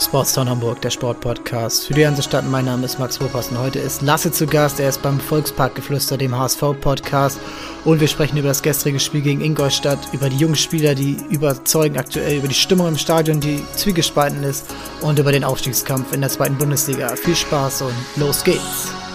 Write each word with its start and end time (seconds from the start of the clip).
Sportstown 0.00 0.48
Hamburg, 0.48 0.80
der 0.82 0.90
Sportpodcast. 0.90 1.86
Für 1.86 1.94
die 1.94 2.02
ganze 2.02 2.22
Stadt, 2.22 2.44
mein 2.48 2.66
Name 2.66 2.84
ist 2.84 2.98
Max 2.98 3.20
Ropas 3.20 3.48
und 3.48 3.58
heute 3.58 3.78
ist 3.78 4.02
Lasse 4.02 4.30
zu 4.30 4.46
Gast. 4.46 4.78
Er 4.78 4.88
ist 4.88 5.02
beim 5.02 5.18
Volksparkgeflüster, 5.18 6.16
dem 6.18 6.36
HSV-Podcast. 6.36 7.40
Und 7.84 8.00
wir 8.00 8.08
sprechen 8.08 8.36
über 8.36 8.48
das 8.48 8.62
gestrige 8.62 9.00
Spiel 9.00 9.22
gegen 9.22 9.40
Ingolstadt, 9.40 9.98
über 10.12 10.28
die 10.28 10.36
jungen 10.36 10.56
Spieler, 10.56 10.94
die 10.94 11.16
überzeugen 11.30 11.98
aktuell, 11.98 12.38
über 12.38 12.48
die 12.48 12.54
Stimmung 12.54 12.88
im 12.88 12.98
Stadion, 12.98 13.40
die 13.40 13.62
zwiegespalten 13.74 14.42
ist 14.42 14.66
und 15.00 15.18
über 15.18 15.32
den 15.32 15.44
Aufstiegskampf 15.44 16.12
in 16.12 16.20
der 16.20 16.30
zweiten 16.30 16.56
Bundesliga. 16.56 17.14
Viel 17.16 17.36
Spaß 17.36 17.82
und 17.82 17.94
los 18.16 18.44
geht's! 18.44 19.05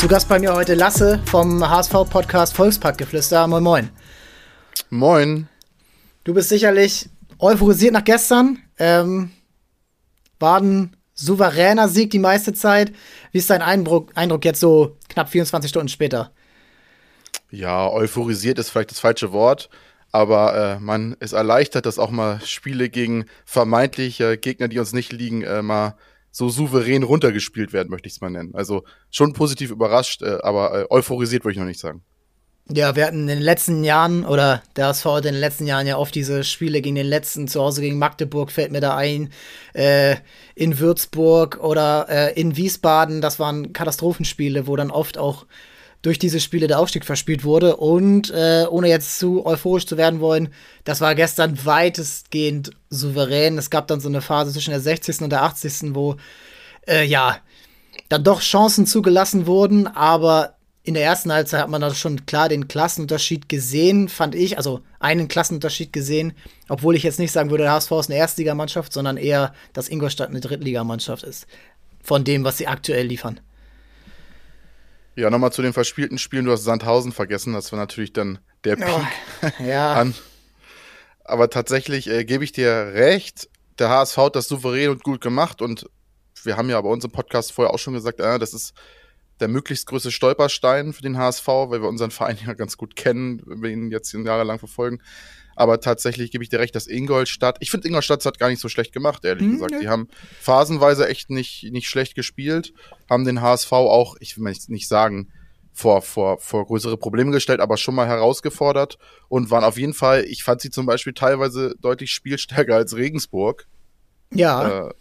Zu 0.00 0.08
Gast 0.08 0.30
bei 0.30 0.38
mir 0.38 0.54
heute 0.54 0.72
Lasse 0.72 1.20
vom 1.26 1.62
HSV-Podcast 1.62 2.54
Volksparkgeflüster. 2.54 3.46
Moin, 3.46 3.62
moin. 3.62 3.90
Moin. 4.88 5.46
Du 6.24 6.32
bist 6.32 6.48
sicherlich 6.48 7.10
euphorisiert 7.38 7.92
nach 7.92 8.04
gestern. 8.04 8.60
Ähm, 8.78 9.30
war 10.38 10.58
ein 10.58 10.96
souveräner 11.12 11.86
Sieg 11.90 12.08
die 12.12 12.18
meiste 12.18 12.54
Zeit. 12.54 12.92
Wie 13.30 13.36
ist 13.36 13.50
dein 13.50 13.60
Eindruck, 13.60 14.12
Eindruck 14.14 14.46
jetzt 14.46 14.60
so 14.60 14.96
knapp 15.10 15.28
24 15.28 15.68
Stunden 15.68 15.88
später? 15.88 16.32
Ja, 17.50 17.86
euphorisiert 17.86 18.58
ist 18.58 18.70
vielleicht 18.70 18.92
das 18.92 19.00
falsche 19.00 19.32
Wort, 19.32 19.68
aber 20.12 20.56
äh, 20.56 20.80
man 20.80 21.12
ist 21.20 21.34
erleichtert, 21.34 21.84
dass 21.84 21.98
auch 21.98 22.10
mal 22.10 22.40
Spiele 22.46 22.88
gegen 22.88 23.26
vermeintliche 23.44 24.38
Gegner, 24.38 24.68
die 24.68 24.78
uns 24.78 24.94
nicht 24.94 25.12
liegen, 25.12 25.42
äh, 25.42 25.60
mal 25.60 25.94
so 26.30 26.48
souverän 26.48 27.02
runtergespielt 27.02 27.72
werden, 27.72 27.90
möchte 27.90 28.08
ich 28.08 28.14
es 28.14 28.20
mal 28.20 28.30
nennen. 28.30 28.54
Also 28.54 28.84
schon 29.10 29.32
positiv 29.32 29.70
überrascht, 29.70 30.22
äh, 30.22 30.38
aber 30.42 30.82
äh, 30.82 30.86
euphorisiert 30.90 31.44
würde 31.44 31.52
ich 31.52 31.58
noch 31.58 31.66
nicht 31.66 31.80
sagen. 31.80 32.02
Ja, 32.72 32.94
wir 32.94 33.04
hatten 33.04 33.22
in 33.22 33.26
den 33.26 33.40
letzten 33.40 33.82
Jahren, 33.82 34.24
oder 34.24 34.62
der 34.76 34.86
HSV 34.86 35.06
in 35.06 35.22
den 35.22 35.34
letzten 35.34 35.66
Jahren 35.66 35.88
ja 35.88 35.96
oft 35.96 36.14
diese 36.14 36.44
Spiele 36.44 36.80
gegen 36.82 36.94
den 36.94 37.06
letzten, 37.06 37.48
zu 37.48 37.60
Hause 37.60 37.80
gegen 37.80 37.98
Magdeburg 37.98 38.52
fällt 38.52 38.70
mir 38.70 38.80
da 38.80 38.96
ein, 38.96 39.30
äh, 39.72 40.16
in 40.54 40.78
Würzburg 40.78 41.58
oder 41.60 42.06
äh, 42.08 42.40
in 42.40 42.56
Wiesbaden, 42.56 43.20
das 43.20 43.40
waren 43.40 43.72
Katastrophenspiele, 43.72 44.68
wo 44.68 44.76
dann 44.76 44.92
oft 44.92 45.18
auch 45.18 45.46
durch 46.02 46.18
diese 46.18 46.40
Spiele 46.40 46.66
der 46.66 46.78
Aufstieg 46.78 47.04
verspielt 47.04 47.44
wurde. 47.44 47.76
Und 47.76 48.30
äh, 48.30 48.66
ohne 48.70 48.88
jetzt 48.88 49.18
zu 49.18 49.44
euphorisch 49.44 49.86
zu 49.86 49.96
werden 49.96 50.20
wollen, 50.20 50.48
das 50.84 51.00
war 51.00 51.14
gestern 51.14 51.64
weitestgehend 51.64 52.70
souverän. 52.88 53.58
Es 53.58 53.70
gab 53.70 53.86
dann 53.86 54.00
so 54.00 54.08
eine 54.08 54.22
Phase 54.22 54.52
zwischen 54.52 54.70
der 54.70 54.80
60. 54.80 55.20
und 55.22 55.30
der 55.30 55.42
80. 55.42 55.94
wo 55.94 56.16
äh, 56.86 57.04
ja 57.04 57.38
dann 58.08 58.24
doch 58.24 58.40
Chancen 58.40 58.86
zugelassen 58.86 59.46
wurden, 59.46 59.86
aber 59.86 60.56
in 60.82 60.94
der 60.94 61.04
ersten 61.04 61.32
Halbzeit 61.32 61.60
hat 61.60 61.68
man 61.68 61.80
dann 61.80 61.94
schon 61.94 62.26
klar 62.26 62.48
den 62.48 62.66
Klassenunterschied 62.66 63.48
gesehen, 63.48 64.08
fand 64.08 64.34
ich, 64.34 64.56
also 64.56 64.80
einen 64.98 65.28
Klassenunterschied 65.28 65.92
gesehen, 65.92 66.32
obwohl 66.68 66.96
ich 66.96 67.02
jetzt 67.02 67.18
nicht 67.18 67.32
sagen 67.32 67.50
würde, 67.50 67.64
der 67.64 67.72
HSV 67.72 67.92
ist 67.92 68.10
eine 68.10 68.18
Erstligamannschaft, 68.18 68.92
sondern 68.92 69.16
eher, 69.16 69.54
dass 69.72 69.88
Ingolstadt 69.88 70.30
eine 70.30 70.40
Drittligamannschaft 70.40 71.22
ist. 71.22 71.46
Von 72.02 72.24
dem, 72.24 72.44
was 72.44 72.58
sie 72.58 72.66
aktuell 72.66 73.06
liefern. 73.06 73.40
Ja, 75.20 75.28
nochmal 75.28 75.52
zu 75.52 75.60
den 75.60 75.74
verspielten 75.74 76.16
Spielen. 76.16 76.46
Du 76.46 76.52
hast 76.52 76.64
Sandhausen 76.64 77.12
vergessen. 77.12 77.52
Das 77.52 77.70
war 77.72 77.78
natürlich 77.78 78.14
dann 78.14 78.38
der 78.64 78.76
Peak 78.76 78.88
oh, 78.88 79.48
ja. 79.62 79.92
an. 79.92 80.14
Aber 81.24 81.50
tatsächlich 81.50 82.08
äh, 82.08 82.24
gebe 82.24 82.42
ich 82.42 82.52
dir 82.52 82.92
recht. 82.94 83.50
Der 83.78 83.90
HSV 83.90 84.16
hat 84.16 84.36
das 84.36 84.48
souverän 84.48 84.88
und 84.88 85.04
gut 85.04 85.20
gemacht. 85.20 85.60
Und 85.60 85.90
wir 86.42 86.56
haben 86.56 86.70
ja 86.70 86.80
bei 86.80 86.88
uns 86.88 87.04
im 87.04 87.10
Podcast 87.10 87.52
vorher 87.52 87.74
auch 87.74 87.78
schon 87.78 87.92
gesagt, 87.92 88.18
äh, 88.18 88.38
das 88.38 88.54
ist 88.54 88.72
der 89.40 89.48
möglichst 89.48 89.84
größte 89.88 90.10
Stolperstein 90.10 90.94
für 90.94 91.02
den 91.02 91.18
HSV, 91.18 91.46
weil 91.46 91.82
wir 91.82 91.88
unseren 91.90 92.12
Verein 92.12 92.38
ja 92.46 92.54
ganz 92.54 92.78
gut 92.78 92.96
kennen, 92.96 93.42
wenn 93.44 93.62
wir 93.62 93.68
ihn 93.68 93.90
jetzt 93.90 94.10
jahrelang 94.14 94.58
verfolgen. 94.58 95.02
Aber 95.56 95.80
tatsächlich 95.80 96.30
gebe 96.30 96.44
ich 96.44 96.50
dir 96.50 96.58
recht, 96.58 96.74
dass 96.74 96.86
Ingolstadt, 96.86 97.56
ich 97.60 97.70
finde 97.70 97.88
Ingolstadt 97.88 98.24
hat 98.24 98.38
gar 98.38 98.48
nicht 98.48 98.60
so 98.60 98.68
schlecht 98.68 98.92
gemacht, 98.92 99.24
ehrlich 99.24 99.46
mhm. 99.46 99.52
gesagt. 99.54 99.74
Die 99.80 99.88
haben 99.88 100.08
phasenweise 100.40 101.08
echt 101.08 101.30
nicht, 101.30 101.68
nicht 101.70 101.88
schlecht 101.88 102.14
gespielt, 102.14 102.72
haben 103.08 103.24
den 103.24 103.40
HSV 103.40 103.72
auch, 103.72 104.16
ich 104.20 104.36
will 104.36 104.44
mal 104.44 104.54
nicht 104.68 104.88
sagen, 104.88 105.28
vor, 105.72 106.02
vor, 106.02 106.38
vor 106.38 106.66
größere 106.66 106.96
Probleme 106.96 107.30
gestellt, 107.30 107.60
aber 107.60 107.76
schon 107.76 107.94
mal 107.94 108.06
herausgefordert 108.06 108.98
und 109.28 109.50
waren 109.50 109.64
auf 109.64 109.78
jeden 109.78 109.94
Fall, 109.94 110.24
ich 110.24 110.44
fand 110.44 110.60
sie 110.60 110.70
zum 110.70 110.86
Beispiel 110.86 111.14
teilweise 111.14 111.74
deutlich 111.80 112.12
spielstärker 112.12 112.74
als 112.74 112.96
Regensburg. 112.96 113.66
Ja, 114.32 114.88
äh, 114.88 114.94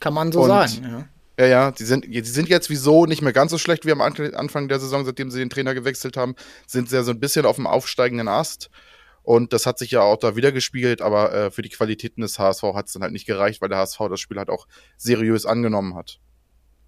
kann 0.00 0.14
man 0.14 0.32
so 0.32 0.46
sagen, 0.46 0.72
ja. 0.82 1.08
Ja, 1.38 1.46
ja, 1.46 1.70
die 1.72 1.84
sind, 1.84 2.04
die 2.04 2.20
sind 2.20 2.48
jetzt 2.48 2.70
wieso 2.70 3.06
nicht 3.06 3.20
mehr 3.20 3.32
ganz 3.32 3.50
so 3.50 3.58
schlecht 3.58 3.84
wie 3.84 3.92
am 3.92 4.00
Anfang 4.00 4.68
der 4.68 4.78
Saison, 4.78 5.04
seitdem 5.04 5.32
sie 5.32 5.40
den 5.40 5.50
Trainer 5.50 5.74
gewechselt 5.74 6.16
haben, 6.16 6.36
sind 6.66 6.88
sie 6.88 6.96
ja 6.96 7.02
so 7.02 7.10
ein 7.10 7.18
bisschen 7.18 7.44
auf 7.44 7.56
dem 7.56 7.66
aufsteigenden 7.66 8.28
Ast. 8.28 8.70
Und 9.24 9.54
das 9.54 9.64
hat 9.64 9.78
sich 9.78 9.90
ja 9.90 10.02
auch 10.02 10.18
da 10.18 10.36
wieder 10.36 10.52
gespiegelt, 10.52 11.00
aber 11.00 11.32
äh, 11.32 11.50
für 11.50 11.62
die 11.62 11.70
Qualitäten 11.70 12.20
des 12.20 12.38
HSV 12.38 12.62
hat 12.74 12.86
es 12.86 12.92
dann 12.92 13.02
halt 13.02 13.12
nicht 13.12 13.26
gereicht, 13.26 13.62
weil 13.62 13.70
der 13.70 13.78
HSV 13.78 13.98
das 14.10 14.20
Spiel 14.20 14.36
halt 14.36 14.50
auch 14.50 14.68
seriös 14.98 15.46
angenommen 15.46 15.96
hat. 15.96 16.20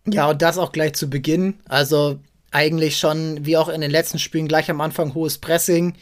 Ja, 0.06 0.28
und 0.28 0.42
das 0.42 0.58
auch 0.58 0.70
gleich 0.70 0.92
zu 0.92 1.08
Beginn. 1.08 1.54
Also 1.66 2.20
eigentlich 2.50 2.98
schon, 2.98 3.44
wie 3.46 3.56
auch 3.56 3.70
in 3.70 3.80
den 3.80 3.91
letzten 3.91 4.19
Spielen, 4.19 4.48
gleich 4.48 4.70
am 4.70 4.82
Anfang 4.82 5.14
hohes 5.14 5.38
Pressing, 5.38 5.94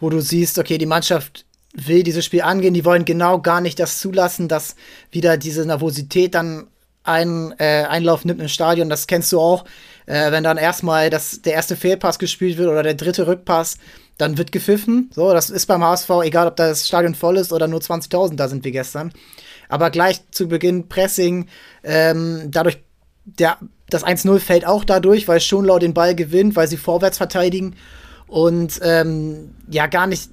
wo 0.00 0.10
du 0.10 0.20
siehst, 0.20 0.58
okay, 0.58 0.76
die 0.76 0.86
Mannschaft 0.86 1.46
will 1.72 2.02
dieses 2.02 2.24
Spiel 2.24 2.42
angehen, 2.42 2.74
die 2.74 2.84
wollen 2.84 3.04
genau 3.04 3.40
gar 3.40 3.60
nicht 3.60 3.78
das 3.78 4.00
zulassen, 4.00 4.48
dass 4.48 4.74
wieder 5.12 5.36
diese 5.36 5.64
Nervosität 5.64 6.34
dann 6.34 6.66
einen 7.04 7.52
äh, 7.58 7.84
Einlauf 7.88 8.24
nimmt 8.24 8.40
im 8.40 8.48
Stadion. 8.48 8.90
Das 8.90 9.06
kennst 9.06 9.32
du 9.32 9.40
auch, 9.40 9.64
äh, 10.06 10.32
wenn 10.32 10.44
dann 10.44 10.56
erstmal 10.56 11.10
das, 11.10 11.42
der 11.42 11.54
erste 11.54 11.76
Fehlpass 11.76 12.18
gespielt 12.18 12.58
wird 12.58 12.68
oder 12.68 12.82
der 12.82 12.94
dritte 12.94 13.26
Rückpass 13.26 13.78
dann 14.20 14.36
wird 14.36 14.52
gepfiffen. 14.52 15.10
So, 15.14 15.32
das 15.32 15.50
ist 15.50 15.66
beim 15.66 15.82
HSV, 15.82 16.10
egal 16.22 16.46
ob 16.46 16.56
das 16.56 16.86
Stadion 16.86 17.14
voll 17.14 17.38
ist 17.38 17.52
oder 17.52 17.68
nur 17.68 17.80
20.000, 17.80 18.36
da 18.36 18.48
sind 18.48 18.64
wir 18.64 18.72
gestern. 18.72 19.12
Aber 19.68 19.90
gleich 19.90 20.20
zu 20.30 20.48
Beginn 20.48 20.88
Pressing, 20.88 21.46
ähm, 21.82 22.48
dadurch, 22.50 22.82
der, 23.24 23.58
das 23.88 24.04
1-0 24.04 24.38
fällt 24.40 24.66
auch 24.66 24.84
dadurch, 24.84 25.26
weil 25.28 25.40
Schonlau 25.40 25.78
den 25.78 25.94
Ball 25.94 26.14
gewinnt, 26.14 26.56
weil 26.56 26.68
sie 26.68 26.76
vorwärts 26.76 27.18
verteidigen 27.18 27.76
und 28.26 28.78
ähm, 28.82 29.54
ja, 29.70 29.86
gar 29.86 30.06
nicht, 30.06 30.30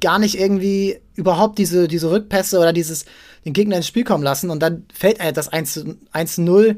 gar 0.00 0.18
nicht 0.18 0.38
irgendwie 0.38 1.00
überhaupt 1.14 1.58
diese, 1.58 1.88
diese 1.88 2.10
Rückpässe 2.10 2.58
oder 2.58 2.72
dieses, 2.72 3.04
den 3.44 3.52
Gegner 3.52 3.76
ins 3.76 3.86
Spiel 3.86 4.04
kommen 4.04 4.22
lassen 4.22 4.50
und 4.50 4.60
dann 4.60 4.84
fällt 4.92 5.18
das 5.36 5.52
1-0, 5.52 6.76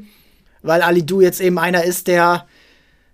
weil 0.61 0.81
Ali 0.81 1.05
Du 1.05 1.21
jetzt 1.21 1.41
eben 1.41 1.59
einer 1.59 1.83
ist, 1.83 2.07
der 2.07 2.45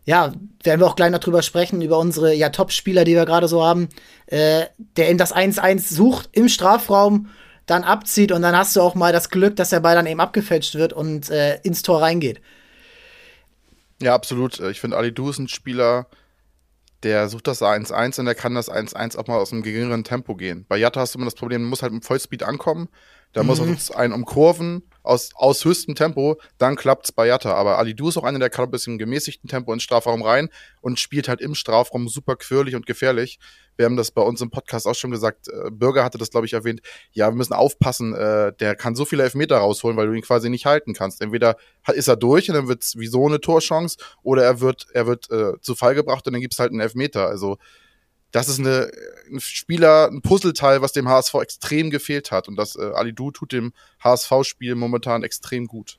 ja, 0.08 0.31
werden 0.63 0.80
wir 0.80 0.88
auch 0.88 0.96
gleich 0.96 1.12
noch 1.12 1.19
drüber 1.19 1.41
sprechen, 1.41 1.81
über 1.81 2.00
unsere 2.00 2.34
ja, 2.34 2.47
Top-Spieler, 2.47 3.03
die 3.03 3.13
wir 3.13 3.25
gerade 3.25 3.50
so 3.50 3.63
haben, 3.63 3.90
äh, 4.28 4.66
der 4.96 5.09
in 5.09 5.18
das 5.18 5.35
1-1 5.35 5.94
sucht 5.94 6.30
im 6.31 6.47
Strafraum, 6.47 7.28
dann 7.66 7.84
abzieht 7.84 8.31
und 8.31 8.41
dann 8.41 8.56
hast 8.56 8.74
du 8.78 8.81
auch 8.81 8.96
mal 8.96 9.12
das 9.12 9.30
Glück, 9.30 9.58
dass 9.58 9.72
der 9.72 9.81
Ball 9.81 9.96
dann 9.96 10.08
eben 10.08 10.22
abgefälscht 10.22 10.75
wird 10.75 10.94
und 10.94 11.30
äh, 11.30 11.59
ins 11.63 11.81
Tor 11.81 12.02
reingeht. 12.02 12.41
Ja, 14.02 14.16
absolut. 14.16 14.62
Ich 14.62 14.79
finde, 14.79 14.96
Ali 14.96 15.14
Du 15.14 15.29
ist 15.29 15.40
ein 15.40 15.50
Spieler, 15.50 16.08
der 17.03 17.28
sucht 17.28 17.47
das 17.47 17.62
1-1 17.62 18.19
und 18.19 18.25
der 18.25 18.35
kann 18.35 18.56
das 18.56 18.72
1-1 18.72 19.18
auch 19.18 19.28
mal 19.28 19.38
aus 19.38 19.52
einem 19.52 19.62
geringeren 19.62 20.06
Tempo 20.06 20.35
gehen. 20.35 20.66
Bei 20.69 20.78
Jatta 20.78 21.02
hast 21.02 21.16
du 21.16 21.19
immer 21.19 21.25
das 21.25 21.35
Problem, 21.35 21.64
du 21.64 21.68
musst 21.68 21.84
halt 21.84 21.91
mit 21.91 22.06
Vollspeed 22.06 22.44
ankommen, 22.44 22.88
da 23.34 23.44
mhm. 23.44 23.47
muss 23.47 23.59
man 23.59 23.78
einen 23.96 24.14
umkurven 24.14 24.84
aus, 25.07 25.31
aus 25.35 25.63
höchstem 25.66 25.95
Tempo, 25.95 26.40
dann 26.57 26.75
klappt's 26.75 27.12
bei 27.12 27.28
Jatta. 27.28 27.53
Aber 27.53 27.78
Ali 27.78 27.95
Du 27.95 28.09
ist 28.09 28.18
auch 28.18 28.23
einer, 28.23 28.40
der 28.40 28.50
kann 28.50 28.66
ein 28.66 28.72
bisschen 28.72 28.97
gemäßigten 28.97 29.50
Tempo 29.50 29.73
ins 29.73 29.84
Strafraum 29.84 30.22
rein 30.22 30.50
und 30.81 31.00
spielt 31.00 31.28
halt 31.28 31.41
im 31.41 31.56
Strafraum 31.56 32.07
super 32.07 32.35
quirlig 32.35 32.75
und 32.75 32.85
gefährlich. 32.85 33.40
Wir 33.78 33.85
haben 33.85 33.96
das 33.96 34.12
bei 34.12 34.22
uns 34.22 34.41
im 34.41 34.50
Podcast 34.50 34.88
auch 34.88 34.96
schon 34.96 35.12
gesagt. 35.12 35.47
Äh, 35.47 35.69
Bürger 35.72 36.03
hatte 36.03 36.17
das, 36.17 36.31
glaube 36.31 36.46
ich, 36.46 36.53
erwähnt. 36.53 36.81
Ja, 37.12 37.29
wir 37.29 37.35
müssen 37.35 37.53
aufpassen. 37.53 38.13
Äh, 38.13 38.53
der 38.59 38.75
kann 38.75 38.96
so 38.96 39.06
viele 39.06 39.23
Elfmeter 39.23 39.57
rausholen, 39.57 39.97
weil 39.97 40.07
du 40.07 40.13
ihn 40.13 40.23
quasi 40.23 40.50
nicht 40.50 40.66
halten 40.66 40.94
kannst. 40.94 41.22
Entweder 41.22 41.57
ist 41.94 42.07
er 42.07 42.16
durch 42.16 42.50
und 42.50 42.56
dann 42.56 42.67
wird's 42.67 42.97
wie 42.97 43.07
so 43.07 43.25
eine 43.28 43.40
Torchance 43.40 43.97
oder 44.23 44.44
er 44.44 44.59
wird, 44.62 44.87
er 44.93 45.08
wird 45.08 45.29
äh, 45.31 45.59
zu 45.61 45.76
Fall 45.76 45.96
gebracht 45.96 46.26
und 46.28 46.34
dann 46.34 46.41
gibt's 46.41 46.59
halt 46.59 46.72
einen 46.72 46.81
Elfmeter. 46.81 47.28
Also 47.28 47.58
das 48.32 48.50
ist 48.50 48.59
eine, 48.59 48.91
ein 49.32 49.40
Spieler, 49.40 50.09
ein 50.12 50.22
Puzzleteil, 50.22 50.82
was 50.82 50.91
dem 50.91 51.08
HSV 51.08 51.35
extrem 51.35 51.90
gefehlt 51.90 52.32
hat. 52.32 52.47
Und 52.47 52.56
das 52.56 52.76
äh, 52.76 52.91
Ali 52.94 53.14
Du 53.14 53.32
tut 53.32 53.52
dem 53.52 53.74
HSV-Spiel 54.03 54.76
momentan 54.76 55.24
extrem 55.24 55.68
gut. 55.68 55.97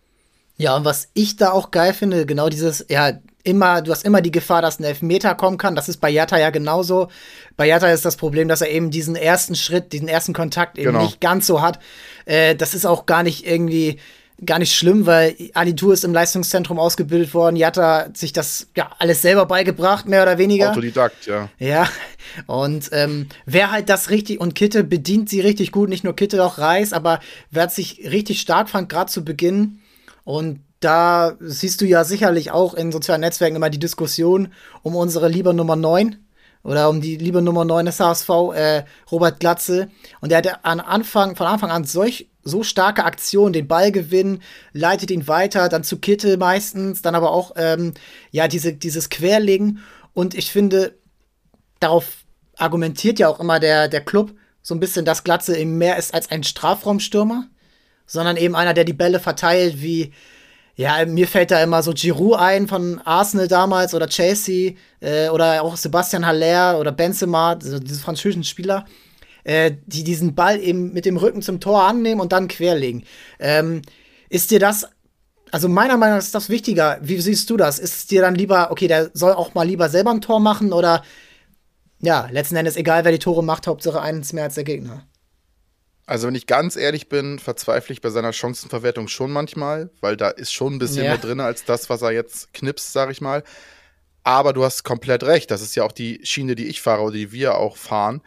Ja, 0.56 0.76
und 0.76 0.84
was 0.84 1.08
ich 1.14 1.36
da 1.36 1.52
auch 1.52 1.70
geil 1.70 1.94
finde, 1.94 2.26
genau 2.26 2.48
dieses, 2.48 2.84
ja, 2.88 3.12
immer, 3.44 3.80
du 3.80 3.92
hast 3.92 4.04
immer 4.04 4.20
die 4.20 4.32
Gefahr, 4.32 4.60
dass 4.60 4.80
ein 4.80 4.84
Elfmeter 4.84 5.36
kommen 5.36 5.56
kann. 5.56 5.76
Das 5.76 5.88
ist 5.88 5.98
bei 5.98 6.10
Jatta 6.10 6.36
ja 6.36 6.50
genauso. 6.50 7.08
Bei 7.56 7.66
Jatta 7.66 7.88
ist 7.90 8.04
das 8.04 8.16
Problem, 8.16 8.48
dass 8.48 8.60
er 8.60 8.70
eben 8.70 8.90
diesen 8.90 9.14
ersten 9.14 9.54
Schritt, 9.54 9.92
diesen 9.92 10.08
ersten 10.08 10.34
Kontakt 10.34 10.76
eben 10.76 10.92
genau. 10.92 11.04
nicht 11.04 11.20
ganz 11.20 11.46
so 11.46 11.62
hat. 11.62 11.78
Äh, 12.26 12.56
das 12.56 12.74
ist 12.74 12.86
auch 12.86 13.06
gar 13.06 13.22
nicht 13.22 13.46
irgendwie 13.46 14.00
gar 14.44 14.58
nicht 14.58 14.74
schlimm, 14.74 15.06
weil 15.06 15.34
Alitur 15.54 15.92
ist 15.92 16.04
im 16.04 16.12
Leistungszentrum 16.12 16.78
ausgebildet 16.78 17.34
worden. 17.34 17.56
Jatta 17.56 18.04
hat 18.04 18.16
sich 18.16 18.32
das 18.32 18.68
ja 18.76 18.90
alles 18.98 19.22
selber 19.22 19.46
beigebracht, 19.46 20.06
mehr 20.06 20.22
oder 20.22 20.38
weniger. 20.38 20.70
Autodidakt, 20.70 21.26
ja. 21.26 21.48
Ja. 21.58 21.88
Und 22.46 22.90
ähm, 22.92 23.28
wer 23.46 23.70
halt 23.72 23.88
das 23.88 24.10
richtig 24.10 24.40
und 24.40 24.54
Kitte 24.54 24.84
bedient 24.84 25.28
sie 25.28 25.40
richtig 25.40 25.72
gut, 25.72 25.88
nicht 25.88 26.04
nur 26.04 26.14
Kitte, 26.14 26.44
auch 26.44 26.58
Reis, 26.58 26.92
aber 26.92 27.20
wer 27.50 27.64
hat 27.64 27.72
sich 27.72 28.00
richtig 28.10 28.40
stark 28.40 28.68
fand, 28.68 28.88
gerade 28.88 29.10
zu 29.10 29.24
Beginn. 29.24 29.80
Und 30.24 30.60
da 30.80 31.36
siehst 31.40 31.80
du 31.80 31.86
ja 31.86 32.04
sicherlich 32.04 32.52
auch 32.52 32.74
in 32.74 32.92
sozialen 32.92 33.22
Netzwerken 33.22 33.56
immer 33.56 33.70
die 33.70 33.80
Diskussion 33.80 34.52
um 34.82 34.94
unsere 34.94 35.28
liebe 35.28 35.52
Nummer 35.52 35.74
9 35.74 36.16
oder 36.62 36.88
um 36.88 37.00
die 37.00 37.16
liebe 37.16 37.42
Nummer 37.42 37.64
9 37.64 37.86
des 37.86 37.98
HSV, 37.98 38.28
äh, 38.54 38.84
Robert 39.10 39.40
Glatze. 39.40 39.88
Und 40.20 40.30
der 40.30 40.38
hatte 40.38 40.64
an 40.64 40.80
Anfang, 40.80 41.34
von 41.34 41.46
Anfang 41.46 41.70
an 41.70 41.84
solch, 41.84 42.28
so 42.48 42.62
starke 42.62 43.04
Aktionen, 43.04 43.52
den 43.52 43.68
Ball 43.68 43.92
gewinnen, 43.92 44.42
leitet 44.72 45.10
ihn 45.10 45.28
weiter, 45.28 45.68
dann 45.68 45.84
zu 45.84 45.98
Kitte 45.98 46.36
meistens, 46.36 47.02
dann 47.02 47.14
aber 47.14 47.30
auch, 47.30 47.52
ähm, 47.56 47.94
ja, 48.30 48.48
diese, 48.48 48.72
dieses 48.72 49.10
Querlegen. 49.10 49.80
Und 50.14 50.34
ich 50.34 50.50
finde, 50.50 50.94
darauf 51.80 52.24
argumentiert 52.56 53.18
ja 53.18 53.28
auch 53.28 53.40
immer 53.40 53.60
der, 53.60 53.88
der 53.88 54.00
Club 54.00 54.34
so 54.62 54.74
ein 54.74 54.80
bisschen, 54.80 55.04
dass 55.04 55.24
Glatze 55.24 55.56
eben 55.56 55.78
mehr 55.78 55.96
ist 55.96 56.12
als 56.12 56.30
ein 56.30 56.44
Strafraumstürmer, 56.44 57.48
sondern 58.06 58.36
eben 58.36 58.56
einer, 58.56 58.74
der 58.74 58.84
die 58.84 58.92
Bälle 58.92 59.20
verteilt, 59.20 59.80
wie, 59.80 60.12
ja, 60.76 61.04
mir 61.06 61.26
fällt 61.26 61.50
da 61.50 61.62
immer 61.62 61.82
so 61.82 61.92
Giroud 61.92 62.38
ein 62.38 62.68
von 62.68 63.00
Arsenal 63.04 63.48
damals 63.48 63.94
oder 63.94 64.08
Chelsea 64.08 64.74
äh, 65.00 65.28
oder 65.28 65.62
auch 65.62 65.76
Sebastian 65.76 66.26
Haller 66.26 66.78
oder 66.78 66.92
Benzema, 66.92 67.52
also 67.52 67.78
diese 67.78 68.00
französischen 68.00 68.44
Spieler, 68.44 68.84
äh, 69.48 69.72
die 69.86 70.04
diesen 70.04 70.34
Ball 70.34 70.60
eben 70.60 70.92
mit 70.92 71.06
dem 71.06 71.16
Rücken 71.16 71.40
zum 71.40 71.58
Tor 71.58 71.84
annehmen 71.84 72.20
und 72.20 72.32
dann 72.32 72.48
querlegen. 72.48 73.04
Ähm, 73.38 73.80
ist 74.28 74.50
dir 74.50 74.60
das, 74.60 74.86
also 75.50 75.70
meiner 75.70 75.96
Meinung 75.96 76.16
nach 76.16 76.22
ist 76.22 76.34
das 76.34 76.50
wichtiger. 76.50 76.98
Wie 77.00 77.18
siehst 77.18 77.48
du 77.48 77.56
das? 77.56 77.78
Ist 77.78 77.94
es 77.94 78.06
dir 78.06 78.20
dann 78.20 78.34
lieber, 78.34 78.70
okay, 78.70 78.88
der 78.88 79.10
soll 79.14 79.32
auch 79.32 79.54
mal 79.54 79.66
lieber 79.66 79.88
selber 79.88 80.10
ein 80.10 80.20
Tor 80.20 80.38
machen 80.38 80.74
oder 80.74 81.02
ja, 82.00 82.28
letzten 82.30 82.56
Endes 82.56 82.76
egal, 82.76 83.06
wer 83.06 83.12
die 83.12 83.18
Tore 83.18 83.42
macht, 83.42 83.66
Hauptsache 83.66 84.02
eins 84.02 84.34
mehr 84.34 84.44
als 84.44 84.56
der 84.56 84.64
Gegner? 84.64 85.06
Also, 86.04 86.26
wenn 86.26 86.34
ich 86.34 86.46
ganz 86.46 86.76
ehrlich 86.76 87.08
bin, 87.08 87.38
verzweifle 87.38 87.94
ich 87.94 88.02
bei 88.02 88.10
seiner 88.10 88.34
Chancenverwertung 88.34 89.08
schon 89.08 89.30
manchmal, 89.30 89.90
weil 90.02 90.18
da 90.18 90.28
ist 90.28 90.52
schon 90.52 90.74
ein 90.74 90.78
bisschen 90.78 91.04
ja. 91.04 91.12
mehr 91.12 91.18
drin 91.18 91.40
als 91.40 91.64
das, 91.64 91.88
was 91.88 92.02
er 92.02 92.12
jetzt 92.12 92.52
knipst, 92.52 92.92
sag 92.92 93.10
ich 93.10 93.22
mal. 93.22 93.42
Aber 94.24 94.52
du 94.52 94.62
hast 94.62 94.84
komplett 94.84 95.22
recht. 95.24 95.50
Das 95.50 95.62
ist 95.62 95.74
ja 95.74 95.84
auch 95.84 95.92
die 95.92 96.20
Schiene, 96.22 96.54
die 96.54 96.66
ich 96.66 96.82
fahre 96.82 97.02
oder 97.02 97.14
die 97.14 97.32
wir 97.32 97.56
auch 97.56 97.78
fahren, 97.78 98.20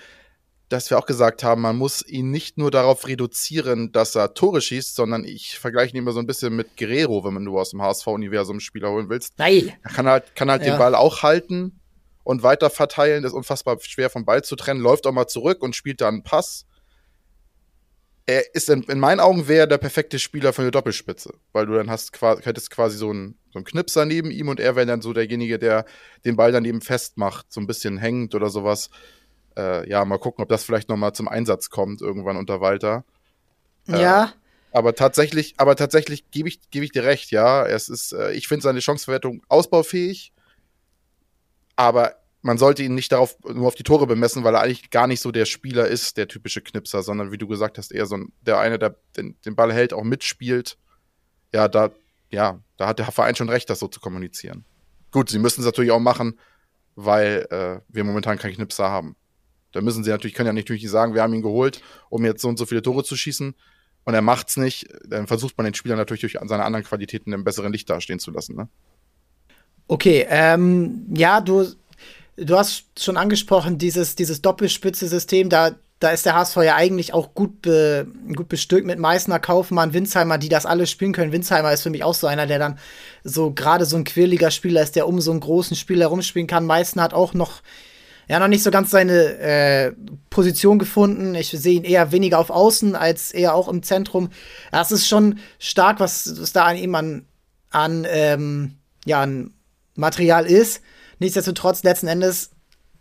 dass 0.72 0.90
wir 0.90 0.98
auch 0.98 1.06
gesagt 1.06 1.44
haben, 1.44 1.62
man 1.62 1.78
muss 1.78 2.06
ihn 2.08 2.32
nicht 2.32 2.58
nur 2.58 2.72
darauf 2.72 3.08
reduzieren, 3.08 3.92
dass 3.92 4.16
er 4.16 4.34
Tore 4.34 4.62
schießt, 4.62 4.96
sondern 4.96 5.26
ich 5.26 5.60
vergleiche 5.60 5.94
ihn 5.94 6.00
immer 6.00 6.14
so 6.14 6.20
ein 6.20 6.28
bisschen 6.28 6.56
mit 6.56 6.78
Guerrero, 6.78 7.24
wenn 7.24 7.44
du 7.44 7.60
aus 7.60 7.72
dem 7.72 7.82
HSV-Universum 7.82 8.60
Spieler 8.60 8.90
holen 8.90 9.10
willst. 9.10 9.38
Nein. 9.38 9.74
Er 9.84 9.92
kann 9.92 10.08
halt, 10.08 10.36
kann 10.36 10.50
halt 10.50 10.64
ja. 10.64 10.72
den 10.72 10.80
Ball 10.80 10.96
auch 10.96 11.24
halten 11.24 11.80
und 12.24 12.44
weiter 12.44 12.70
verteilen. 12.70 13.24
Das 13.24 13.34
ist 13.34 13.38
unfassbar 13.38 13.78
schwer 13.82 14.10
vom 14.10 14.24
Ball 14.24 14.44
zu 14.44 14.56
trennen. 14.56 14.80
Läuft 14.80 15.06
auch 15.08 15.12
mal 15.12 15.28
zurück 15.28 15.62
und 15.62 15.76
spielt 15.76 16.00
dann 16.02 16.16
einen 16.16 16.24
Pass 16.24 16.66
er 18.32 18.56
ist 18.56 18.70
in, 18.70 18.84
in 18.84 19.00
meinen 19.00 19.20
Augen 19.20 19.48
wäre 19.48 19.68
der 19.68 19.78
perfekte 19.78 20.20
Spieler 20.20 20.54
für 20.54 20.62
eine 20.62 20.72
Doppelspitze, 20.72 21.34
weil 21.52 21.66
du 21.66 21.74
dann 21.74 21.90
hast 21.90 22.14
quasi, 22.14 22.44
hättest 22.44 22.70
quasi 22.70 22.98
so 22.98 23.10
einen, 23.10 23.38
so 23.52 23.60
einen 23.60 23.66
Knipser 23.66 24.06
neben 24.06 24.32
ihm 24.32 24.48
und 24.48 24.60
er 24.60 24.76
wäre 24.76 24.86
dann 24.86 25.02
so 25.02 25.12
derjenige, 25.12 25.60
der 25.60 25.86
den 26.24 26.36
Ball 26.36 26.52
dann 26.52 26.66
eben 26.66 26.82
festmacht, 26.82 27.52
so 27.52 27.60
ein 27.60 27.68
bisschen 27.68 27.98
hängt 27.98 28.36
oder 28.36 28.50
sowas. 28.50 28.90
Äh, 29.58 29.90
ja, 29.90 30.06
mal 30.06 30.18
gucken, 30.18 30.44
ob 30.44 30.50
das 30.50 30.64
vielleicht 30.64 30.90
nochmal 30.90 31.14
zum 31.14 31.28
Einsatz 31.28 31.70
kommt 31.70 32.02
irgendwann 32.02 32.38
unter 32.38 32.62
Walter. 32.62 33.04
Äh, 33.88 34.02
ja. 34.02 34.34
Aber 34.72 34.96
tatsächlich, 34.96 35.56
aber 35.58 35.76
tatsächlich 35.76 36.32
gebe 36.32 36.48
ich, 36.48 36.70
gebe 36.70 36.86
ich 36.86 36.92
dir 36.92 37.04
recht, 37.04 37.32
ja. 37.32 37.66
Es 37.66 37.90
ist, 37.90 38.14
äh, 38.14 38.32
ich 38.32 38.48
finde 38.48 38.64
seine 38.64 38.82
Chanceverwertung 38.82 39.44
ausbaufähig, 39.50 40.32
aber 41.76 42.16
man 42.42 42.58
sollte 42.58 42.84
ihn 42.84 42.96
nicht 42.96 43.12
darauf 43.12 43.38
nur 43.44 43.68
auf 43.68 43.76
die 43.76 43.84
Tore 43.84 44.08
bemessen, 44.08 44.44
weil 44.44 44.56
er 44.56 44.62
eigentlich 44.62 44.90
gar 44.90 45.08
nicht 45.08 45.22
so 45.22 45.32
der 45.32 45.46
Spieler 45.46 45.88
ist, 45.88 46.18
der 46.18 46.28
typische 46.28 46.62
Knipser, 46.62 47.04
sondern 47.04 47.32
wie 47.32 47.38
du 47.38 47.48
gesagt 47.48 47.78
hast, 47.78 47.92
eher 47.92 48.06
so 48.06 48.18
ein, 48.18 48.32
der 48.42 48.60
eine, 48.60 48.80
der 48.80 48.96
den, 49.16 49.36
den 49.46 49.56
Ball 49.56 49.72
hält, 49.72 49.94
auch 49.94 50.04
mitspielt. 50.04 50.78
Ja, 51.54 51.68
da, 51.68 51.92
ja, 52.30 52.60
da 52.78 52.88
hat 52.88 53.00
der 53.00 53.12
Verein 53.12 53.36
schon 53.36 53.50
recht, 53.50 53.70
das 53.70 53.80
so 53.80 53.88
zu 53.88 54.00
kommunizieren. 54.00 54.66
Gut, 55.12 55.30
sie 55.30 55.40
müssen 55.40 55.62
es 55.62 55.66
natürlich 55.66 55.92
auch 55.92 56.00
machen, 56.00 56.40
weil 56.96 57.46
äh, 57.52 57.82
wir 57.90 58.04
momentan 58.04 58.38
keinen 58.40 58.56
Knipser 58.56 58.90
haben. 58.90 59.16
Da 59.72 59.82
müssen 59.82 60.04
sie 60.04 60.10
natürlich, 60.10 60.36
können 60.36 60.48
ja 60.48 60.54
natürlich 60.54 60.82
nicht 60.84 60.92
sagen, 60.92 61.14
wir 61.14 61.22
haben 61.22 61.34
ihn 61.34 61.42
geholt, 61.42 61.82
um 62.10 62.26
jetzt 62.26 62.42
so 62.42 62.50
und 62.50 62.58
so 62.58 62.66
viele 62.66 62.82
Tore 62.82 63.04
zu 63.04 63.16
schießen 63.16 63.56
und 64.04 64.14
er 64.14 64.22
macht's 64.22 64.58
nicht, 64.58 64.88
dann 65.06 65.28
versucht 65.28 65.58
man 65.58 65.66
den 65.66 65.74
Spieler 65.74 65.96
natürlich 65.96 66.22
durch 66.22 66.38
seine 66.44 66.64
anderen 66.64 66.86
Qualitäten 66.86 67.34
im 67.34 67.44
besseren 67.44 67.72
Licht 67.72 67.90
dastehen 67.90 68.20
zu 68.20 68.32
lassen, 68.32 68.56
ne? 68.56 68.68
Okay, 69.88 70.26
ähm, 70.30 71.06
ja, 71.14 71.42
du 71.42 71.68
du 72.38 72.58
hast 72.58 72.86
schon 73.00 73.18
angesprochen, 73.18 73.78
dieses, 73.78 74.16
dieses 74.16 74.42
Doppelspitze-System, 74.42 75.50
da, 75.50 75.72
da 76.00 76.10
ist 76.10 76.26
der 76.26 76.36
HSV 76.36 76.58
ja 76.58 76.76
eigentlich 76.76 77.14
auch 77.14 77.34
gut, 77.34 77.62
be, 77.62 78.08
gut 78.36 78.50
bestückt 78.50 78.86
mit 78.86 79.00
Meißner, 79.00 79.40
Kaufmann, 79.40 79.94
Winsheimer, 79.94 80.38
die 80.38 80.50
das 80.50 80.66
alle 80.66 80.88
spielen 80.88 81.14
können. 81.14 81.32
Winsheimer 81.32 81.72
ist 81.72 81.84
für 81.84 81.90
mich 81.90 82.04
auch 82.04 82.14
so 82.14 82.28
einer, 82.28 82.48
der 82.48 82.60
dann 82.60 82.80
so 83.24 83.52
gerade 83.52 83.86
so 83.86 83.98
ein 83.98 84.04
quirliger 84.04 84.52
Spieler 84.52 84.82
ist, 84.82 84.96
der 84.96 85.08
um 85.08 85.22
so 85.22 85.32
einen 85.32 85.40
großen 85.40 85.76
Spieler 85.76 86.06
herumspielen 86.06 86.48
kann. 86.48 86.66
Meißner 86.66 87.04
hat 87.04 87.14
auch 87.14 87.34
noch 87.34 87.62
ja 88.32 88.40
noch 88.40 88.48
nicht 88.48 88.64
so 88.64 88.72
ganz 88.72 88.92
seine 88.92 89.40
äh, 89.40 89.92
Position 90.30 90.80
gefunden. 90.80 91.36
Ich 91.36 91.50
sehe 91.50 91.76
ihn 91.76 91.84
eher 91.84 92.14
weniger 92.14 92.40
auf 92.40 92.50
Außen 92.50 92.96
als 92.96 93.34
eher 93.34 93.54
auch 93.54 93.68
im 93.68 93.84
Zentrum. 93.84 94.30
Das 94.72 94.94
ist 94.94 95.06
schon 95.06 95.40
stark, 95.60 96.00
was, 96.00 96.40
was 96.40 96.54
da 96.54 96.64
an 96.64 96.78
ihm 96.78 96.96
an, 96.96 97.26
an, 97.72 98.08
ähm, 98.10 98.78
ja, 99.04 99.22
an 99.22 99.54
Material 99.96 100.46
ist. 100.46 100.82
Nichtsdestotrotz, 101.20 101.84
letzten 101.84 102.08
Endes, 102.08 102.52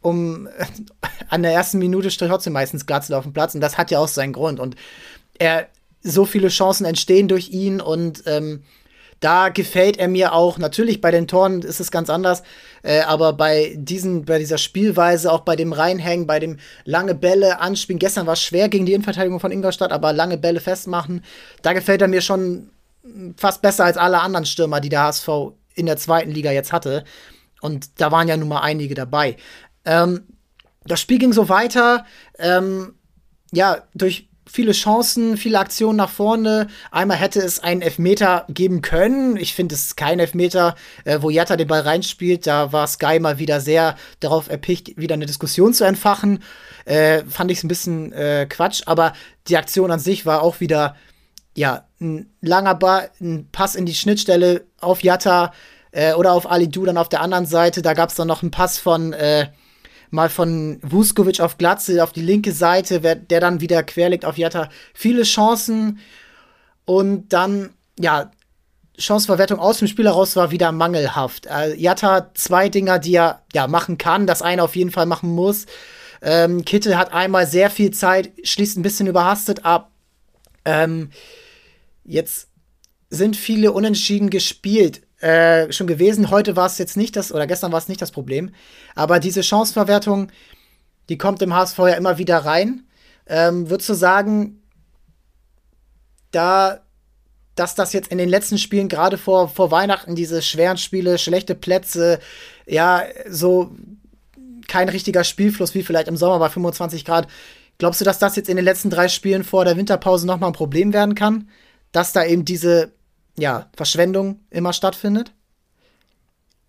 um 0.00 0.48
an 1.28 1.44
der 1.44 1.52
ersten 1.52 1.78
Minute 1.78 2.10
steht 2.10 2.28
trotzdem 2.28 2.54
meistens 2.54 2.84
Glatzel 2.84 3.14
auf 3.14 3.22
dem 3.22 3.32
Platz 3.32 3.54
und 3.54 3.60
das 3.60 3.78
hat 3.78 3.92
ja 3.92 4.00
auch 4.00 4.08
seinen 4.08 4.32
Grund. 4.32 4.58
Und 4.58 4.74
er, 5.38 5.68
so 6.02 6.24
viele 6.24 6.48
Chancen 6.48 6.86
entstehen 6.86 7.28
durch 7.28 7.50
ihn 7.50 7.80
und 7.80 8.24
ähm, 8.26 8.64
da 9.20 9.50
gefällt 9.50 9.98
er 9.98 10.08
mir 10.08 10.32
auch. 10.32 10.58
Natürlich 10.58 11.00
bei 11.00 11.12
den 11.12 11.28
Toren 11.28 11.62
ist 11.62 11.78
es 11.78 11.92
ganz 11.92 12.10
anders, 12.10 12.42
äh, 12.82 13.00
aber 13.00 13.32
bei 13.32 13.74
diesen, 13.76 14.24
bei 14.24 14.38
dieser 14.38 14.58
Spielweise, 14.58 15.32
auch 15.32 15.40
bei 15.40 15.56
dem 15.56 15.72
Reinhängen, 15.72 16.26
bei 16.26 16.38
dem 16.38 16.58
lange 16.84 17.14
Bälle 17.14 17.60
anspielen. 17.60 17.98
Gestern 17.98 18.26
war 18.26 18.34
es 18.34 18.42
schwer 18.42 18.68
gegen 18.68 18.86
die 18.86 18.92
Innenverteidigung 18.92 19.40
von 19.40 19.52
Ingolstadt, 19.52 19.92
aber 19.92 20.12
lange 20.12 20.38
Bälle 20.38 20.60
festmachen, 20.60 21.24
da 21.62 21.72
gefällt 21.72 22.02
er 22.02 22.08
mir 22.08 22.20
schon 22.20 22.70
fast 23.36 23.62
besser 23.62 23.84
als 23.84 23.96
alle 23.96 24.20
anderen 24.20 24.46
Stürmer, 24.46 24.80
die 24.80 24.88
der 24.88 25.04
HSV 25.04 25.28
in 25.74 25.86
der 25.86 25.96
zweiten 25.96 26.30
Liga 26.30 26.52
jetzt 26.52 26.72
hatte. 26.72 27.04
Und 27.60 28.00
da 28.00 28.10
waren 28.10 28.28
ja 28.28 28.36
nun 28.36 28.48
mal 28.48 28.60
einige 28.60 28.94
dabei. 28.94 29.36
Ähm, 29.84 30.24
das 30.84 31.00
Spiel 31.00 31.18
ging 31.18 31.32
so 31.32 31.48
weiter, 31.48 32.04
ähm, 32.38 32.94
ja, 33.52 33.82
durch 33.94 34.29
viele 34.50 34.72
Chancen, 34.72 35.36
viele 35.36 35.58
Aktionen 35.58 35.96
nach 35.96 36.10
vorne. 36.10 36.66
Einmal 36.90 37.16
hätte 37.16 37.40
es 37.40 37.60
einen 37.60 37.82
Elfmeter 37.82 38.46
geben 38.48 38.82
können. 38.82 39.36
Ich 39.36 39.54
finde 39.54 39.74
es 39.74 39.96
kein 39.96 40.18
Elfmeter, 40.18 40.74
äh, 41.04 41.18
wo 41.20 41.30
Jatta 41.30 41.56
den 41.56 41.68
Ball 41.68 41.82
reinspielt. 41.82 42.46
Da 42.46 42.72
war 42.72 42.86
Sky 42.86 43.20
mal 43.20 43.38
wieder 43.38 43.60
sehr 43.60 43.96
darauf 44.18 44.50
erpicht, 44.50 44.96
wieder 44.96 45.14
eine 45.14 45.26
Diskussion 45.26 45.72
zu 45.72 45.84
entfachen. 45.84 46.42
Äh, 46.84 47.22
fand 47.28 47.50
ich 47.50 47.58
es 47.58 47.64
ein 47.64 47.68
bisschen 47.68 48.12
äh, 48.12 48.46
Quatsch, 48.48 48.82
aber 48.86 49.12
die 49.46 49.56
Aktion 49.56 49.90
an 49.90 50.00
sich 50.00 50.26
war 50.26 50.42
auch 50.42 50.60
wieder, 50.60 50.96
ja, 51.54 51.84
ein 52.00 52.30
langer 52.40 52.74
Ball, 52.74 53.10
ein 53.20 53.48
Pass 53.52 53.74
in 53.74 53.86
die 53.86 53.94
Schnittstelle 53.94 54.64
auf 54.80 55.02
Jatta 55.02 55.52
äh, 55.92 56.14
oder 56.14 56.32
auf 56.32 56.50
Ali 56.50 56.68
Du 56.68 56.84
dann 56.84 56.98
auf 56.98 57.08
der 57.08 57.20
anderen 57.20 57.46
Seite. 57.46 57.82
Da 57.82 57.94
gab 57.94 58.10
es 58.10 58.16
dann 58.16 58.28
noch 58.28 58.42
einen 58.42 58.50
Pass 58.50 58.78
von 58.78 59.12
äh, 59.12 59.48
mal 60.10 60.28
von 60.28 60.78
Vuskovic 60.82 61.40
auf 61.40 61.58
Glatze 61.58 62.02
auf 62.02 62.12
die 62.12 62.22
linke 62.22 62.52
Seite, 62.52 63.02
wer, 63.02 63.14
der 63.14 63.40
dann 63.40 63.60
wieder 63.60 63.82
querlegt 63.82 64.24
auf 64.24 64.38
Jatta. 64.38 64.68
Viele 64.94 65.22
Chancen 65.22 66.00
und 66.84 67.32
dann, 67.32 67.70
ja, 67.98 68.30
Chanceverwertung 68.98 69.58
aus 69.58 69.78
dem 69.78 69.88
Spiel 69.88 70.06
heraus 70.06 70.36
war 70.36 70.50
wieder 70.50 70.72
mangelhaft. 70.72 71.46
Äh, 71.46 71.74
Jatta 71.74 72.30
zwei 72.34 72.68
Dinger, 72.68 72.98
die 72.98 73.14
er 73.14 73.42
ja 73.54 73.66
machen 73.66 73.98
kann, 73.98 74.26
das 74.26 74.42
eine 74.42 74.62
auf 74.62 74.76
jeden 74.76 74.90
Fall 74.90 75.06
machen 75.06 75.30
muss. 75.30 75.66
Ähm, 76.22 76.64
Kittel 76.64 76.98
hat 76.98 77.12
einmal 77.12 77.46
sehr 77.46 77.70
viel 77.70 77.92
Zeit, 77.92 78.30
schließt 78.42 78.76
ein 78.76 78.82
bisschen 78.82 79.06
überhastet 79.06 79.64
ab. 79.64 79.90
Ähm, 80.64 81.10
jetzt 82.04 82.48
sind 83.08 83.36
viele 83.36 83.72
unentschieden 83.72 84.28
gespielt. 84.30 85.02
Äh, 85.20 85.70
schon 85.70 85.86
gewesen. 85.86 86.30
Heute 86.30 86.56
war 86.56 86.64
es 86.64 86.78
jetzt 86.78 86.96
nicht 86.96 87.14
das, 87.14 87.30
oder 87.30 87.46
gestern 87.46 87.72
war 87.72 87.78
es 87.78 87.88
nicht 87.88 88.00
das 88.00 88.10
Problem. 88.10 88.54
Aber 88.94 89.20
diese 89.20 89.42
Chanceverwertung, 89.42 90.32
die 91.10 91.18
kommt 91.18 91.42
im 91.42 91.54
HSV 91.54 91.78
ja 91.78 91.94
immer 91.94 92.16
wieder 92.16 92.38
rein. 92.38 92.84
Ähm, 93.26 93.68
würdest 93.68 93.90
du 93.90 93.94
sagen, 93.94 94.62
da, 96.30 96.80
dass 97.54 97.74
das 97.74 97.92
jetzt 97.92 98.10
in 98.10 98.16
den 98.16 98.30
letzten 98.30 98.56
Spielen, 98.56 98.88
gerade 98.88 99.18
vor, 99.18 99.48
vor 99.48 99.70
Weihnachten, 99.70 100.14
diese 100.14 100.40
schweren 100.40 100.78
Spiele, 100.78 101.18
schlechte 101.18 101.54
Plätze, 101.54 102.18
ja, 102.66 103.02
so 103.28 103.72
kein 104.68 104.88
richtiger 104.88 105.24
Spielfluss 105.24 105.74
wie 105.74 105.82
vielleicht 105.82 106.08
im 106.08 106.16
Sommer 106.16 106.38
bei 106.38 106.48
25 106.48 107.04
Grad. 107.04 107.28
Glaubst 107.76 108.00
du, 108.00 108.06
dass 108.06 108.18
das 108.18 108.36
jetzt 108.36 108.48
in 108.48 108.56
den 108.56 108.64
letzten 108.64 108.88
drei 108.88 109.08
Spielen 109.08 109.44
vor 109.44 109.66
der 109.66 109.76
Winterpause 109.76 110.26
nochmal 110.26 110.50
ein 110.50 110.54
Problem 110.54 110.94
werden 110.94 111.14
kann? 111.14 111.50
Dass 111.92 112.12
da 112.12 112.24
eben 112.24 112.46
diese 112.46 112.92
ja, 113.40 113.70
Verschwendung 113.74 114.40
immer 114.50 114.72
stattfindet? 114.72 115.32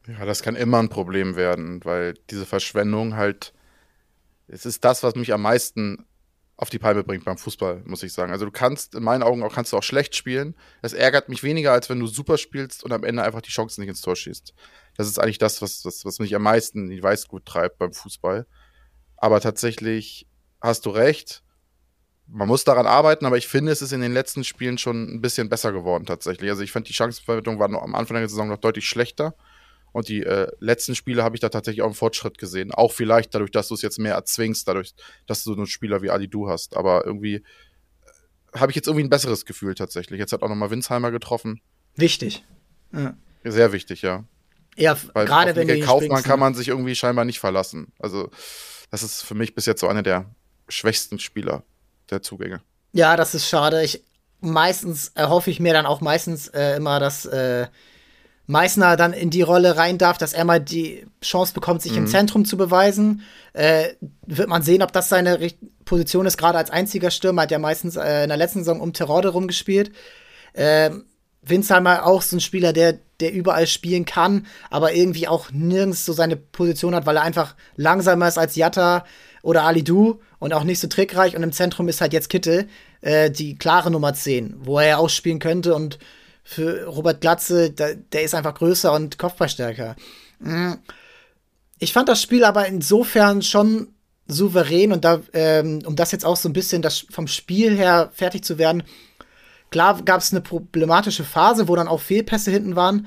Ja, 0.08 0.26
das 0.26 0.42
kann 0.42 0.56
immer 0.56 0.80
ein 0.80 0.90
Problem 0.90 1.36
werden, 1.36 1.84
weil 1.84 2.16
diese 2.30 2.46
Verschwendung 2.46 3.16
halt, 3.16 3.54
es 4.48 4.66
ist 4.66 4.84
das, 4.84 5.04
was 5.04 5.16
mich 5.16 5.34
am 5.34 5.42
meisten 5.42 6.06
auf 6.58 6.70
die 6.70 6.80
Palme 6.80 7.04
bringt 7.04 7.26
beim 7.26 7.38
Fußball, 7.38 7.82
muss 7.86 8.04
ich 8.04 8.14
sagen. 8.14 8.32
Also 8.32 8.46
du 8.46 8.52
kannst, 8.52 8.94
in 8.94 9.04
meinen 9.04 9.24
Augen 9.24 9.42
auch, 9.44 9.54
kannst 9.54 9.74
du 9.74 9.78
auch 9.78 9.84
schlecht 9.84 10.16
spielen. 10.16 10.56
Das 10.82 10.94
ärgert 10.94 11.28
mich 11.28 11.42
weniger, 11.44 11.72
als 11.72 11.90
wenn 11.90 12.00
du 12.00 12.08
super 12.08 12.38
spielst 12.38 12.84
und 12.84 12.92
am 12.94 13.04
Ende 13.04 13.24
einfach 13.24 13.42
die 13.42 13.50
Chancen 13.50 13.82
nicht 13.82 13.90
ins 13.90 14.02
Tor 14.02 14.16
schießt. 14.16 14.54
Das 14.96 15.08
ist 15.08 15.20
eigentlich 15.20 15.40
das, 15.40 15.62
was, 15.62 15.84
was, 15.86 16.06
was 16.06 16.20
mich 16.20 16.36
am 16.36 16.44
meisten 16.44 16.86
in 16.86 16.90
die 16.92 17.02
Weißgut 17.02 17.46
treibt 17.46 17.80
beim 17.80 17.94
Fußball. 17.94 18.46
Aber 19.18 19.42
tatsächlich 19.42 20.28
hast 20.62 20.86
du 20.86 20.92
recht. 20.92 21.44
Man 22.34 22.48
muss 22.48 22.64
daran 22.64 22.86
arbeiten, 22.86 23.26
aber 23.26 23.38
ich 23.38 23.48
finde, 23.48 23.74
es 23.74 23.82
ist 23.82 23.92
in 23.92 24.00
den 24.00 24.14
letzten 24.14 24.46
Spielen 24.46 24.78
schon 24.78 25.16
ein 25.16 25.22
bisschen 25.22 25.50
besser 25.50 25.74
geworden 25.74 26.06
tatsächlich. 26.06 26.50
Also 26.50 26.64
ich 26.64 26.72
fand, 26.72 26.88
die 26.88 26.94
Chancenverwertung 26.94 27.60
war 27.60 27.68
noch 27.68 27.84
am 27.84 27.94
Anfang 27.94 28.18
der 28.18 28.30
Saison 28.30 28.48
noch 28.48 28.58
deutlich 28.58 28.86
schlechter. 28.86 29.36
Und 29.92 30.08
die 30.08 30.24
äh, 30.24 30.50
letzten 30.60 30.96
Spiele 30.96 31.24
habe 31.24 31.36
ich 31.36 31.42
da 31.42 31.50
tatsächlich 31.50 31.82
auch 31.82 31.88
einen 31.88 31.96
Fortschritt 31.96 32.38
gesehen. 32.38 32.72
Auch 32.74 32.94
vielleicht 32.94 33.36
dadurch, 33.36 33.52
dass 33.52 33.68
du 33.68 33.74
es 33.74 33.82
jetzt 33.82 34.00
mehr 34.00 34.14
erzwingst, 34.14 34.66
dadurch, 34.66 34.94
dass 35.28 35.44
du 35.44 35.52
so 35.52 35.58
einen 35.58 35.68
Spieler 35.68 36.02
wie 36.02 36.10
Ali 36.10 36.30
Du 36.30 36.50
hast. 36.50 36.78
Aber 36.78 37.06
irgendwie 37.06 37.36
äh, 37.36 37.44
habe 38.56 38.72
ich 38.72 38.78
jetzt 38.78 38.88
irgendwie 38.88 39.04
ein 39.04 39.10
besseres 39.10 39.46
Gefühl 39.46 39.76
tatsächlich. 39.76 40.18
Jetzt 40.18 40.32
hat 40.32 40.42
auch 40.42 40.50
nochmal 40.50 40.72
Winsheimer 40.72 41.12
getroffen. 41.12 41.60
Wichtig. 41.98 42.46
Ja. 42.94 43.18
Sehr 43.44 43.74
wichtig, 43.74 44.04
ja. 44.04 44.24
Ja, 44.78 44.98
gerade 45.14 45.56
wenn 45.58 45.68
du 45.68 45.82
Kaufmann 45.82 46.24
kann 46.24 46.40
ne? 46.40 46.46
man 46.46 46.54
sich 46.54 46.70
irgendwie 46.70 46.96
scheinbar 46.96 47.26
nicht 47.26 47.42
verlassen. 47.42 47.92
Also, 48.00 48.30
das 48.90 49.04
ist 49.04 49.24
für 49.24 49.36
mich 49.36 49.54
bis 49.54 49.66
jetzt 49.66 49.82
so 49.82 49.88
einer 49.90 50.04
der 50.04 50.34
schwächsten 50.70 51.20
Spieler 51.20 51.66
der 52.12 52.22
Zugänge. 52.22 52.62
Ja, 52.94 53.16
das 53.16 53.34
ist 53.34 53.48
schade. 53.48 53.84
Ich 53.84 54.04
meistens 54.42 55.12
erhoffe 55.16 55.52
ich 55.52 55.60
mir 55.60 55.74
dann 55.74 55.86
auch 55.86 56.02
meistens 56.02 56.48
äh, 56.50 56.76
immer, 56.76 57.00
dass 57.00 57.26
äh, 57.26 57.68
Meißner 58.48 58.98
dann 58.98 59.14
in 59.14 59.30
die 59.30 59.44
Rolle 59.44 59.78
rein 59.78 59.98
darf, 59.98 60.18
dass 60.18 60.34
er 60.34 60.44
mal 60.44 60.60
die 60.60 61.06
Chance 61.22 61.54
bekommt, 61.54 61.82
sich 61.82 61.94
mhm. 61.94 62.00
im 62.00 62.08
Zentrum 62.08 62.44
zu 62.44 62.58
beweisen. 62.58 63.22
Äh, 63.54 63.90
wird 64.26 64.50
man 64.50 64.64
sehen, 64.64 64.82
ob 64.82 64.92
das 64.92 65.10
seine 65.10 65.40
Position 65.86 66.26
ist. 66.26 66.38
Gerade 66.38 66.58
als 66.58 66.72
einziger 66.72 67.12
Stürmer 67.12 67.44
hat 67.44 67.52
er 67.52 67.60
meistens 67.60 67.96
äh, 67.96 68.24
in 68.24 68.30
der 68.30 68.38
letzten 68.38 68.60
Saison 68.60 68.82
um 68.82 68.94
Terrorde 68.94 69.30
rumgespielt. 69.30 69.92
Äh, 70.54 70.90
Winsheimer 71.44 72.06
auch 72.06 72.22
so 72.22 72.36
ein 72.36 72.42
Spieler, 72.42 72.74
der, 72.74 73.00
der 73.20 73.32
überall 73.32 73.68
spielen 73.68 74.06
kann, 74.06 74.46
aber 74.70 74.94
irgendwie 74.94 75.28
auch 75.28 75.52
nirgends 75.52 76.06
so 76.06 76.14
seine 76.14 76.36
Position 76.36 76.94
hat, 76.94 77.06
weil 77.06 77.16
er 77.16 77.24
einfach 77.24 77.56
langsamer 77.78 78.28
ist 78.28 78.38
als 78.38 78.56
Jatta 78.56 79.06
oder 79.42 79.64
Ali 79.64 79.84
Du 79.84 80.20
und 80.42 80.54
auch 80.54 80.64
nicht 80.64 80.80
so 80.80 80.88
trickreich. 80.88 81.38
Und 81.38 81.44
im 81.44 81.54
Zentrum 81.54 81.88
ist 81.88 82.02
halt 82.02 82.14
jetzt 82.14 82.30
Kittel, 82.30 82.68
äh, 83.02 83.30
die 83.30 83.56
klare 83.56 83.92
Nummer 83.92 84.14
10, 84.14 84.56
wo 84.66 84.80
er 84.80 84.88
ja 84.88 84.98
auch 84.98 85.10
spielen 85.10 85.40
könnte 85.40 85.76
und 85.76 86.00
für 86.44 86.86
Robert 86.86 87.22
Glatze, 87.22 87.70
der, 87.70 87.96
der 87.96 88.24
ist 88.24 88.34
einfach 88.34 88.56
größer 88.56 88.92
und 88.92 89.20
kopfballstärker. 89.20 89.96
Mhm. 90.40 90.80
Ich 91.78 91.94
fand 91.94 92.10
das 92.10 92.22
Spiel 92.22 92.44
aber 92.44 92.66
insofern 92.66 93.44
schon 93.44 93.90
souverän 94.28 94.92
und 94.92 95.06
da, 95.06 95.22
ähm, 95.34 95.84
um 95.86 95.96
das 95.96 96.12
jetzt 96.12 96.26
auch 96.26 96.36
so 96.36 96.50
ein 96.50 96.54
bisschen 96.54 96.82
das 96.82 97.06
vom 97.12 97.28
Spiel 97.28 97.78
her 97.78 98.10
fertig 98.12 98.44
zu 98.44 98.58
werden. 98.58 98.82
Klar 99.70 100.02
gab 100.04 100.22
es 100.22 100.32
eine 100.32 100.42
problematische 100.42 101.24
Phase, 101.24 101.68
wo 101.68 101.76
dann 101.76 101.88
auch 101.88 102.02
Fehlpässe 102.02 102.50
hinten 102.50 102.76
waren. 102.76 103.06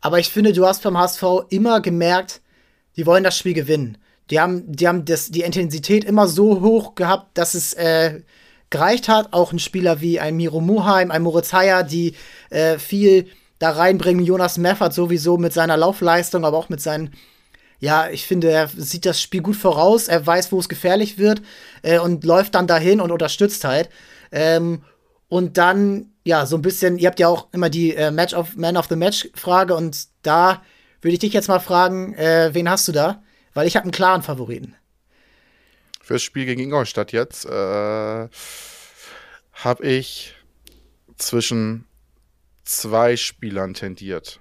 Aber 0.00 0.18
ich 0.18 0.30
finde, 0.30 0.54
du 0.54 0.66
hast 0.66 0.82
beim 0.82 0.96
HSV 0.96 1.22
immer 1.50 1.82
gemerkt, 1.82 2.40
die 2.96 3.04
wollen 3.04 3.24
das 3.24 3.36
Spiel 3.36 3.54
gewinnen. 3.54 3.98
Die 4.30 4.40
haben, 4.40 4.64
die 4.70 4.88
haben 4.88 5.04
das, 5.04 5.30
die 5.30 5.42
Intensität 5.42 6.04
immer 6.04 6.28
so 6.28 6.60
hoch 6.60 6.94
gehabt, 6.94 7.36
dass 7.36 7.54
es 7.54 7.74
äh, 7.74 8.20
gereicht 8.70 9.08
hat. 9.08 9.32
Auch 9.32 9.52
ein 9.52 9.58
Spieler 9.58 10.00
wie 10.00 10.20
ein 10.20 10.36
Miro 10.36 10.60
Muheim, 10.60 11.10
ein 11.10 11.22
Moritz 11.22 11.52
Heyer, 11.52 11.82
die 11.82 12.14
äh, 12.50 12.78
viel 12.78 13.26
da 13.58 13.70
reinbringen. 13.70 14.24
Jonas 14.24 14.58
Meffert 14.58 14.94
sowieso 14.94 15.36
mit 15.36 15.52
seiner 15.52 15.76
Laufleistung, 15.76 16.44
aber 16.44 16.56
auch 16.56 16.68
mit 16.68 16.80
seinen 16.80 17.12
ja, 17.82 18.08
ich 18.08 18.28
finde, 18.28 18.48
er 18.48 18.68
sieht 18.68 19.06
das 19.06 19.20
Spiel 19.20 19.42
gut 19.42 19.56
voraus, 19.56 20.06
er 20.06 20.24
weiß, 20.24 20.52
wo 20.52 20.60
es 20.60 20.68
gefährlich 20.68 21.18
wird 21.18 21.42
äh, 21.82 21.98
und 21.98 22.22
läuft 22.22 22.54
dann 22.54 22.68
dahin 22.68 23.00
und 23.00 23.10
unterstützt 23.10 23.64
halt. 23.64 23.88
Ähm, 24.30 24.82
und 25.28 25.58
dann, 25.58 26.12
ja, 26.24 26.46
so 26.46 26.54
ein 26.54 26.62
bisschen, 26.62 26.96
ihr 26.96 27.08
habt 27.08 27.18
ja 27.18 27.26
auch 27.26 27.48
immer 27.50 27.70
die 27.70 27.96
äh, 27.96 28.12
Match 28.12 28.34
of 28.34 28.54
Man 28.54 28.76
of 28.76 28.86
the 28.88 28.94
Match 28.94 29.28
Frage 29.34 29.74
und 29.74 29.98
da 30.22 30.62
würde 31.00 31.14
ich 31.14 31.18
dich 31.18 31.32
jetzt 31.32 31.48
mal 31.48 31.58
fragen, 31.58 32.14
äh, 32.14 32.50
wen 32.52 32.70
hast 32.70 32.86
du 32.86 32.92
da? 32.92 33.20
Weil 33.54 33.66
ich 33.66 33.76
habe 33.76 33.84
einen 33.84 33.92
klaren 33.92 34.22
Favoriten 34.22 34.74
fürs 36.02 36.22
Spiel 36.22 36.44
gegen 36.44 36.60
Ingolstadt 36.60 37.12
jetzt 37.12 37.46
äh, 37.46 38.28
habe 39.52 39.86
ich 39.86 40.34
zwischen 41.16 41.86
zwei 42.64 43.16
Spielern 43.16 43.74
tendiert. 43.74 44.40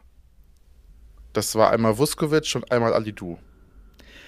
Das 1.33 1.55
war 1.55 1.71
einmal 1.71 1.97
Vuskovic 1.97 2.55
und 2.55 2.71
einmal 2.71 2.93
Alidu. 2.93 3.37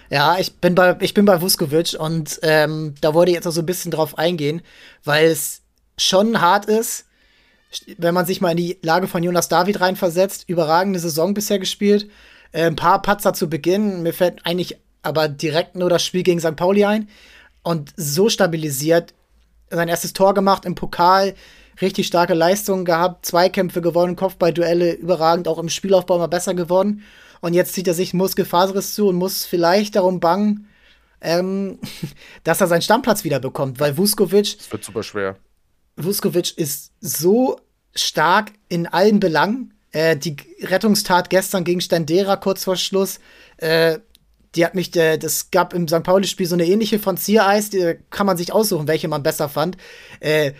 Ja, 0.09 0.37
ich 0.37 0.55
bin 0.57 0.75
bei, 0.75 0.95
ich 1.01 1.13
bin 1.13 1.25
bei 1.25 1.41
Vuskovic 1.41 1.95
und 1.99 2.39
ähm, 2.43 2.95
da 3.01 3.13
wollte 3.13 3.31
ich 3.31 3.35
jetzt 3.35 3.47
auch 3.47 3.51
so 3.51 3.61
ein 3.61 3.65
bisschen 3.65 3.91
drauf 3.91 4.17
eingehen, 4.17 4.61
weil 5.03 5.25
es 5.25 5.63
schon 5.97 6.39
hart 6.39 6.65
ist, 6.65 7.07
wenn 7.97 8.13
man 8.13 8.25
sich 8.25 8.39
mal 8.39 8.51
in 8.51 8.57
die 8.57 8.77
Lage 8.83 9.07
von 9.07 9.23
Jonas 9.23 9.49
David 9.49 9.81
reinversetzt. 9.81 10.47
Überragende 10.47 10.99
Saison 10.99 11.33
bisher 11.33 11.57
gespielt. 11.57 12.09
Äh, 12.53 12.67
ein 12.67 12.77
paar 12.77 13.01
Patzer 13.01 13.33
zu 13.33 13.49
Beginn. 13.49 14.01
Mir 14.03 14.13
fällt 14.13 14.45
eigentlich 14.45 14.77
aber 15.01 15.27
direkt 15.27 15.75
nur 15.75 15.89
das 15.89 16.05
Spiel 16.05 16.23
gegen 16.23 16.39
St. 16.39 16.55
Pauli 16.55 16.85
ein. 16.85 17.09
Und 17.61 17.93
so 17.97 18.29
stabilisiert, 18.29 19.13
sein 19.69 19.89
erstes 19.89 20.13
Tor 20.13 20.33
gemacht 20.33 20.65
im 20.65 20.75
Pokal, 20.75 21.35
richtig 21.81 22.07
starke 22.07 22.33
Leistungen 22.33 22.85
gehabt, 22.85 23.25
Zweikämpfe 23.25 23.81
gewonnen, 23.81 24.15
Kopfballduelle 24.15 24.93
überragend, 24.93 25.47
auch 25.47 25.57
im 25.57 25.69
Spielaufbau 25.69 26.17
mal 26.17 26.27
besser 26.27 26.53
geworden. 26.53 27.03
Und 27.41 27.53
jetzt 27.53 27.73
zieht 27.73 27.87
er 27.87 27.93
sich 27.93 28.13
Muskelfaserriss 28.13 28.95
zu 28.95 29.07
und 29.07 29.15
muss 29.15 29.45
vielleicht 29.45 29.95
darum 29.95 30.19
bangen, 30.19 30.67
ähm, 31.21 31.79
dass 32.43 32.61
er 32.61 32.67
seinen 32.67 32.81
Stammplatz 32.81 33.23
wieder 33.23 33.39
bekommt, 33.39 33.79
weil 33.79 33.97
Vuskovic. 33.97 34.57
Das 34.57 34.71
wird 34.71 34.83
super 34.83 35.03
schwer. 35.03 35.37
Vuskovic 35.95 36.57
ist 36.57 36.91
so 37.01 37.59
stark 37.95 38.51
in 38.69 38.87
allen 38.87 39.19
Belangen. 39.19 39.72
Äh, 39.93 40.17
die 40.17 40.35
Rettungstat 40.61 41.29
gestern 41.29 41.63
gegen 41.63 41.79
Stendera 41.79 42.35
kurz 42.35 42.65
vor 42.65 42.75
Schluss. 42.75 43.19
Äh, 43.57 43.99
die 44.55 44.65
hat 44.65 44.75
mich, 44.75 44.91
der, 44.91 45.17
das 45.17 45.51
gab 45.51 45.73
im 45.73 45.87
St. 45.87 46.03
Pauli-Spiel 46.03 46.45
so 46.45 46.55
eine 46.55 46.65
ähnliche 46.65 46.99
von 46.99 47.17
Ziereis, 47.17 47.69
die 47.69 47.95
kann 48.09 48.27
man 48.27 48.37
sich 48.37 48.51
aussuchen, 48.51 48.87
welche 48.87 49.07
man 49.07 49.23
besser 49.23 49.49
fand. 49.49 49.77
Äh, 50.19 50.53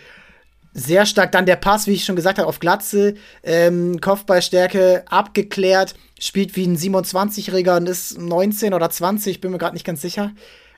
sehr 0.74 1.06
stark 1.06 1.32
dann 1.32 1.46
der 1.46 1.56
Pass, 1.56 1.86
wie 1.86 1.94
ich 1.94 2.06
schon 2.06 2.16
gesagt 2.16 2.40
habe, 2.40 2.48
auf 2.48 2.60
Glatze, 2.60 3.16
ähm, 3.44 4.02
Kopfballstärke 4.02 5.04
abgeklärt, 5.08 5.94
spielt 6.20 6.56
wie 6.56 6.66
ein 6.66 6.78
27-Jähriger 6.78 7.78
und 7.78 7.88
ist 7.88 8.18
19 8.18 8.74
oder 8.74 8.90
20, 8.90 9.42
bin 9.42 9.52
mir 9.52 9.60
gerade 9.60 9.76
nicht 9.76 9.86
ganz 9.86 10.02
sicher. 10.02 10.32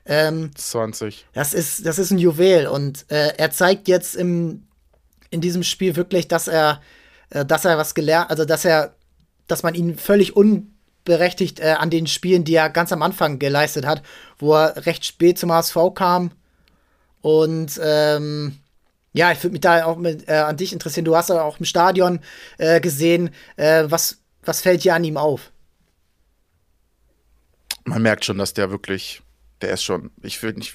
Ähm, 0.04 0.50
20. 0.54 1.26
Das 1.32 1.54
ist, 1.54 1.86
das 1.86 1.98
ist 1.98 2.10
ein 2.10 2.18
Juwel 2.18 2.66
und 2.66 3.06
äh, 3.10 3.32
er 3.36 3.50
zeigt 3.50 3.88
jetzt 3.88 4.16
im, 4.16 4.64
in 5.30 5.40
diesem 5.40 5.62
Spiel 5.62 5.96
wirklich, 5.96 6.28
dass 6.28 6.46
er, 6.46 6.72
äh, 6.72 6.95
dass 7.30 7.64
er 7.64 7.78
was 7.78 7.94
gelernt, 7.94 8.30
also 8.30 8.44
dass 8.44 8.64
er, 8.64 8.94
dass 9.46 9.62
man 9.62 9.74
ihn 9.74 9.96
völlig 9.96 10.36
un 10.36 10.76
berechtigt 11.06 11.60
äh, 11.60 11.76
an 11.78 11.88
den 11.88 12.06
Spielen, 12.06 12.44
die 12.44 12.54
er 12.54 12.68
ganz 12.68 12.92
am 12.92 13.02
Anfang 13.02 13.38
geleistet 13.38 13.86
hat, 13.86 14.02
wo 14.38 14.54
er 14.54 14.84
recht 14.84 15.06
spät 15.06 15.38
zum 15.38 15.50
HSV 15.50 15.76
kam. 15.94 16.32
Und 17.22 17.80
ähm, 17.82 18.58
ja, 19.14 19.32
ich 19.32 19.42
würde 19.42 19.52
mich 19.52 19.62
da 19.62 19.86
auch 19.86 19.96
mit, 19.96 20.28
äh, 20.28 20.34
an 20.34 20.58
dich 20.58 20.74
interessieren. 20.74 21.06
Du 21.06 21.16
hast 21.16 21.30
ja 21.30 21.40
auch 21.40 21.58
im 21.58 21.64
Stadion 21.64 22.20
äh, 22.58 22.80
gesehen. 22.80 23.30
Äh, 23.56 23.84
was, 23.86 24.18
was 24.44 24.60
fällt 24.60 24.84
dir 24.84 24.94
an 24.94 25.04
ihm 25.04 25.16
auf? 25.16 25.52
Man 27.84 28.02
merkt 28.02 28.26
schon, 28.26 28.36
dass 28.36 28.52
der 28.52 28.70
wirklich, 28.70 29.22
der 29.62 29.70
ist 29.70 29.84
schon, 29.84 30.10
ich 30.22 30.42
will 30.42 30.52
nicht, 30.52 30.74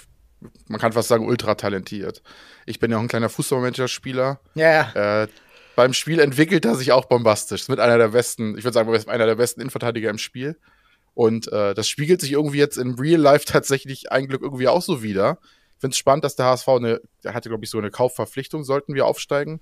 man 0.68 0.80
kann 0.80 0.94
fast 0.94 1.10
sagen, 1.10 1.28
ultra 1.28 1.56
talentiert. 1.56 2.24
Ich 2.66 2.80
bin 2.80 2.90
ja 2.90 2.98
auch 2.98 3.02
ein 3.02 3.10
kleiner 3.10 3.30
Fußballmanager-Spieler. 3.30 4.40
Ja. 4.56 4.92
Yeah. 4.96 5.28
Beim 5.82 5.94
Spiel 5.94 6.20
entwickelt 6.20 6.64
er 6.64 6.76
sich 6.76 6.92
auch 6.92 7.06
bombastisch. 7.06 7.62
Ist 7.62 7.68
mit 7.68 7.80
einer 7.80 7.98
der 7.98 8.10
besten, 8.10 8.56
ich 8.56 8.64
würde 8.64 8.76
sagen, 8.76 9.10
einer 9.10 9.26
der 9.26 9.34
besten 9.34 9.62
Innenverteidiger 9.62 10.12
im 10.12 10.20
Spiel. 10.20 10.60
Und 11.16 11.52
äh, 11.52 11.74
das 11.74 11.88
spiegelt 11.88 12.22
sich 12.22 12.34
irgendwie 12.34 12.60
jetzt 12.60 12.78
im 12.78 12.94
Real 13.00 13.20
Life 13.20 13.46
tatsächlich 13.46 14.12
ein 14.12 14.28
Glück 14.28 14.44
irgendwie 14.44 14.68
auch 14.68 14.84
so 14.84 15.02
wieder. 15.02 15.40
Ich 15.42 15.82
finde 15.82 15.94
es 15.94 15.98
spannend, 15.98 16.24
dass 16.24 16.36
der 16.36 16.46
HSV 16.46 16.68
eine, 16.68 17.02
der 17.24 17.34
hatte, 17.34 17.50
glaube 17.50 17.64
ich, 17.64 17.72
so 17.72 17.80
eine 17.80 17.90
Kaufverpflichtung, 17.90 18.64
sollten 18.64 18.94
wir 18.94 19.08
aufsteigen. 19.08 19.60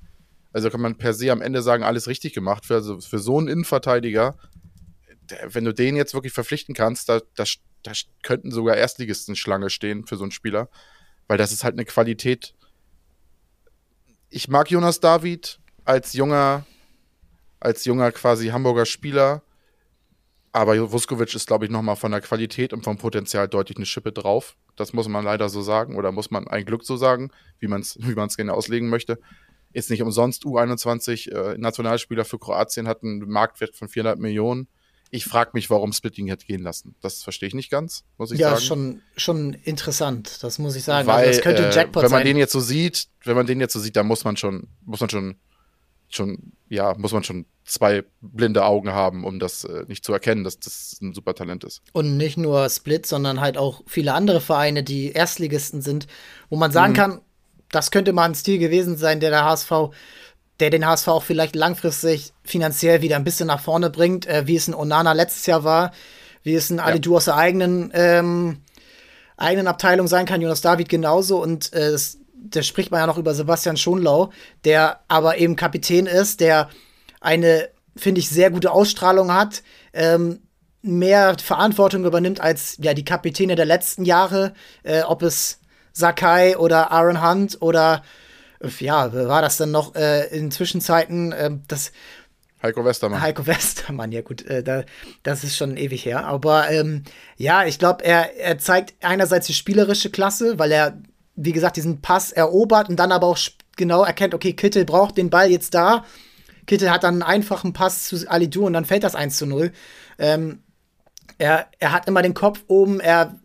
Also 0.52 0.70
kann 0.70 0.82
man 0.82 0.98
per 0.98 1.14
se 1.14 1.32
am 1.32 1.42
Ende 1.42 1.62
sagen, 1.62 1.86
alles 1.86 2.10
richtig 2.10 2.34
gemacht. 2.34 2.66
Für, 2.66 2.74
also 2.74 3.00
für 3.00 3.20
so 3.20 3.38
einen 3.38 3.48
Innenverteidiger, 3.48 4.36
der, 5.30 5.56
wenn 5.56 5.64
du 5.64 5.74
den 5.74 5.96
jetzt 5.96 6.14
wirklich 6.14 6.34
verpflichten 6.34 6.76
kannst, 6.76 7.08
da, 7.08 7.22
da, 7.38 7.46
da 7.84 7.94
könnten 8.24 8.52
sogar 8.52 8.76
Erstligisten 8.76 9.38
Schlange 9.38 9.70
stehen 9.70 10.06
für 10.06 10.18
so 10.18 10.24
einen 10.26 10.32
Spieler. 10.32 10.68
Weil 11.30 11.38
das 11.38 11.54
ist 11.54 11.64
halt 11.64 11.76
eine 11.76 11.86
Qualität. 11.86 12.56
Ich 14.30 14.50
mag 14.50 14.70
Jonas 14.70 15.00
David, 15.00 15.62
als 15.86 16.14
junger, 16.14 16.66
als 17.60 17.86
junger 17.86 18.12
quasi 18.12 18.48
Hamburger 18.48 18.86
Spieler. 18.86 19.42
Aber 20.52 20.92
Vuskovic 20.92 21.34
ist, 21.36 21.48
glaube 21.48 21.66
ich, 21.66 21.72
nochmal 21.72 21.96
von 21.96 22.12
der 22.12 22.22
Qualität 22.22 22.74
und 22.74 22.84
vom 22.84 22.98
Potenzial 22.98 23.48
deutlich 23.48 23.78
eine 23.78 23.86
Schippe 23.86 24.12
drauf. 24.12 24.56
Das 24.76 24.94
muss 24.94 25.08
man 25.08 25.24
leider 25.24 25.50
so 25.50 25.62
sagen 25.62 25.96
oder 25.96 26.12
muss 26.12 26.32
man 26.32 26.48
ein 26.48 26.66
Glück 26.66 26.86
so 26.86 26.98
sagen, 26.98 27.32
wie 27.60 27.68
man 27.68 27.82
es 27.82 27.98
wie 28.00 28.16
man's 28.16 28.38
gerne 28.38 28.54
auslegen 28.54 28.90
möchte. 28.90 29.20
Ist 29.72 29.92
nicht 29.92 30.02
umsonst 30.02 30.46
U21 30.46 31.32
äh, 31.32 31.58
Nationalspieler 31.58 32.26
für 32.26 32.40
Kroatien, 32.40 32.88
hat 32.88 33.04
einen 33.04 33.30
Marktwert 33.30 33.76
von 33.76 33.88
400 33.88 34.18
Millionen. 34.18 34.68
Ich 35.12 35.26
frage 35.26 35.52
mich, 35.54 35.70
warum 35.70 35.92
Split 35.92 36.18
ihn 36.18 36.32
hat 36.32 36.46
gehen 36.46 36.62
lassen. 36.62 36.96
Das 37.02 37.24
verstehe 37.24 37.48
ich 37.48 37.56
nicht 37.56 37.72
ganz, 37.72 38.04
muss 38.18 38.32
ich 38.32 38.40
ja, 38.40 38.50
sagen. 38.50 38.62
Ja, 38.62 38.66
schon, 38.66 39.02
schon 39.16 39.54
interessant, 39.54 40.44
das 40.44 40.60
muss 40.60 40.76
ich 40.76 40.84
sagen. 40.84 41.08
Weil, 41.08 41.28
also 41.28 41.32
das 41.32 41.42
könnte 41.42 41.68
ein 41.68 41.74
Jackpot 41.74 42.04
äh, 42.04 42.06
wenn 42.06 42.12
man 42.12 42.20
sein. 42.20 42.28
den 42.28 42.38
jetzt 42.38 42.52
so 42.52 42.60
sieht, 42.60 43.08
wenn 43.24 43.36
man 43.36 43.48
den 43.48 43.60
jetzt 43.60 43.74
so 43.74 43.80
sieht, 43.80 43.96
dann 43.96 44.08
muss 44.08 44.24
man 44.24 44.38
schon, 44.38 44.68
muss 44.86 45.00
man 45.00 45.10
schon, 45.10 45.36
schon, 46.10 46.54
ja, 46.70 46.96
muss 46.98 47.14
man 47.14 47.24
schon 47.24 47.46
zwei 47.66 48.04
blinde 48.22 48.66
Augen 48.66 48.92
haben, 48.92 49.24
um 49.24 49.40
das 49.40 49.64
äh, 49.64 49.84
nicht 49.88 50.04
zu 50.04 50.12
erkennen, 50.12 50.44
dass 50.44 50.60
das 50.60 50.98
ein 51.02 51.14
super 51.14 51.36
Talent 51.36 51.64
ist. 51.64 51.82
Und 51.94 52.18
nicht 52.18 52.38
nur 52.38 52.68
Split, 52.70 53.06
sondern 53.06 53.40
halt 53.40 53.58
auch 53.58 53.84
viele 53.86 54.14
andere 54.14 54.42
Vereine, 54.42 54.84
die 54.84 55.12
Erstligisten 55.12 55.82
sind, 55.82 56.08
wo 56.50 56.56
man 56.56 56.72
sagen 56.72 56.94
mhm. 56.94 56.98
kann, 56.98 57.22
das 57.72 57.92
könnte 57.92 58.14
mal 58.14 58.26
ein 58.26 58.36
Stil 58.36 58.58
gewesen 58.58 58.98
sein, 58.98 59.20
der 59.20 59.30
der 59.30 59.46
HSV 59.46 59.92
der 60.60 60.70
den 60.70 60.86
HSV 60.86 61.08
auch 61.08 61.24
vielleicht 61.24 61.56
langfristig 61.56 62.34
finanziell 62.44 63.02
wieder 63.02 63.16
ein 63.16 63.24
bisschen 63.24 63.48
nach 63.48 63.62
vorne 63.62 63.90
bringt, 63.90 64.26
äh, 64.26 64.46
wie 64.46 64.56
es 64.56 64.68
ein 64.68 64.74
Onana 64.74 65.14
letztes 65.14 65.46
Jahr 65.46 65.64
war, 65.64 65.92
wie 66.44 66.56
es 66.56 66.70
ein 66.70 66.80
Ali 66.80 67.00
Du 67.00 67.16
aus 67.16 67.26
der 67.26 67.38
eigenen, 67.38 67.92
ähm, 67.94 68.58
eigenen 69.38 69.68
Abteilung 69.68 70.08
sein 70.08 70.26
kann, 70.26 70.42
Jonas 70.42 70.62
David 70.62 70.90
genauso. 70.90 71.42
Und 71.42 71.74
äh, 71.74 71.98
da 72.42 72.64
spricht 72.64 72.92
man 72.92 73.02
ja 73.02 73.08
noch 73.08 73.18
über 73.18 73.34
Sebastian 73.34 73.78
Schonlau, 73.78 74.32
der 74.66 75.02
aber 75.08 75.38
eben 75.38 75.56
Kapitän 75.56 76.06
ist, 76.06 76.40
der 76.40 76.70
eine, 77.22 77.70
finde 77.96 78.20
ich, 78.20 78.30
sehr 78.30 78.52
gute 78.52 78.72
Ausstrahlung 78.72 79.34
hat, 79.34 79.64
ähm, 79.94 80.40
mehr 80.82 81.36
Verantwortung 81.38 82.06
übernimmt 82.06 82.40
als 82.40 82.78
ja 82.82 82.94
die 82.94 83.06
Kapitäne 83.06 83.56
der 83.56 83.66
letzten 83.66 84.06
Jahre, 84.06 84.54
äh, 84.84 85.02
ob 85.02 85.22
es 85.22 85.60
Sakai 85.92 86.58
oder 86.58 86.92
Aaron 86.92 87.22
Hunt 87.22 87.62
oder 87.62 88.04
ja, 88.80 89.14
war 89.14 89.42
das 89.42 89.58
dann 89.58 89.72
noch 89.72 89.96
äh, 89.96 90.28
in 90.36 90.52
Zwischenzeiten 90.52 91.32
äh, 91.32 91.52
das 91.68 91.92
Heiko 92.62 92.84
Westermann. 92.84 93.22
Heiko 93.22 93.48
Westermann, 93.48 94.12
ja 94.12 94.22
gut, 94.22 94.46
äh, 94.46 94.64
da, 94.64 94.84
das 95.24 95.46
ist 95.46 95.56
schon 95.56 95.78
ewig 95.78 96.04
her. 96.04 96.26
Aber 96.26 96.70
ähm, 96.70 97.04
ja, 97.38 97.66
ich 97.66 97.80
glaube, 97.80 98.04
er, 98.04 98.38
er 98.38 98.58
zeigt 98.58 98.96
einerseits 99.02 99.48
die 99.48 99.54
spielerische 99.54 100.10
Klasse, 100.10 100.60
weil 100.60 100.72
er, 100.74 101.02
wie 101.42 101.54
gesagt, 101.54 101.78
diesen 101.78 102.02
Pass 102.02 102.32
erobert 102.32 102.90
und 102.90 102.98
dann 102.98 103.12
aber 103.12 103.28
auch 103.28 103.38
genau 103.78 104.04
erkennt, 104.04 104.34
okay, 104.34 104.54
Kittel 104.54 104.84
braucht 104.84 105.18
den 105.18 105.30
Ball 105.30 105.50
jetzt 105.50 105.74
da. 105.74 106.04
Kittel 106.68 106.92
hat 106.92 107.04
dann 107.04 107.16
einen 107.16 107.24
einfachen 107.24 107.72
Pass 107.72 108.04
zu 108.04 108.30
Alidu 108.30 108.66
und 108.66 108.74
dann 108.74 108.86
fällt 108.86 109.04
das 109.04 109.16
1 109.16 109.38
zu 109.38 109.46
0. 109.46 109.72
Ähm, 110.20 110.60
er, 111.38 111.68
er 111.80 111.94
hat 111.94 112.08
immer 112.08 112.22
den 112.22 112.34
Kopf 112.34 112.64
oben, 112.68 113.00
er 113.00 113.40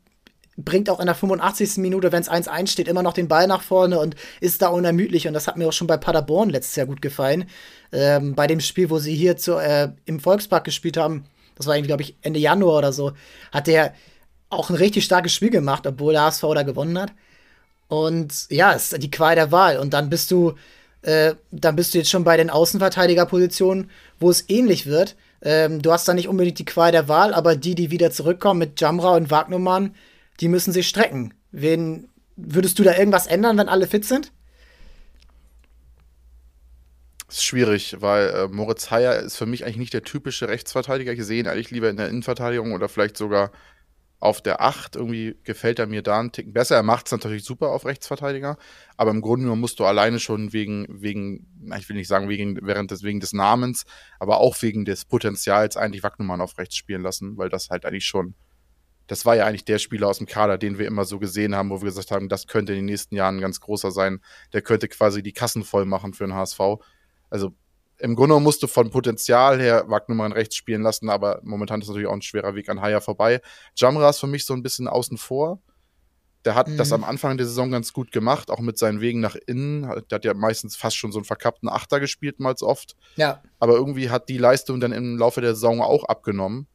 bringt 0.56 0.90
auch 0.90 0.98
in 0.98 1.06
der 1.06 1.14
85. 1.14 1.78
Minute, 1.78 2.10
wenn 2.10 2.20
es 2.20 2.30
1-1 2.30 2.66
steht, 2.66 2.88
immer 2.88 3.02
noch 3.02 3.12
den 3.12 3.28
Ball 3.28 3.46
nach 3.46 3.62
vorne 3.62 3.98
und 4.00 4.16
ist 4.40 4.60
da 4.60 4.68
unermüdlich. 4.68 5.28
Und 5.28 5.34
das 5.34 5.46
hat 5.46 5.56
mir 5.56 5.68
auch 5.68 5.72
schon 5.72 5.86
bei 5.86 5.96
Paderborn 5.96 6.50
letztes 6.50 6.76
Jahr 6.76 6.86
gut 6.86 7.00
gefallen. 7.00 7.46
Ähm, 7.92 8.34
bei 8.34 8.46
dem 8.46 8.60
Spiel, 8.60 8.90
wo 8.90 8.98
sie 8.98 9.14
hier 9.14 9.36
zu, 9.36 9.56
äh, 9.56 9.92
im 10.04 10.18
Volkspark 10.18 10.64
gespielt 10.64 10.96
haben, 10.96 11.24
das 11.54 11.66
war 11.66 11.76
irgendwie, 11.76 11.88
glaube 11.88 12.02
ich, 12.02 12.16
Ende 12.22 12.40
Januar 12.40 12.78
oder 12.78 12.92
so, 12.92 13.12
hat 13.52 13.68
der 13.68 13.94
auch 14.50 14.70
ein 14.70 14.76
richtig 14.76 15.04
starkes 15.04 15.32
Spiel 15.32 15.50
gemacht, 15.50 15.86
obwohl 15.86 16.12
der 16.12 16.22
HSV 16.22 16.42
da 16.54 16.62
gewonnen 16.62 16.98
hat. 16.98 17.12
Und 17.88 18.46
ja, 18.50 18.72
ist 18.72 19.00
die 19.02 19.10
Qual 19.10 19.34
der 19.34 19.52
Wahl. 19.52 19.78
Und 19.78 19.94
dann 19.94 20.10
bist 20.10 20.30
du, 20.30 20.54
äh, 21.02 21.34
dann 21.50 21.76
bist 21.76 21.94
du 21.94 21.98
jetzt 21.98 22.10
schon 22.10 22.24
bei 22.24 22.36
den 22.36 22.50
Außenverteidigerpositionen, 22.50 23.90
wo 24.18 24.30
es 24.30 24.48
ähnlich 24.48 24.86
wird. 24.86 25.16
Ähm, 25.42 25.82
du 25.82 25.92
hast 25.92 26.08
da 26.08 26.14
nicht 26.14 26.28
unbedingt 26.28 26.58
die 26.58 26.64
Qual 26.64 26.92
der 26.92 27.08
Wahl, 27.08 27.34
aber 27.34 27.56
die, 27.56 27.74
die 27.74 27.90
wieder 27.90 28.10
zurückkommen 28.10 28.58
mit 28.58 28.80
Jamra 28.80 29.14
und 29.14 29.30
Wagnumann, 29.30 29.94
die 30.40 30.48
müssen 30.48 30.72
sich 30.72 30.88
strecken. 30.88 31.34
Wen 31.52 32.08
würdest 32.36 32.78
du 32.78 32.82
da 32.82 32.96
irgendwas 32.96 33.26
ändern, 33.26 33.58
wenn 33.58 33.68
alle 33.68 33.86
fit 33.86 34.04
sind? 34.04 34.32
Das 37.26 37.38
ist 37.38 37.44
schwierig, 37.44 37.96
weil 38.00 38.28
äh, 38.28 38.48
Moritz 38.48 38.90
Heyer 38.90 39.20
ist 39.20 39.36
für 39.36 39.46
mich 39.46 39.64
eigentlich 39.64 39.76
nicht 39.76 39.92
der 39.92 40.04
typische 40.04 40.48
Rechtsverteidiger. 40.48 41.12
Ich 41.12 41.24
sehe 41.24 41.40
ihn 41.40 41.48
eigentlich 41.48 41.70
lieber 41.70 41.90
in 41.90 41.96
der 41.96 42.08
Innenverteidigung 42.08 42.72
oder 42.72 42.88
vielleicht 42.88 43.16
sogar 43.16 43.50
auf 44.24 44.40
der 44.40 44.62
8. 44.62 44.96
Irgendwie 44.96 45.36
gefällt 45.44 45.78
er 45.78 45.86
mir 45.86 46.02
da 46.02 46.18
einen 46.18 46.32
Ticken 46.32 46.52
besser. 46.52 46.76
Er 46.76 46.82
macht 46.82 47.06
es 47.06 47.12
natürlich 47.12 47.44
super 47.44 47.68
auf 47.68 47.84
Rechtsverteidiger, 47.84 48.56
aber 48.96 49.10
im 49.10 49.20
Grunde 49.20 49.44
genommen 49.44 49.60
musst 49.60 49.78
du 49.78 49.84
alleine 49.84 50.18
schon 50.18 50.52
wegen, 50.52 50.86
wegen, 50.88 51.46
ich 51.78 51.88
will 51.88 51.96
nicht 51.96 52.08
sagen 52.08 52.28
wegen, 52.28 52.58
während 52.62 52.90
des, 52.90 53.02
wegen 53.02 53.20
des 53.20 53.34
Namens, 53.34 53.84
aber 54.18 54.38
auch 54.38 54.60
wegen 54.62 54.84
des 54.84 55.04
Potenzials 55.04 55.76
eigentlich 55.76 56.02
Wagnumann 56.02 56.40
auf 56.40 56.56
rechts 56.56 56.76
spielen 56.76 57.02
lassen, 57.02 57.36
weil 57.36 57.50
das 57.50 57.68
halt 57.68 57.84
eigentlich 57.84 58.06
schon 58.06 58.34
das 59.06 59.26
war 59.26 59.36
ja 59.36 59.44
eigentlich 59.44 59.66
der 59.66 59.78
Spieler 59.78 60.08
aus 60.08 60.16
dem 60.16 60.26
Kader, 60.26 60.56
den 60.56 60.78
wir 60.78 60.86
immer 60.86 61.04
so 61.04 61.18
gesehen 61.18 61.54
haben, 61.54 61.68
wo 61.68 61.82
wir 61.82 61.84
gesagt 61.84 62.10
haben, 62.10 62.30
das 62.30 62.46
könnte 62.46 62.72
in 62.72 62.78
den 62.78 62.84
nächsten 62.86 63.14
Jahren 63.14 63.36
ein 63.36 63.42
ganz 63.42 63.60
großer 63.60 63.90
sein. 63.90 64.20
Der 64.54 64.62
könnte 64.62 64.88
quasi 64.88 65.22
die 65.22 65.34
Kassen 65.34 65.62
voll 65.62 65.84
machen 65.84 66.14
für 66.14 66.24
den 66.24 66.32
HSV. 66.32 66.60
Also 67.28 67.54
im 67.98 68.16
Grunde 68.16 68.38
musst 68.40 68.62
du 68.62 68.66
von 68.66 68.90
Potenzial 68.90 69.60
her 69.60 69.84
Wagnumann 69.88 70.32
rechts 70.32 70.56
spielen 70.56 70.82
lassen, 70.82 71.08
aber 71.08 71.40
momentan 71.42 71.80
ist 71.80 71.88
natürlich 71.88 72.08
auch 72.08 72.14
ein 72.14 72.22
schwerer 72.22 72.54
Weg 72.54 72.68
an 72.68 72.80
Haya 72.80 73.00
vorbei. 73.00 73.40
Jamra 73.76 74.10
ist 74.10 74.18
für 74.18 74.26
mich 74.26 74.44
so 74.46 74.54
ein 74.54 74.62
bisschen 74.62 74.88
außen 74.88 75.16
vor. 75.16 75.60
Der 76.44 76.54
hat 76.54 76.68
mhm. 76.68 76.76
das 76.76 76.92
am 76.92 77.04
Anfang 77.04 77.36
der 77.36 77.46
Saison 77.46 77.70
ganz 77.70 77.92
gut 77.92 78.12
gemacht, 78.12 78.50
auch 78.50 78.60
mit 78.60 78.76
seinen 78.78 79.00
Wegen 79.00 79.20
nach 79.20 79.36
innen. 79.46 79.82
Der 80.10 80.16
hat 80.16 80.24
ja 80.24 80.34
meistens 80.34 80.76
fast 80.76 80.96
schon 80.96 81.12
so 81.12 81.18
einen 81.18 81.24
verkappten 81.24 81.68
Achter 81.68 82.00
gespielt, 82.00 82.40
mal 82.40 82.54
oft. 82.60 82.96
Ja. 83.16 83.42
Aber 83.58 83.74
irgendwie 83.74 84.10
hat 84.10 84.28
die 84.28 84.38
Leistung 84.38 84.80
dann 84.80 84.92
im 84.92 85.16
Laufe 85.16 85.40
der 85.40 85.54
Saison 85.54 85.80
auch 85.80 86.04
abgenommen. 86.04 86.66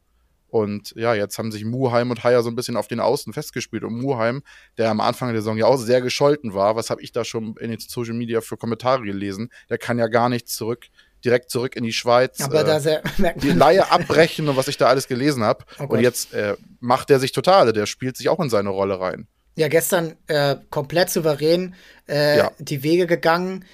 Und 0.48 0.92
ja, 0.96 1.14
jetzt 1.14 1.38
haben 1.38 1.52
sich 1.52 1.64
Muheim 1.64 2.10
und 2.10 2.24
Haier 2.24 2.42
so 2.42 2.50
ein 2.50 2.56
bisschen 2.56 2.76
auf 2.76 2.88
den 2.88 2.98
Außen 2.98 3.32
festgespielt. 3.32 3.84
Und 3.84 3.94
Muheim, 3.94 4.42
der 4.78 4.90
am 4.90 5.00
Anfang 5.00 5.32
der 5.32 5.42
Saison 5.42 5.56
ja 5.56 5.66
auch 5.66 5.76
sehr 5.76 6.00
gescholten 6.00 6.54
war, 6.54 6.74
was 6.74 6.90
habe 6.90 7.02
ich 7.02 7.12
da 7.12 7.24
schon 7.24 7.54
in 7.60 7.70
den 7.70 7.78
Social 7.78 8.14
Media 8.14 8.40
für 8.40 8.56
Kommentare 8.56 9.02
gelesen? 9.02 9.50
Der 9.68 9.78
kann 9.78 9.98
ja 9.98 10.08
gar 10.08 10.28
nicht 10.28 10.48
zurück, 10.48 10.88
direkt 11.24 11.50
zurück 11.50 11.76
in 11.76 11.84
die 11.84 11.92
Schweiz. 11.92 12.40
Aber 12.40 12.62
äh, 12.62 12.64
da 12.64 12.80
sehr, 12.80 13.02
die 13.36 13.50
Leihe 13.50 13.90
abbrechen 13.90 14.48
und 14.48 14.56
was 14.56 14.68
ich 14.68 14.76
da 14.76 14.86
alles 14.86 15.08
gelesen 15.08 15.42
habe. 15.42 15.64
Oh 15.78 15.84
und 15.84 16.00
jetzt 16.00 16.32
äh, 16.32 16.56
macht 16.80 17.10
er 17.10 17.18
sich 17.20 17.32
total, 17.32 17.72
der 17.72 17.86
spielt 17.86 18.16
sich 18.16 18.28
auch 18.28 18.40
in 18.40 18.50
seine 18.50 18.70
Rolle 18.70 19.00
rein. 19.00 19.26
Ja, 19.56 19.68
gestern 19.68 20.16
äh, 20.28 20.56
komplett 20.70 21.10
souverän 21.10 21.74
äh, 22.08 22.38
ja. 22.38 22.52
die 22.58 22.82
Wege 22.82 23.06
gegangen 23.06 23.64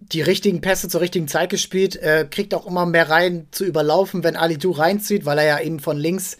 die 0.00 0.22
richtigen 0.22 0.60
Pässe 0.60 0.88
zur 0.88 1.02
richtigen 1.02 1.28
Zeit 1.28 1.50
gespielt, 1.50 1.96
äh, 1.96 2.26
kriegt 2.28 2.54
auch 2.54 2.66
immer 2.66 2.86
mehr 2.86 3.10
rein 3.10 3.48
zu 3.50 3.64
überlaufen, 3.64 4.24
wenn 4.24 4.36
Ali 4.36 4.56
Du 4.56 4.70
reinzieht, 4.70 5.26
weil 5.26 5.38
er 5.38 5.44
ja 5.44 5.60
eben 5.60 5.78
von 5.78 5.98
links 5.98 6.38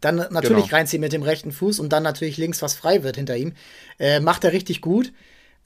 dann 0.00 0.16
natürlich 0.16 0.64
genau. 0.64 0.76
reinzieht 0.76 1.00
mit 1.00 1.12
dem 1.12 1.22
rechten 1.22 1.52
Fuß 1.52 1.78
und 1.78 1.92
dann 1.92 2.02
natürlich 2.02 2.36
links 2.36 2.62
was 2.62 2.74
frei 2.74 3.02
wird 3.02 3.16
hinter 3.16 3.36
ihm. 3.36 3.52
Äh, 3.98 4.20
macht 4.20 4.44
er 4.44 4.52
richtig 4.52 4.80
gut. 4.80 5.12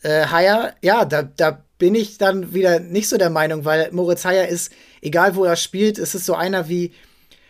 Äh, 0.02 0.26
Haier, 0.26 0.74
ja, 0.82 1.04
da, 1.04 1.22
da 1.22 1.64
bin 1.78 1.94
ich 1.94 2.18
dann 2.18 2.54
wieder 2.54 2.80
nicht 2.80 3.08
so 3.08 3.18
der 3.18 3.30
Meinung, 3.30 3.64
weil 3.64 3.90
Moritz 3.92 4.24
Haier 4.24 4.48
ist, 4.48 4.72
egal 5.02 5.36
wo 5.36 5.44
er 5.44 5.56
spielt, 5.56 5.98
ist 5.98 6.14
es 6.14 6.24
so 6.24 6.34
einer 6.34 6.68
wie, 6.68 6.92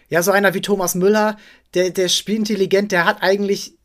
ja, 0.09 0.23
so 0.23 0.33
einer 0.33 0.55
wie 0.55 0.61
Thomas 0.61 0.95
Müller, 0.95 1.37
der, 1.75 1.91
der 1.91 2.09
spielt 2.09 2.39
intelligent, 2.39 2.93
der 2.93 3.05
hat 3.05 3.23
eigentlich 3.23 3.77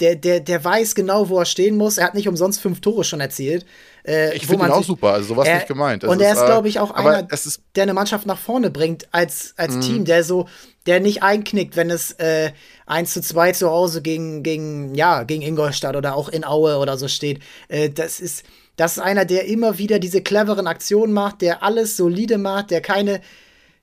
der, 0.00 0.16
der, 0.16 0.40
der 0.40 0.64
weiß 0.64 0.94
genau, 0.94 1.28
wo 1.28 1.38
er 1.38 1.44
stehen 1.44 1.76
muss. 1.76 1.96
Er 1.96 2.06
hat 2.06 2.14
nicht 2.14 2.26
umsonst 2.26 2.60
fünf 2.60 2.80
Tore 2.80 3.04
schon 3.04 3.20
erzielt. 3.20 3.64
Äh, 4.04 4.34
ich 4.34 4.46
finde 4.46 4.66
ihn 4.66 4.72
auch 4.72 4.82
super, 4.82 5.12
also 5.12 5.28
sowas 5.28 5.46
er, 5.46 5.56
nicht 5.56 5.68
gemeint. 5.68 6.02
Das 6.02 6.10
und 6.10 6.20
er 6.20 6.32
ist, 6.32 6.38
ist 6.38 6.46
glaube 6.46 6.68
ich, 6.68 6.80
auch 6.80 6.90
einer, 6.90 7.22
der 7.22 7.82
eine 7.82 7.94
Mannschaft 7.94 8.26
nach 8.26 8.38
vorne 8.38 8.70
bringt 8.70 9.06
als, 9.12 9.54
als 9.56 9.76
mm. 9.76 9.80
Team, 9.80 10.04
der 10.04 10.24
so, 10.24 10.48
der 10.86 10.98
nicht 10.98 11.22
einknickt, 11.22 11.76
wenn 11.76 11.90
es 11.90 12.12
äh, 12.12 12.50
1 12.86 13.12
zu 13.12 13.20
2 13.20 13.52
zu 13.52 13.70
Hause 13.70 14.02
gegen, 14.02 14.42
gegen, 14.42 14.94
ja, 14.96 15.22
gegen 15.22 15.42
Ingolstadt 15.42 15.94
oder 15.94 16.16
auch 16.16 16.28
in 16.28 16.44
Aue 16.44 16.78
oder 16.78 16.96
so 16.96 17.06
steht. 17.06 17.40
Äh, 17.68 17.90
das 17.90 18.18
ist, 18.18 18.42
das 18.76 18.96
ist 18.96 19.02
einer, 19.02 19.24
der 19.24 19.46
immer 19.46 19.78
wieder 19.78 19.98
diese 19.98 20.22
cleveren 20.22 20.66
Aktionen 20.66 21.12
macht, 21.12 21.42
der 21.42 21.62
alles 21.62 21.96
solide 21.96 22.38
macht, 22.38 22.70
der 22.70 22.80
keine, 22.80 23.20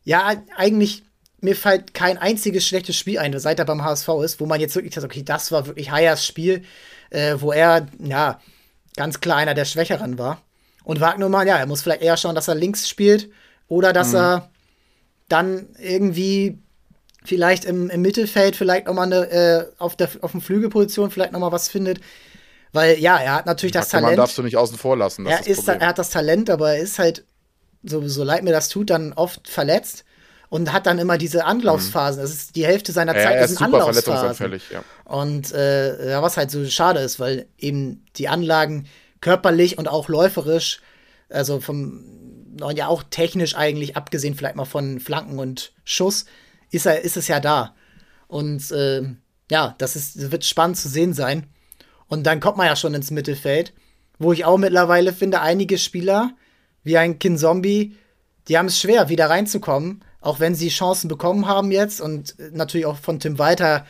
ja, 0.04 0.43
eigentlich 0.56 1.04
mir 1.41 1.56
fällt 1.56 1.93
kein 1.93 2.17
einziges 2.17 2.65
schlechtes 2.65 2.97
Spiel 2.97 3.17
ein, 3.19 3.38
seit 3.39 3.60
er 3.60 3.65
beim 3.65 3.84
HSV 3.84 4.10
ist, 4.23 4.39
wo 4.39 4.45
man 4.45 4.60
jetzt 4.60 4.75
wirklich 4.75 4.93
sagt, 4.93 5.06
okay, 5.06 5.23
das 5.23 5.52
war 5.52 5.67
wirklich 5.67 5.91
Hayers 5.91 6.25
Spiel, 6.25 6.63
äh, 7.12 7.36
wo 7.39 7.52
er, 7.52 7.88
ja, 7.99 8.39
ganz 8.95 9.21
klar 9.21 9.38
einer 9.38 9.54
der 9.54 9.65
Schwächeren 9.65 10.17
war. 10.17 10.41
Und 10.84 10.99
Wagnermann, 10.99 11.47
ja, 11.47 11.58
er 11.58 11.65
muss 11.65 11.82
vielleicht 11.82 12.02
eher 12.02 12.17
schauen, 12.17 12.36
dass 12.36 12.47
er 12.47 12.56
links 12.56 12.89
spielt 12.89 13.30
oder 13.67 13.93
dass 13.93 14.10
mhm. 14.10 14.15
er 14.15 14.49
dann 15.30 15.67
irgendwie 15.78 16.60
vielleicht 17.23 17.65
im, 17.65 17.89
im 17.89 18.02
Mittelfeld 18.02 18.56
vielleicht 18.56 18.88
noch 18.88 18.93
mal 18.93 19.04
eine, 19.04 19.30
äh, 19.30 19.65
auf, 19.78 19.95
der, 19.95 20.10
auf 20.21 20.32
der 20.32 20.41
Flügelposition 20.41 21.12
vielleicht 21.12 21.32
noch 21.32 21.39
mal 21.39 21.52
was 21.52 21.69
findet. 21.69 21.99
Weil, 22.72 23.00
ja, 23.00 23.18
er 23.18 23.34
hat 23.36 23.46
natürlich 23.46 23.74
das 23.74 23.90
Talent. 23.90 24.10
Man 24.10 24.18
darfst 24.18 24.38
du 24.38 24.44
nicht 24.44 24.58
außen 24.58 24.78
vor 24.78 24.96
lassen. 24.96 25.26
er, 25.26 25.46
ist, 25.46 25.68
er 25.68 25.88
hat 25.88 25.98
das 25.98 26.10
Talent, 26.10 26.50
aber 26.50 26.74
er 26.74 26.82
ist 26.82 27.00
halt, 27.00 27.26
so, 27.84 28.08
so 28.08 28.24
leid 28.24 28.44
mir 28.44 28.52
das 28.52 28.70
tut, 28.70 28.90
dann 28.90 29.14
oft 29.14 29.48
verletzt 29.48 30.04
und 30.50 30.74
hat 30.74 30.86
dann 30.86 31.00
immer 31.00 31.18
diese 31.18 31.46
Anlaufsphasen. 31.46 32.22
Das 32.22 32.32
ist 32.32 32.56
die 32.56 32.66
Hälfte 32.66 32.92
seiner 32.92 33.14
Zeit, 33.14 33.24
ja, 33.24 33.32
er 33.32 33.46
ist 33.46 33.58
super 33.58 33.86
Anlaufsphasen. 33.86 34.62
Ja. 34.72 34.84
Und 35.06 35.52
äh, 35.54 36.12
ja, 36.12 36.22
was 36.22 36.38
halt 36.38 36.52
so 36.52 36.66
schade 36.66 37.00
ist, 37.00 37.20
weil 37.20 37.48
eben 37.58 38.06
die 38.18 38.28
Anlagen 38.28 38.88
körperlich 39.22 39.78
und 39.78 39.88
auch 39.88 40.10
läuferisch, 40.10 40.82
also 41.30 41.60
vom 41.60 42.04
und 42.62 42.78
ja 42.78 42.88
auch 42.88 43.04
technisch 43.10 43.56
eigentlich, 43.56 43.96
abgesehen 43.96 44.36
vielleicht 44.36 44.56
mal 44.56 44.66
von 44.66 45.00
Flanken 45.00 45.40
und 45.40 45.72
Schuss, 45.86 46.26
ist, 46.72 46.86
er, 46.86 47.02
ist 47.02 47.16
es 47.16 47.28
ja 47.28 47.40
da. 47.40 47.76
Und 48.28 48.72
äh, 48.72 49.04
ja, 49.50 49.76
das, 49.78 49.96
ist, 49.96 50.22
das 50.22 50.32
wird 50.32 50.44
spannend 50.44 50.78
zu 50.78 50.90
sehen 50.90 51.14
sein. 51.14 51.48
Und 52.10 52.26
dann 52.26 52.41
kommt 52.41 52.58
man 52.58 52.67
ja 52.67 52.76
schon 52.76 52.93
ins 52.93 53.12
Mittelfeld, 53.12 53.74
wo 54.17 54.34
ich 54.34 54.43
auch 54.43 54.58
mittlerweile 54.58 55.13
finde, 55.13 55.39
einige 55.39 55.78
Spieler, 55.78 56.32
wie 56.84 56.98
ein 56.98 57.19
Kin 57.19 57.38
Zombie, 57.38 57.95
die 58.48 58.58
haben 58.58 58.65
es 58.65 58.80
schwer, 58.80 59.08
wieder 59.08 59.30
reinzukommen, 59.30 60.04
auch 60.19 60.39
wenn 60.41 60.56
sie 60.56 60.69
Chancen 60.69 61.08
bekommen 61.08 61.48
haben 61.48 61.72
jetzt 61.72 62.02
und 62.02 62.36
natürlich 62.52 62.88
auch 62.88 62.98
von 62.98 63.19
Tim 63.19 63.39
Walter 63.39 63.86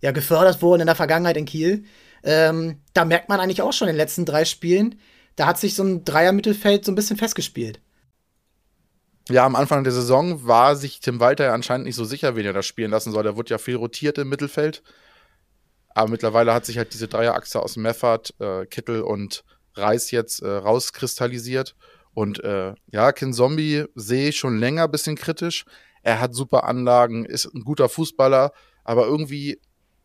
ja 0.00 0.12
gefördert 0.12 0.62
wurden 0.62 0.82
in 0.82 0.86
der 0.86 0.96
Vergangenheit 0.96 1.36
in 1.36 1.44
Kiel. 1.44 1.84
Ähm, 2.22 2.80
da 2.94 3.04
merkt 3.04 3.28
man 3.28 3.40
eigentlich 3.40 3.60
auch 3.60 3.72
schon 3.72 3.88
in 3.88 3.94
den 3.94 3.98
letzten 3.98 4.24
drei 4.24 4.44
Spielen, 4.44 4.94
da 5.36 5.46
hat 5.46 5.58
sich 5.58 5.74
so 5.74 5.84
ein 5.84 6.04
Dreier-Mittelfeld 6.04 6.84
so 6.84 6.92
ein 6.92 6.96
bisschen 6.96 7.16
festgespielt. 7.16 7.80
Ja, 9.28 9.44
am 9.44 9.56
Anfang 9.56 9.84
der 9.84 9.92
Saison 9.92 10.46
war 10.46 10.74
sich 10.74 11.00
Tim 11.00 11.20
Walter 11.20 11.44
ja 11.44 11.54
anscheinend 11.54 11.86
nicht 11.86 11.96
so 11.96 12.04
sicher, 12.04 12.34
wen 12.34 12.46
er 12.46 12.52
da 12.52 12.62
spielen 12.62 12.90
lassen 12.90 13.12
soll. 13.12 13.22
Da 13.22 13.36
wurde 13.36 13.50
ja 13.50 13.58
viel 13.58 13.76
rotiert 13.76 14.18
im 14.18 14.28
Mittelfeld. 14.30 14.82
Aber 15.98 16.10
mittlerweile 16.10 16.54
hat 16.54 16.64
sich 16.64 16.78
halt 16.78 16.94
diese 16.94 17.08
Dreierachse 17.08 17.60
aus 17.60 17.76
Meffert, 17.76 18.32
äh, 18.38 18.66
Kittel 18.66 19.02
und 19.02 19.42
Reis 19.74 20.12
jetzt 20.12 20.40
äh, 20.42 20.48
rauskristallisiert. 20.48 21.74
Und 22.14 22.38
äh, 22.44 22.74
ja, 22.86 23.10
Kin 23.10 23.32
Zombie 23.32 23.84
sehe 23.96 24.28
ich 24.28 24.36
schon 24.36 24.58
länger 24.58 24.84
ein 24.84 24.92
bisschen 24.92 25.16
kritisch. 25.16 25.64
Er 26.02 26.20
hat 26.20 26.36
super 26.36 26.62
Anlagen, 26.62 27.24
ist 27.24 27.46
ein 27.52 27.64
guter 27.64 27.88
Fußballer, 27.88 28.52
aber 28.84 29.06
irgendwie 29.06 29.60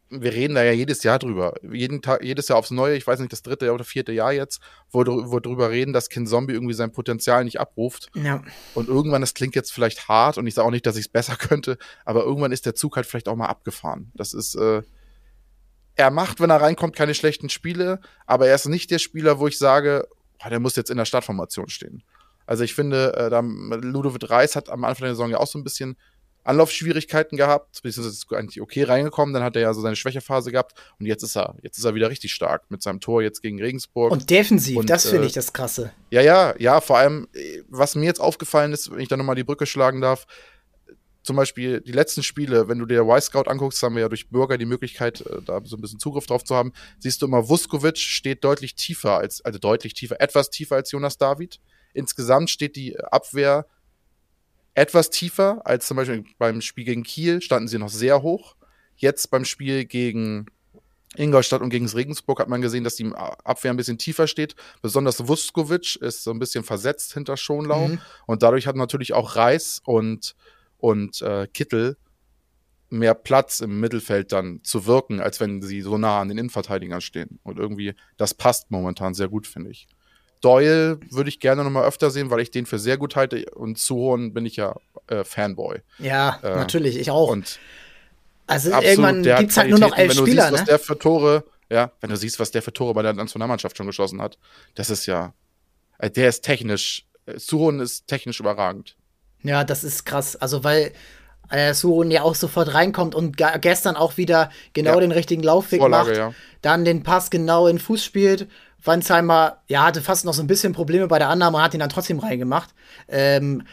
wir 0.09 0.33
reden 0.33 0.55
da 0.55 0.63
ja 0.63 0.71
jedes 0.71 1.03
Jahr 1.03 1.17
drüber. 1.17 1.55
Jeden 1.71 2.01
Tag, 2.01 2.23
jedes 2.23 2.47
Jahr 2.47 2.59
aufs 2.59 2.71
Neue, 2.71 2.95
ich 2.95 3.05
weiß 3.05 3.19
nicht, 3.19 3.31
das 3.31 3.41
dritte 3.41 3.71
oder 3.71 3.83
vierte 3.83 4.11
Jahr 4.11 4.31
jetzt, 4.31 4.61
wo, 4.91 5.03
wo 5.05 5.39
drüber 5.39 5.71
reden, 5.71 5.93
dass 5.93 6.09
Kin 6.09 6.27
Zombie 6.27 6.53
irgendwie 6.53 6.75
sein 6.75 6.91
Potenzial 6.91 7.43
nicht 7.43 7.59
abruft. 7.59 8.09
Ja. 8.15 8.43
Und 8.75 8.89
irgendwann, 8.89 9.21
das 9.21 9.33
klingt 9.33 9.55
jetzt 9.55 9.71
vielleicht 9.71 10.07
hart 10.07 10.37
und 10.37 10.45
ich 10.45 10.53
sage 10.53 10.67
auch 10.67 10.71
nicht, 10.71 10.85
dass 10.85 10.97
ich 10.97 11.05
es 11.05 11.11
besser 11.11 11.35
könnte, 11.37 11.77
aber 12.05 12.23
irgendwann 12.23 12.51
ist 12.51 12.65
der 12.65 12.75
Zug 12.75 12.95
halt 12.95 13.05
vielleicht 13.05 13.27
auch 13.27 13.35
mal 13.35 13.47
abgefahren. 13.47 14.11
Das 14.13 14.33
ist, 14.33 14.55
äh, 14.55 14.83
er 15.95 16.11
macht, 16.11 16.39
wenn 16.39 16.49
er 16.49 16.61
reinkommt, 16.61 16.95
keine 16.95 17.13
schlechten 17.13 17.49
Spiele, 17.49 17.99
aber 18.25 18.47
er 18.47 18.55
ist 18.55 18.67
nicht 18.67 18.91
der 18.91 18.99
Spieler, 18.99 19.39
wo 19.39 19.47
ich 19.47 19.57
sage, 19.57 20.07
oh, 20.43 20.49
der 20.49 20.59
muss 20.59 20.75
jetzt 20.75 20.89
in 20.89 20.97
der 20.97 21.05
Startformation 21.05 21.69
stehen. 21.69 22.03
Also 22.45 22.63
ich 22.63 22.73
finde, 22.73 23.15
äh, 23.15 23.29
da, 23.29 23.39
Ludovic 23.39 24.29
Reis 24.29 24.55
hat 24.55 24.69
am 24.69 24.83
Anfang 24.83 25.05
der 25.05 25.15
Saison 25.15 25.29
ja 25.29 25.37
auch 25.37 25.47
so 25.47 25.57
ein 25.57 25.63
bisschen 25.63 25.95
Anlaufschwierigkeiten 26.43 27.37
gehabt, 27.37 27.81
beziehungsweise 27.81 28.09
ist 28.09 28.33
eigentlich 28.33 28.61
okay 28.61 28.83
reingekommen, 28.83 29.33
dann 29.33 29.43
hat 29.43 29.55
er 29.55 29.61
ja 29.61 29.73
so 29.73 29.81
seine 29.81 29.95
Schwächephase 29.95 30.51
gehabt 30.51 30.73
und 30.99 31.05
jetzt 31.05 31.23
ist 31.23 31.37
er, 31.37 31.55
jetzt 31.61 31.77
ist 31.77 31.85
er 31.85 31.95
wieder 31.95 32.09
richtig 32.09 32.33
stark 32.33 32.63
mit 32.69 32.81
seinem 32.81 32.99
Tor 32.99 33.21
jetzt 33.21 33.41
gegen 33.41 33.61
Regensburg. 33.61 34.11
Und 34.11 34.29
defensiv, 34.29 34.77
und, 34.77 34.89
das 34.89 35.05
finde 35.05 35.23
äh, 35.23 35.27
ich 35.27 35.33
das 35.33 35.53
Krasse. 35.53 35.93
Ja, 36.11 36.21
ja, 36.21 36.53
ja, 36.59 36.81
vor 36.81 36.97
allem, 36.97 37.27
was 37.69 37.95
mir 37.95 38.05
jetzt 38.05 38.19
aufgefallen 38.19 38.73
ist, 38.73 38.91
wenn 38.91 38.99
ich 38.99 39.07
da 39.07 39.15
nochmal 39.15 39.35
die 39.35 39.45
Brücke 39.45 39.65
schlagen 39.65 40.01
darf, 40.01 40.25
zum 41.23 41.37
Beispiel 41.37 41.81
die 41.81 41.91
letzten 41.91 42.21
Spiele, 42.21 42.67
wenn 42.67 42.79
du 42.79 42.85
dir 42.85 43.03
Y-Scout 43.03 43.49
anguckst, 43.49 43.81
haben 43.81 43.95
wir 43.95 44.01
ja 44.01 44.09
durch 44.09 44.29
Bürger 44.29 44.57
die 44.57 44.65
Möglichkeit, 44.65 45.21
äh, 45.21 45.41
da 45.41 45.61
so 45.63 45.77
ein 45.77 45.81
bisschen 45.81 45.99
Zugriff 45.99 46.25
drauf 46.25 46.43
zu 46.43 46.55
haben, 46.55 46.73
siehst 46.99 47.21
du 47.21 47.25
immer, 47.25 47.47
Vuskovic 47.49 47.97
steht 47.97 48.43
deutlich 48.43 48.75
tiefer 48.75 49.17
als, 49.17 49.41
also 49.41 49.57
deutlich 49.57 49.93
tiefer, 49.93 50.19
etwas 50.19 50.49
tiefer 50.49 50.75
als 50.75 50.91
Jonas 50.91 51.17
David. 51.17 51.59
Insgesamt 51.93 52.49
steht 52.49 52.75
die 52.75 52.99
Abwehr 52.99 53.65
etwas 54.73 55.09
tiefer 55.09 55.61
als 55.65 55.87
zum 55.87 55.97
Beispiel 55.97 56.25
beim 56.37 56.61
Spiel 56.61 56.85
gegen 56.85 57.03
Kiel, 57.03 57.41
standen 57.41 57.67
sie 57.67 57.77
noch 57.77 57.89
sehr 57.89 58.21
hoch. 58.21 58.55
Jetzt 58.97 59.29
beim 59.29 59.45
Spiel 59.45 59.85
gegen 59.85 60.47
Ingolstadt 61.15 61.61
und 61.61 61.69
gegen 61.69 61.87
Regensburg 61.87 62.39
hat 62.39 62.49
man 62.49 62.61
gesehen, 62.61 62.83
dass 62.83 62.95
die 62.95 63.11
Abwehr 63.13 63.71
ein 63.71 63.77
bisschen 63.77 63.97
tiefer 63.97 64.27
steht. 64.27 64.55
Besonders 64.81 65.27
Vuskovic 65.27 65.95
ist 65.97 66.23
so 66.23 66.31
ein 66.31 66.39
bisschen 66.39 66.63
versetzt 66.63 67.13
hinter 67.13 67.37
Schonlau. 67.37 67.89
Mhm. 67.89 67.99
Und 68.25 68.43
dadurch 68.43 68.67
hat 68.67 68.75
natürlich 68.75 69.13
auch 69.13 69.35
Reis 69.35 69.81
und, 69.85 70.35
und 70.83 71.21
äh, 71.21 71.47
Kittel 71.47 71.95
mehr 72.89 73.13
Platz 73.13 73.61
im 73.61 73.79
Mittelfeld 73.79 74.33
dann 74.33 74.59
zu 74.63 74.85
wirken, 74.85 75.21
als 75.21 75.39
wenn 75.39 75.61
sie 75.61 75.79
so 75.79 75.97
nah 75.97 76.19
an 76.19 76.27
den 76.27 76.37
Innenverteidigern 76.37 76.99
stehen. 76.99 77.39
Und 77.43 77.57
irgendwie, 77.57 77.95
das 78.17 78.33
passt 78.33 78.69
momentan 78.69 79.13
sehr 79.13 79.29
gut, 79.29 79.47
finde 79.47 79.71
ich. 79.71 79.87
Doyle 80.41 80.99
würde 81.09 81.29
ich 81.29 81.39
gerne 81.39 81.63
noch 81.63 81.71
mal 81.71 81.85
öfter 81.85 82.11
sehen, 82.11 82.29
weil 82.31 82.41
ich 82.41 82.51
den 82.51 82.65
für 82.65 82.79
sehr 82.79 82.97
gut 82.97 83.15
halte. 83.15 83.45
Und 83.51 83.79
Zuhorn 83.79 84.33
bin 84.33 84.45
ich 84.45 84.57
ja 84.57 84.75
äh, 85.07 85.23
Fanboy. 85.23 85.79
Ja, 85.99 86.41
äh, 86.43 86.57
natürlich, 86.57 86.97
ich 86.97 87.09
auch. 87.09 87.31
Und 87.31 87.59
also 88.45 88.71
irgendwann 88.71 89.23
gibt 89.23 89.51
es 89.51 89.55
halt 89.55 89.69
nur 89.69 89.79
noch 89.79 89.97
elf 89.97 90.09
wenn 90.09 90.17
du 90.17 90.25
Spieler, 90.25 90.49
siehst, 90.49 90.51
ne? 90.51 90.59
was 90.59 90.65
der 90.65 90.79
für 90.79 90.99
Tore, 90.99 91.45
ja, 91.69 91.93
wenn 92.01 92.09
du 92.09 92.17
siehst, 92.17 92.41
was 92.41 92.51
der 92.51 92.61
für 92.61 92.73
Tore 92.73 92.93
bei 92.93 93.03
der 93.03 93.13
Nationalmannschaft 93.13 93.77
schon 93.77 93.87
geschossen 93.87 94.21
hat, 94.21 94.37
das 94.75 94.89
ist 94.89 95.05
ja, 95.05 95.33
äh, 95.97 96.11
der 96.11 96.27
ist 96.27 96.41
technisch, 96.41 97.07
äh, 97.25 97.39
Suhon 97.39 97.79
ist 97.79 98.05
technisch 98.07 98.41
überragend. 98.41 98.97
Ja, 99.43 99.63
das 99.63 99.83
ist 99.83 100.05
krass. 100.05 100.35
Also, 100.35 100.63
weil 100.63 100.93
äh, 101.49 101.73
Suhon 101.73 102.11
ja 102.11 102.23
auch 102.23 102.35
sofort 102.35 102.73
reinkommt 102.73 103.15
und 103.15 103.37
gestern 103.61 103.95
auch 103.95 104.17
wieder 104.17 104.49
genau 104.73 104.95
ja. 104.95 104.99
den 105.01 105.11
richtigen 105.11 105.43
Laufweg 105.43 105.79
Vorlage, 105.79 106.09
macht, 106.09 106.17
ja. 106.17 106.33
dann 106.61 106.85
den 106.85 107.03
Pass 107.03 107.29
genau 107.29 107.67
in 107.67 107.75
den 107.75 107.81
Fuß 107.81 108.03
spielt 108.03 108.47
Weinsheimer, 108.85 109.61
ja, 109.67 109.85
hatte 109.85 110.01
fast 110.01 110.25
noch 110.25 110.33
so 110.33 110.41
ein 110.41 110.47
bisschen 110.47 110.73
Probleme 110.73 111.07
bei 111.07 111.19
der 111.19 111.29
Annahme, 111.29 111.61
hat 111.61 111.73
ihn 111.73 111.79
dann 111.79 111.89
trotzdem 111.89 112.19
reingemacht. 112.19 112.73
Ähm, 113.07 113.65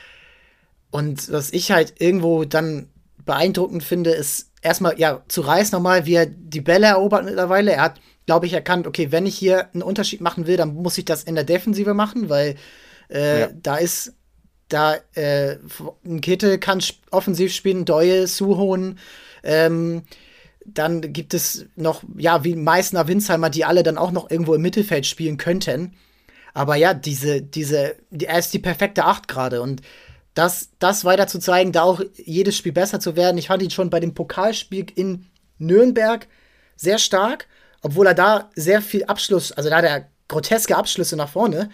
und 0.91 1.31
was 1.33 1.53
ich 1.53 1.73
halt 1.73 1.95
irgendwo 2.01 2.45
dann 2.45 2.89
beeindruckend 3.25 3.83
finde, 3.83 4.11
ist 4.11 4.51
erstmal, 4.63 4.99
ja, 4.99 5.23
zu 5.29 5.41
Reis 5.41 5.73
nochmal, 5.73 6.07
wie 6.07 6.15
er 6.15 6.27
die 6.27 6.61
Bälle 6.61 6.87
erobert 6.87 7.25
mittlerweile. 7.25 7.73
Er 7.73 7.83
hat, 7.83 8.01
glaube 8.27 8.47
ich, 8.47 8.53
erkannt, 8.53 8.87
okay, 8.87 9.11
wenn 9.11 9.27
ich 9.27 9.37
hier 9.37 9.73
einen 9.73 9.83
Unterschied 9.83 10.21
machen 10.21 10.47
will, 10.47 10.57
dann 10.57 10.75
muss 10.75 10.99
ich 10.99 11.05
das 11.05 11.25
in 11.25 11.35
der 11.35 11.45
Defensive 11.45 11.95
machen, 11.95 12.29
weil 12.29 12.57
äh, 13.09 13.41
ja. 13.41 13.49
da 13.53 13.77
ist, 13.77 14.15
da, 14.73 14.97
äh, 15.15 15.59
ein 16.05 16.21
Kittel 16.21 16.59
kann 16.59 16.83
offensiv 17.11 17.53
spielen, 17.53 17.85
Doyle, 17.85 18.27
Suhon, 18.27 18.99
ähm, 19.43 20.03
dann 20.65 21.13
gibt 21.13 21.35
es 21.35 21.67
noch, 21.77 22.03
ja, 22.17 22.45
wie 22.45 22.57
Meißner, 22.57 23.09
Winsheimer, 23.09 23.51
die 23.51 23.65
alle 23.65 23.83
dann 23.83 23.99
auch 23.99 24.11
noch 24.13 24.31
irgendwo 24.31 24.55
im 24.55 24.63
Mittelfeld 24.63 25.07
spielen 25.07 25.37
könnten. 25.37 25.95
Aber 26.55 26.77
ja, 26.77 26.95
diese, 26.95 27.43
diese, 27.43 27.97
er 28.11 28.39
ist 28.39 28.53
die 28.53 28.59
perfekte 28.59 29.05
Acht 29.05 29.29
gerade 29.29 29.63
und 29.63 29.83
das, 30.35 30.71
das 30.79 31.05
weiter 31.05 31.27
zu 31.27 31.39
zeigen, 31.39 31.73
da 31.73 31.83
auch 31.83 32.01
jedes 32.17 32.57
Spiel 32.57 32.73
besser 32.73 33.01
zu 33.01 33.17
werden. 33.17 33.39
Ich 33.39 33.49
fand 33.49 33.63
ihn 33.63 33.71
schon 33.71 33.91
bei 33.91 34.01
dem 34.01 34.15
Pokalspiel 34.15 34.87
in 34.95 35.27
Nürnberg 35.59 36.29
sehr 36.77 36.99
stark, 36.99 37.47
obwohl 37.83 38.07
er 38.07 38.15
da 38.15 38.51
sehr 38.55 38.81
viel 38.81 39.05
Abschluss, 39.05 39.53
also 39.53 39.71
da 39.71 39.77
hat 39.77 39.85
er 39.85 40.09
groteske 40.29 40.77
Abschlüsse 40.77 41.17
nach 41.17 41.29
vorne, 41.29 41.71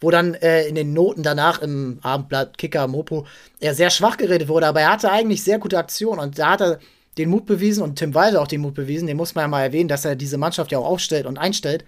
wo 0.00 0.10
dann 0.10 0.34
äh, 0.34 0.66
in 0.66 0.74
den 0.74 0.92
Noten 0.92 1.22
danach 1.22 1.60
im 1.60 1.98
Abendblatt 2.02 2.58
Kicker, 2.58 2.86
Mopo, 2.86 3.26
er 3.60 3.74
sehr 3.74 3.90
schwach 3.90 4.16
geredet 4.16 4.48
wurde, 4.48 4.66
aber 4.66 4.80
er 4.80 4.92
hatte 4.92 5.10
eigentlich 5.10 5.42
sehr 5.42 5.58
gute 5.58 5.78
Aktionen 5.78 6.20
und 6.20 6.38
da 6.38 6.52
hat 6.52 6.60
er 6.60 6.78
den 7.18 7.30
Mut 7.30 7.46
bewiesen 7.46 7.82
und 7.82 7.96
Tim 7.96 8.14
Walter 8.14 8.40
auch 8.40 8.46
den 8.46 8.60
Mut 8.60 8.74
bewiesen. 8.74 9.06
Den 9.06 9.16
muss 9.16 9.34
man 9.34 9.42
ja 9.42 9.48
mal 9.48 9.62
erwähnen, 9.62 9.88
dass 9.88 10.04
er 10.04 10.16
diese 10.16 10.38
Mannschaft 10.38 10.70
ja 10.72 10.78
auch 10.78 10.86
aufstellt 10.86 11.26
und 11.26 11.36
einstellt. 11.36 11.84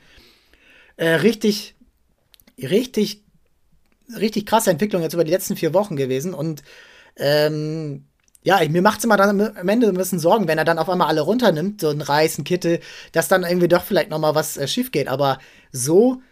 Äh, 0.96 1.14
richtig, 1.16 1.77
richtig, 2.59 3.23
richtig 4.18 4.44
krasse 4.44 4.70
Entwicklung 4.70 5.03
jetzt 5.03 5.14
über 5.14 5.25
die 5.25 5.31
letzten 5.31 5.57
vier 5.57 5.73
Wochen 5.73 5.96
gewesen. 5.96 6.35
Und 6.35 6.62
ähm, 7.16 8.07
ja, 8.42 8.61
mir 8.68 8.83
macht 8.83 8.99
es 8.99 9.05
immer 9.05 9.16
dann 9.16 9.40
am 9.40 9.68
Ende 9.68 9.88
ein 9.88 9.94
bisschen 9.94 10.18
Sorgen, 10.18 10.49
wenn 10.49 10.59
er 10.59 10.64
dann 10.64 10.79
auf 10.79 10.88
einmal 10.88 11.09
alle 11.09 11.20
runternimmt, 11.20 11.81
so 11.81 11.90
ein 11.90 12.01
Reis, 12.01 12.38
ein 12.38 12.44
Kittel, 12.44 12.81
dass 13.12 13.29
dann 13.29 13.44
irgendwie 13.44 13.68
doch 13.68 13.85
vielleicht 13.85 14.11
noch 14.11 14.18
mal 14.18 14.35
was 14.35 14.57
äh, 14.57 14.66
schief 14.66 14.90
geht. 14.90 15.09
Aber 15.09 15.38
so, 15.70 16.23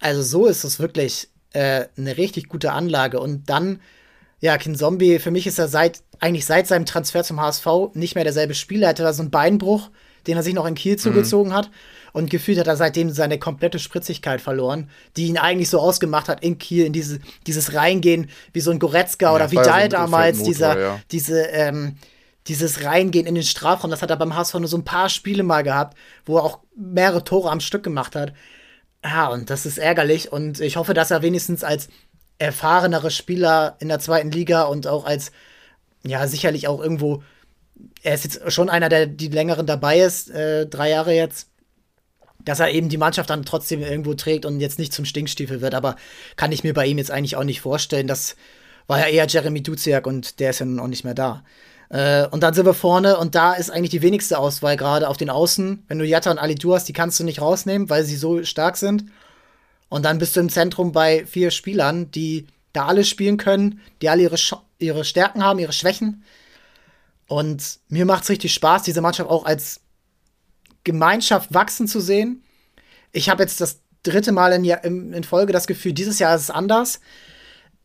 also 0.00 0.22
so 0.22 0.46
ist 0.46 0.64
es 0.64 0.78
wirklich 0.78 1.28
äh, 1.52 1.86
eine 1.96 2.16
richtig 2.16 2.48
gute 2.48 2.72
Anlage. 2.72 3.20
Und 3.20 3.48
dann 3.50 3.80
ja, 4.40 4.56
Kin 4.56 4.76
Zombie, 4.76 5.18
für 5.18 5.30
mich 5.30 5.46
ist 5.46 5.58
er 5.58 5.68
seit, 5.68 6.00
eigentlich 6.20 6.46
seit 6.46 6.66
seinem 6.66 6.86
Transfer 6.86 7.24
zum 7.24 7.40
HSV 7.40 7.66
nicht 7.94 8.14
mehr 8.14 8.24
derselbe 8.24 8.54
Spieler. 8.54 8.86
Er 8.86 8.90
hatte 8.90 9.02
da 9.02 9.12
so 9.12 9.22
einen 9.22 9.30
Beinbruch, 9.30 9.90
den 10.26 10.36
er 10.36 10.42
sich 10.42 10.54
noch 10.54 10.66
in 10.66 10.74
Kiel 10.74 10.92
mhm. 10.92 10.98
zugezogen 10.98 11.52
hat. 11.52 11.70
Und 12.12 12.30
gefühlt 12.30 12.58
hat 12.58 12.66
er 12.66 12.76
seitdem 12.76 13.10
seine 13.10 13.38
komplette 13.38 13.78
Spritzigkeit 13.78 14.40
verloren, 14.40 14.88
die 15.16 15.26
ihn 15.26 15.38
eigentlich 15.38 15.70
so 15.70 15.78
ausgemacht 15.78 16.28
hat 16.28 16.42
in 16.42 16.58
Kiel, 16.58 16.86
in 16.86 16.92
diese, 16.92 17.18
dieses 17.46 17.74
Reingehen 17.74 18.30
wie 18.52 18.60
so 18.60 18.70
ein 18.70 18.78
Goretzka 18.78 19.26
ja, 19.26 19.34
oder 19.34 19.50
Vidal 19.50 19.82
ja 19.82 19.84
so 19.84 19.88
damals, 19.88 20.42
dieser, 20.42 20.78
ja. 20.78 21.00
diese, 21.10 21.42
ähm, 21.42 21.96
dieses 22.46 22.84
Reingehen 22.84 23.26
in 23.26 23.34
den 23.34 23.44
Strafraum, 23.44 23.90
das 23.90 24.00
hat 24.00 24.10
er 24.10 24.16
beim 24.16 24.34
HSV 24.34 24.54
nur 24.54 24.68
so 24.68 24.78
ein 24.78 24.84
paar 24.84 25.10
Spiele 25.10 25.42
mal 25.42 25.62
gehabt, 25.62 25.98
wo 26.24 26.38
er 26.38 26.44
auch 26.44 26.60
mehrere 26.76 27.24
Tore 27.24 27.50
am 27.50 27.60
Stück 27.60 27.82
gemacht 27.82 28.16
hat. 28.16 28.32
Ja, 29.04 29.28
und 29.28 29.50
das 29.50 29.64
ist 29.64 29.78
ärgerlich 29.78 30.32
und 30.32 30.60
ich 30.60 30.76
hoffe, 30.76 30.92
dass 30.92 31.10
er 31.10 31.22
wenigstens 31.22 31.62
als 31.62 31.88
erfahrenere 32.38 33.10
Spieler 33.10 33.76
in 33.80 33.88
der 33.88 34.00
zweiten 34.00 34.30
Liga 34.30 34.64
und 34.64 34.86
auch 34.86 35.04
als, 35.04 35.32
ja, 36.04 36.26
sicherlich 36.26 36.68
auch 36.68 36.80
irgendwo, 36.80 37.22
er 38.02 38.14
ist 38.14 38.24
jetzt 38.24 38.52
schon 38.52 38.68
einer, 38.68 38.88
der 38.88 39.06
die 39.06 39.28
längeren 39.28 39.66
dabei 39.66 40.00
ist, 40.00 40.30
äh, 40.30 40.66
drei 40.66 40.90
Jahre 40.90 41.12
jetzt, 41.14 41.48
dass 42.44 42.60
er 42.60 42.70
eben 42.70 42.88
die 42.88 42.96
Mannschaft 42.96 43.30
dann 43.30 43.44
trotzdem 43.44 43.82
irgendwo 43.82 44.14
trägt 44.14 44.44
und 44.46 44.60
jetzt 44.60 44.78
nicht 44.78 44.92
zum 44.92 45.04
Stinkstiefel 45.04 45.60
wird, 45.60 45.74
aber 45.74 45.96
kann 46.36 46.52
ich 46.52 46.64
mir 46.64 46.74
bei 46.74 46.86
ihm 46.86 46.98
jetzt 46.98 47.10
eigentlich 47.10 47.36
auch 47.36 47.44
nicht 47.44 47.60
vorstellen. 47.60 48.06
Das 48.06 48.36
war 48.86 48.98
ja 49.00 49.06
eher 49.06 49.26
Jeremy 49.26 49.62
Duziak 49.62 50.06
und 50.06 50.40
der 50.40 50.50
ist 50.50 50.60
ja 50.60 50.66
nun 50.66 50.80
auch 50.80 50.86
nicht 50.86 51.04
mehr 51.04 51.14
da. 51.14 51.44
Äh, 51.90 52.26
und 52.28 52.42
dann 52.42 52.54
sind 52.54 52.66
wir 52.66 52.74
vorne 52.74 53.16
und 53.16 53.34
da 53.34 53.54
ist 53.54 53.70
eigentlich 53.70 53.90
die 53.90 54.02
wenigste 54.02 54.38
Auswahl 54.38 54.76
gerade 54.76 55.08
auf 55.08 55.16
den 55.16 55.30
Außen. 55.30 55.84
Wenn 55.88 55.98
du 55.98 56.04
Jatta 56.04 56.30
und 56.30 56.38
Ali 56.38 56.54
Du 56.54 56.74
hast, 56.74 56.84
die 56.84 56.92
kannst 56.92 57.18
du 57.18 57.24
nicht 57.24 57.40
rausnehmen, 57.40 57.88
weil 57.88 58.04
sie 58.04 58.16
so 58.16 58.42
stark 58.44 58.76
sind. 58.76 59.04
Und 59.88 60.04
dann 60.04 60.18
bist 60.18 60.36
du 60.36 60.40
im 60.40 60.50
Zentrum 60.50 60.92
bei 60.92 61.24
vier 61.24 61.50
Spielern, 61.50 62.10
die 62.10 62.46
da 62.72 62.86
alle 62.86 63.04
spielen 63.04 63.38
können, 63.38 63.80
die 64.02 64.08
alle 64.08 64.22
ihre, 64.22 64.36
ihre 64.78 65.04
Stärken 65.04 65.42
haben, 65.42 65.58
ihre 65.58 65.72
Schwächen. 65.72 66.24
Und 67.26 67.78
mir 67.88 68.04
macht 68.04 68.24
es 68.24 68.30
richtig 68.30 68.52
Spaß, 68.54 68.82
diese 68.82 69.00
Mannschaft 69.00 69.30
auch 69.30 69.44
als 69.44 69.80
Gemeinschaft 70.84 71.52
wachsen 71.52 71.86
zu 71.88 72.00
sehen. 72.00 72.42
Ich 73.12 73.28
habe 73.28 73.42
jetzt 73.42 73.60
das 73.60 73.80
dritte 74.02 74.32
Mal 74.32 74.52
in, 74.52 75.12
in, 75.12 75.24
Folge 75.24 75.52
das 75.52 75.66
Gefühl, 75.66 75.92
dieses 75.92 76.18
Jahr 76.18 76.34
ist 76.34 76.42
es 76.42 76.50
anders. 76.50 77.00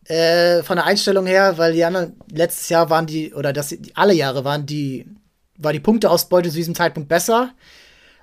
Äh, 0.04 0.62
von 0.62 0.76
der 0.76 0.84
Einstellung 0.84 1.26
her, 1.26 1.56
weil 1.56 1.72
die 1.72 1.84
anderen, 1.84 2.14
letztes 2.30 2.68
Jahr 2.68 2.90
waren 2.90 3.06
die, 3.06 3.32
oder 3.32 3.52
das, 3.52 3.74
alle 3.94 4.12
Jahre 4.12 4.44
waren 4.44 4.66
die, 4.66 5.06
war 5.56 5.72
die 5.72 5.80
Punkteausbeute 5.80 6.50
zu 6.50 6.56
diesem 6.56 6.74
Zeitpunkt 6.74 7.08
besser. 7.08 7.54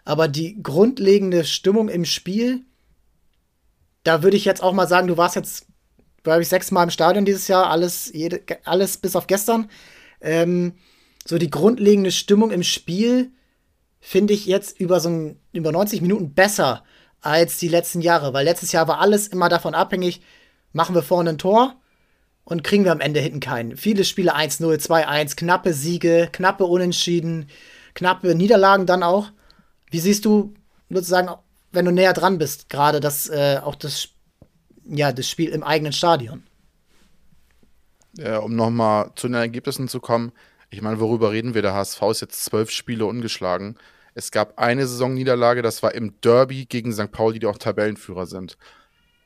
Aber 0.05 0.27
die 0.27 0.61
grundlegende 0.61 1.43
Stimmung 1.43 1.89
im 1.89 2.05
Spiel, 2.05 2.61
da 4.03 4.23
würde 4.23 4.37
ich 4.37 4.45
jetzt 4.45 4.61
auch 4.61 4.73
mal 4.73 4.87
sagen, 4.87 5.07
du 5.07 5.17
warst 5.17 5.35
jetzt, 5.35 5.65
glaube 6.23 6.41
ich, 6.41 6.49
sechsmal 6.49 6.83
im 6.83 6.91
Stadion 6.91 7.25
dieses 7.25 7.47
Jahr, 7.47 7.69
alles, 7.69 8.11
jede, 8.13 8.41
alles 8.63 8.97
bis 8.97 9.15
auf 9.15 9.27
gestern. 9.27 9.69
Ähm, 10.21 10.73
so 11.25 11.37
die 11.37 11.49
grundlegende 11.49 12.11
Stimmung 12.11 12.51
im 12.51 12.63
Spiel 12.63 13.31
finde 13.99 14.33
ich 14.33 14.45
jetzt 14.45 14.79
über 14.79 14.99
so 14.99 15.09
ein, 15.09 15.39
über 15.51 15.71
90 15.71 16.01
Minuten 16.01 16.33
besser 16.33 16.83
als 17.21 17.57
die 17.57 17.67
letzten 17.67 18.01
Jahre, 18.01 18.33
weil 18.33 18.45
letztes 18.45 18.71
Jahr 18.71 18.87
war 18.87 18.99
alles 18.99 19.27
immer 19.27 19.49
davon 19.49 19.75
abhängig, 19.75 20.21
machen 20.73 20.95
wir 20.95 21.03
vorne 21.03 21.31
ein 21.31 21.37
Tor 21.37 21.75
und 22.43 22.63
kriegen 22.63 22.83
wir 22.83 22.91
am 22.91 22.99
Ende 22.99 23.19
hinten 23.19 23.39
keinen. 23.39 23.77
Viele 23.77 24.03
Spiele 24.03 24.35
1-0, 24.35 24.63
2-1, 24.77 25.35
knappe 25.35 25.73
Siege, 25.73 26.29
knappe 26.31 26.65
Unentschieden, 26.65 27.47
knappe 27.93 28.35
Niederlagen 28.35 28.85
dann 28.85 29.03
auch. 29.03 29.31
Wie 29.89 29.99
siehst 29.99 30.25
du 30.25 30.53
sozusagen, 30.89 31.29
wenn 31.71 31.85
du 31.85 31.91
näher 31.91 32.13
dran 32.13 32.37
bist, 32.37 32.69
gerade 32.69 32.99
das, 32.99 33.29
äh, 33.29 33.59
auch 33.63 33.75
das, 33.75 34.09
ja, 34.83 35.11
das 35.11 35.29
Spiel 35.29 35.49
im 35.49 35.63
eigenen 35.63 35.93
Stadion? 35.93 36.43
Ja, 38.17 38.39
um 38.39 38.55
nochmal 38.55 39.11
zu 39.15 39.27
den 39.27 39.35
Ergebnissen 39.35 39.87
zu 39.87 39.99
kommen, 39.99 40.31
ich 40.69 40.81
meine, 40.81 41.01
worüber 41.01 41.31
reden 41.31 41.53
wir? 41.53 41.61
Der 41.61 41.73
HSV 41.73 42.01
ist 42.11 42.21
jetzt 42.21 42.45
zwölf 42.45 42.71
Spiele 42.71 43.05
ungeschlagen. 43.05 43.75
Es 44.13 44.31
gab 44.31 44.57
eine 44.57 44.87
Saisonniederlage, 44.87 45.61
das 45.61 45.83
war 45.83 45.93
im 45.93 46.19
Derby 46.21 46.65
gegen 46.65 46.93
St. 46.93 47.11
Pauli, 47.11 47.39
die 47.39 47.45
auch 47.45 47.57
Tabellenführer 47.57 48.25
sind. 48.25 48.57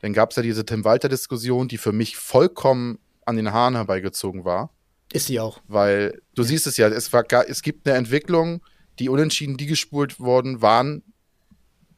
Dann 0.02 0.12
gab 0.12 0.30
es 0.30 0.36
ja 0.36 0.42
diese 0.42 0.64
Tim 0.64 0.84
Walter-Diskussion, 0.84 1.68
die 1.68 1.78
für 1.78 1.92
mich 1.92 2.16
vollkommen 2.16 2.98
an 3.24 3.36
den 3.36 3.52
Haaren 3.52 3.74
herbeigezogen 3.74 4.44
war. 4.44 4.70
Ist 5.12 5.26
sie 5.26 5.40
auch. 5.40 5.60
Weil 5.66 6.20
du 6.34 6.42
ja. 6.42 6.48
siehst 6.48 6.66
es 6.66 6.76
ja, 6.76 6.88
es, 6.88 7.12
war, 7.12 7.24
es 7.48 7.62
gibt 7.62 7.86
eine 7.88 7.96
Entwicklung, 7.96 8.62
die 8.98 9.08
Unentschieden, 9.08 9.56
die 9.56 9.66
gespult 9.66 10.20
worden 10.20 10.62
waren, 10.62 11.02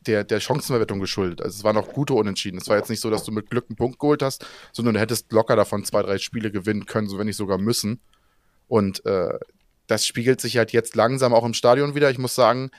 der, 0.07 0.25
der 0.25 0.41
Chancenverwertung 0.41 1.01
geschuldet. 1.01 1.43
Also 1.43 1.57
es 1.59 1.65
waren 1.65 1.77
auch 1.77 1.93
gute 1.93 2.15
Unentschieden. 2.15 2.59
Es 2.59 2.69
war 2.69 2.77
jetzt 2.77 2.89
nicht 2.89 3.01
so, 3.01 3.11
dass 3.11 3.25
du 3.25 3.33
mit 3.33 3.51
Glück 3.51 3.67
einen 3.69 3.77
Punkt 3.77 3.99
geholt 3.99 4.23
hast, 4.23 4.47
sondern 4.73 4.95
du 4.95 5.01
hättest 5.01 5.33
locker 5.33 5.57
davon 5.57 5.85
zwei, 5.85 6.03
drei 6.03 6.19
Spiele 6.19 6.51
gewinnen 6.51 6.87
können, 6.87 7.09
so 7.09 7.19
wenn 7.19 7.27
nicht 7.27 7.37
sogar 7.37 7.59
müssen. 7.59 8.01
Und 8.69 9.05
äh, 9.05 9.39
das 9.87 10.07
spiegelt 10.07 10.41
sich 10.41 10.57
halt 10.57 10.73
jetzt 10.73 10.97
langsam 10.97 11.35
auch 11.35 11.45
im 11.45 11.55
Stadion 11.55 11.95
wieder. 11.95 12.11
Ich 12.11 12.19
muss 12.19 12.35
sagen, 12.35 12.71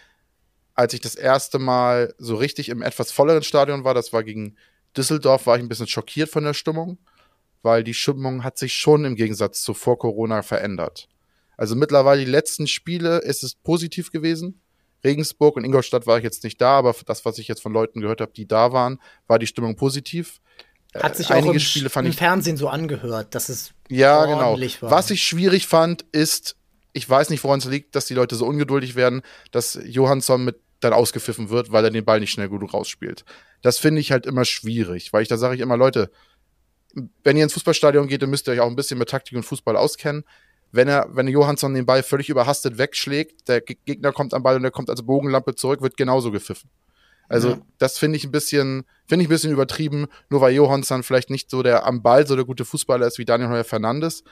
als 0.74 0.94
ich 0.94 1.02
das 1.02 1.16
erste 1.16 1.60
Mal 1.60 2.14
so 2.18 2.36
richtig 2.36 2.70
im 2.70 2.82
etwas 2.82 3.12
volleren 3.12 3.44
Stadion 3.44 3.84
war, 3.84 3.94
das 3.94 4.14
war 4.14 4.24
gegen 4.24 4.56
Düsseldorf, 4.98 5.46
war 5.46 5.58
ich 5.58 5.64
ein 5.64 5.70
bisschen 5.70 5.88
schockiert 5.88 6.30
von 6.30 6.44
der 6.44 6.54
Stimmung, 6.54 6.98
weil 7.62 7.84
die 7.84 7.94
Stimmung 7.94 8.44
hat 8.44 8.58
sich 8.58 8.74
schon 8.74 9.06
im 9.06 9.16
Gegensatz 9.16 9.62
zu 9.62 9.74
vor 9.74 9.98
Corona 9.98 10.42
verändert. 10.42 11.08
Also 11.58 11.76
mittlerweile 11.76 12.24
die 12.24 12.32
letzten 12.32 12.68
Spiele 12.68 13.18
ist 13.20 13.44
es 13.44 13.56
positiv 13.56 14.12
gewesen. 14.12 14.62
Regensburg 15.04 15.56
und 15.56 15.64
Ingolstadt 15.64 16.08
war 16.08 16.18
ich 16.18 16.24
jetzt 16.24 16.44
nicht 16.44 16.60
da, 16.60 16.78
aber 16.78 16.96
das, 17.06 17.26
was 17.26 17.38
ich 17.38 17.48
jetzt 17.48 17.62
von 17.62 17.74
Leuten 17.74 18.02
gehört 18.02 18.22
habe, 18.22 18.32
die 18.34 18.48
da 18.48 18.74
waren, 18.74 19.00
war 19.28 19.40
die 19.40 19.48
Stimmung 19.48 19.76
positiv. 19.76 20.42
Hat 20.96 21.16
sich 21.16 21.30
Einige 21.30 21.50
auch 21.50 21.54
im, 21.54 21.60
Spiele 21.60 21.90
fand 21.90 22.08
im 22.08 22.12
ich, 22.12 22.18
Fernsehen 22.18 22.58
so 22.58 22.68
angehört, 22.68 23.36
dass 23.36 23.50
es 23.50 23.72
ja 23.90 24.26
genau. 24.26 24.58
War. 24.58 24.92
Was 24.92 25.12
ich 25.12 25.24
schwierig 25.24 25.68
fand, 25.68 26.04
ist, 26.12 26.56
ich 26.94 27.08
weiß 27.08 27.30
nicht, 27.30 27.44
woran 27.44 27.60
es 27.60 27.66
liegt, 27.66 27.96
dass 27.96 28.06
die 28.06 28.16
Leute 28.16 28.36
so 28.36 28.46
ungeduldig 28.46 28.96
werden, 28.96 29.22
dass 29.52 29.80
Johansson 29.84 30.44
mit 30.44 30.60
dann 30.80 30.94
ausgepfiffen 30.94 31.50
wird, 31.50 31.72
weil 31.72 31.84
er 31.84 31.92
den 31.92 32.06
Ball 32.06 32.20
nicht 32.20 32.32
schnell 32.32 32.50
genug 32.50 32.74
rausspielt. 32.74 33.26
Das 33.62 33.78
finde 33.78 34.02
ich 34.02 34.12
halt 34.12 34.26
immer 34.26 34.46
schwierig, 34.46 35.12
weil 35.14 35.22
ich 35.22 35.28
da 35.28 35.38
sage 35.38 35.56
ich 35.56 35.62
immer, 35.62 35.78
Leute, 35.78 36.10
wenn 37.24 37.38
ihr 37.38 37.44
ins 37.44 37.54
Fußballstadion 37.54 38.08
geht, 38.08 38.22
dann 38.22 38.30
müsst 38.30 38.48
ihr 38.48 38.54
euch 38.54 38.60
auch 38.62 38.68
ein 38.68 38.76
bisschen 38.76 38.98
mit 38.98 39.10
Taktik 39.10 39.38
und 39.38 39.44
Fußball 39.44 39.76
auskennen. 39.76 40.24
Wenn 40.72 40.88
er, 40.88 41.08
wenn 41.12 41.28
Johansson 41.28 41.74
den 41.74 41.86
Ball 41.86 42.04
völlig 42.04 42.30
überhastet 42.30 42.78
wegschlägt, 42.78 43.48
der 43.48 43.62
Gegner 43.62 44.12
kommt 44.12 44.34
am 44.34 44.44
Ball 44.44 44.56
und 44.56 44.62
der 44.62 44.72
kommt 44.72 44.90
als 44.90 45.02
Bogenlampe 45.04 45.56
zurück, 45.56 45.82
wird 45.82 45.98
genauso 45.98 46.32
gepfiffen. 46.32 46.70
Also, 47.28 47.50
ja. 47.50 47.62
das 47.78 47.98
finde 47.98 48.18
ich 48.18 48.24
ein 48.24 48.32
bisschen, 48.32 48.86
finde 49.08 49.24
ich 49.24 49.28
ein 49.28 49.34
bisschen 49.34 49.52
übertrieben, 49.52 50.08
nur 50.30 50.42
weil 50.42 50.54
Johansson 50.54 51.04
vielleicht 51.04 51.30
nicht 51.30 51.50
so 51.50 51.62
der 51.62 51.86
am 51.86 52.02
Ball 52.02 52.26
so 52.26 52.36
der 52.36 52.46
gute 52.46 52.66
Fußballer 52.66 53.06
ist 53.06 53.20
wie 53.20 53.26
Daniel 53.26 53.50
Heuer 53.50 53.64
Fernandes, 53.64 54.24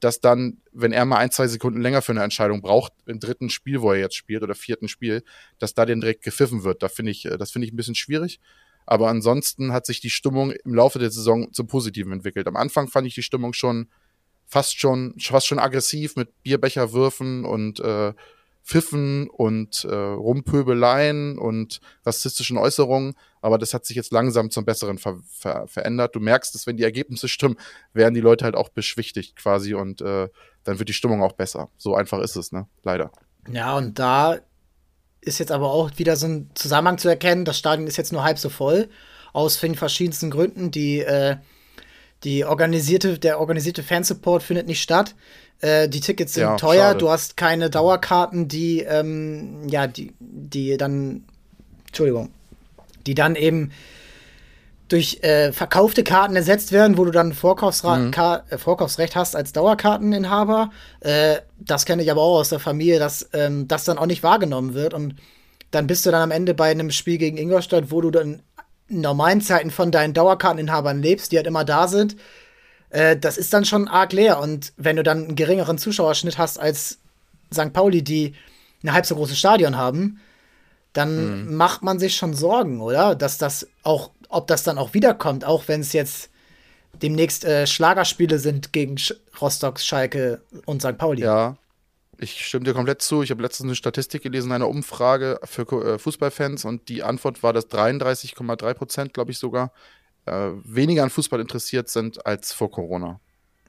dass 0.00 0.20
dann, 0.20 0.58
wenn 0.72 0.92
er 0.92 1.04
mal 1.04 1.18
ein, 1.18 1.30
zwei 1.30 1.46
Sekunden 1.46 1.80
länger 1.80 2.02
für 2.02 2.12
eine 2.12 2.22
Entscheidung 2.22 2.60
braucht, 2.60 2.92
im 3.06 3.20
dritten 3.20 3.50
Spiel, 3.50 3.80
wo 3.80 3.92
er 3.92 3.98
jetzt 3.98 4.16
spielt, 4.16 4.42
oder 4.42 4.54
vierten 4.54 4.88
Spiel, 4.88 5.22
dass 5.58 5.74
da 5.74 5.86
den 5.86 6.00
direkt 6.00 6.22
gepfiffen 6.22 6.64
wird. 6.64 6.82
Da 6.82 6.88
finde 6.88 7.12
ich, 7.12 7.24
äh, 7.24 7.38
das 7.38 7.50
finde 7.50 7.66
ich 7.66 7.72
ein 7.72 7.76
bisschen 7.76 7.94
schwierig. 7.94 8.40
Aber 8.86 9.08
ansonsten 9.08 9.72
hat 9.72 9.86
sich 9.86 10.00
die 10.00 10.10
Stimmung 10.10 10.52
im 10.52 10.74
Laufe 10.74 10.98
der 10.98 11.10
Saison 11.10 11.52
zum 11.52 11.66
Positiven 11.66 12.12
entwickelt. 12.12 12.46
Am 12.46 12.56
Anfang 12.56 12.88
fand 12.88 13.06
ich 13.06 13.14
die 13.14 13.22
Stimmung 13.22 13.54
schon 13.54 13.88
fast 14.46 14.78
schon, 14.78 15.14
fast 15.18 15.46
schon 15.46 15.58
aggressiv 15.58 16.16
mit 16.16 16.42
Bierbecherwürfen 16.42 17.44
und 17.44 17.80
äh, 17.80 18.12
Pfiffen 18.64 19.28
und 19.28 19.84
äh, 19.84 19.94
Rumpöbeleien 19.94 21.38
und 21.38 21.80
rassistischen 22.06 22.56
Äußerungen, 22.56 23.14
aber 23.42 23.58
das 23.58 23.74
hat 23.74 23.84
sich 23.84 23.94
jetzt 23.94 24.10
langsam 24.10 24.50
zum 24.50 24.64
Besseren 24.64 24.96
ver 24.96 25.18
ver 25.28 25.68
verändert. 25.68 26.16
Du 26.16 26.20
merkst, 26.20 26.54
dass 26.54 26.66
wenn 26.66 26.78
die 26.78 26.82
Ergebnisse 26.82 27.28
stimmen, 27.28 27.56
werden 27.92 28.14
die 28.14 28.22
Leute 28.22 28.46
halt 28.46 28.54
auch 28.54 28.70
beschwichtigt 28.70 29.36
quasi 29.36 29.74
und 29.74 30.00
äh, 30.00 30.28
dann 30.64 30.78
wird 30.78 30.88
die 30.88 30.94
Stimmung 30.94 31.22
auch 31.22 31.32
besser. 31.32 31.68
So 31.76 31.94
einfach 31.94 32.20
ist 32.20 32.36
es, 32.36 32.52
ne? 32.52 32.66
Leider. 32.82 33.12
Ja, 33.52 33.76
und 33.76 33.98
da 33.98 34.38
ist 35.20 35.38
jetzt 35.38 35.52
aber 35.52 35.70
auch 35.70 35.90
wieder 35.96 36.16
so 36.16 36.26
ein 36.26 36.50
Zusammenhang 36.54 36.96
zu 36.96 37.08
erkennen. 37.08 37.44
Das 37.44 37.58
Stadion 37.58 37.86
ist 37.86 37.98
jetzt 37.98 38.12
nur 38.12 38.24
halb 38.24 38.38
so 38.38 38.48
voll, 38.48 38.88
aus 39.34 39.60
den 39.60 39.74
verschiedensten 39.74 40.30
Gründen. 40.30 40.70
Die, 40.70 41.00
äh, 41.00 41.36
die 42.24 42.46
organisierte, 42.46 43.18
der 43.18 43.40
organisierte 43.40 43.82
Fansupport 43.82 44.42
findet 44.42 44.66
nicht 44.66 44.82
statt. 44.82 45.14
Äh, 45.60 45.88
die 45.88 46.00
Tickets 46.00 46.34
sind 46.34 46.42
ja, 46.42 46.56
teuer, 46.56 46.88
schade. 46.88 46.98
du 46.98 47.10
hast 47.10 47.36
keine 47.36 47.70
Dauerkarten, 47.70 48.48
die, 48.48 48.80
ähm, 48.80 49.68
ja, 49.68 49.86
die, 49.86 50.12
die 50.18 50.76
dann, 50.76 51.24
Entschuldigung, 51.86 52.30
die 53.06 53.14
dann 53.14 53.36
eben 53.36 53.70
durch 54.88 55.20
äh, 55.22 55.52
verkaufte 55.52 56.04
Karten 56.04 56.36
ersetzt 56.36 56.70
werden, 56.70 56.98
wo 56.98 57.04
du 57.04 57.10
dann 57.10 57.32
Vorkaufsra 57.32 57.96
mhm. 57.96 58.12
äh, 58.50 58.58
Vorkaufsrecht 58.58 59.16
hast 59.16 59.34
als 59.34 59.52
Dauerkarteninhaber. 59.52 60.70
Äh, 61.00 61.36
das 61.58 61.86
kenne 61.86 62.02
ich 62.02 62.10
aber 62.10 62.20
auch 62.20 62.40
aus 62.40 62.50
der 62.50 62.60
Familie, 62.60 62.98
dass 62.98 63.28
ähm, 63.32 63.66
das 63.66 63.84
dann 63.84 63.98
auch 63.98 64.06
nicht 64.06 64.22
wahrgenommen 64.22 64.74
wird. 64.74 64.92
Und 64.92 65.16
dann 65.70 65.86
bist 65.86 66.04
du 66.04 66.10
dann 66.10 66.22
am 66.22 66.30
Ende 66.30 66.54
bei 66.54 66.70
einem 66.70 66.90
Spiel 66.90 67.18
gegen 67.18 67.38
Ingolstadt, 67.38 67.90
wo 67.90 68.02
du 68.02 68.10
dann 68.10 68.42
in 68.88 69.00
normalen 69.00 69.40
Zeiten 69.40 69.70
von 69.70 69.90
deinen 69.90 70.12
Dauerkarteninhabern 70.12 71.00
lebst, 71.00 71.32
die 71.32 71.38
halt 71.38 71.46
immer 71.46 71.64
da 71.64 71.88
sind 71.88 72.16
äh, 72.94 73.16
das 73.16 73.38
ist 73.38 73.52
dann 73.52 73.64
schon 73.64 73.88
arg 73.88 74.12
leer. 74.12 74.38
Und 74.38 74.72
wenn 74.76 74.96
du 74.96 75.02
dann 75.02 75.24
einen 75.24 75.36
geringeren 75.36 75.78
Zuschauerschnitt 75.78 76.38
hast 76.38 76.58
als 76.58 76.98
St. 77.52 77.72
Pauli, 77.72 78.02
die 78.02 78.34
ein 78.84 78.92
halb 78.92 79.04
so 79.04 79.16
großes 79.16 79.36
Stadion 79.36 79.76
haben, 79.76 80.20
dann 80.92 81.46
mhm. 81.46 81.56
macht 81.56 81.82
man 81.82 81.98
sich 81.98 82.14
schon 82.14 82.34
Sorgen, 82.34 82.80
oder? 82.80 83.16
Dass 83.16 83.36
das 83.36 83.66
auch, 83.82 84.10
ob 84.28 84.46
das 84.46 84.62
dann 84.62 84.78
auch 84.78 84.94
wiederkommt, 84.94 85.44
auch 85.44 85.66
wenn 85.66 85.80
es 85.80 85.92
jetzt 85.92 86.30
demnächst 87.02 87.44
äh, 87.44 87.66
Schlagerspiele 87.66 88.38
sind 88.38 88.72
gegen 88.72 88.96
Sch 88.96 89.14
Rostock, 89.40 89.80
Schalke 89.80 90.42
und 90.64 90.80
St. 90.80 90.96
Pauli. 90.96 91.22
Ja, 91.22 91.56
ich 92.18 92.46
stimme 92.46 92.64
dir 92.64 92.74
komplett 92.74 93.02
zu. 93.02 93.24
Ich 93.24 93.32
habe 93.32 93.42
letztens 93.42 93.66
eine 93.66 93.74
Statistik 93.74 94.22
gelesen, 94.22 94.52
eine 94.52 94.68
Umfrage 94.68 95.40
für 95.42 95.62
äh, 95.62 95.98
Fußballfans 95.98 96.64
und 96.64 96.88
die 96.88 97.02
Antwort 97.02 97.42
war, 97.42 97.52
dass 97.52 97.68
33,3 97.68 98.74
Prozent, 98.74 99.14
glaube 99.14 99.32
ich 99.32 99.38
sogar, 99.38 99.72
äh, 100.26 100.50
weniger 100.64 101.02
an 101.02 101.10
Fußball 101.10 101.40
interessiert 101.40 101.88
sind 101.88 102.24
als 102.26 102.52
vor 102.52 102.70
Corona. 102.70 103.20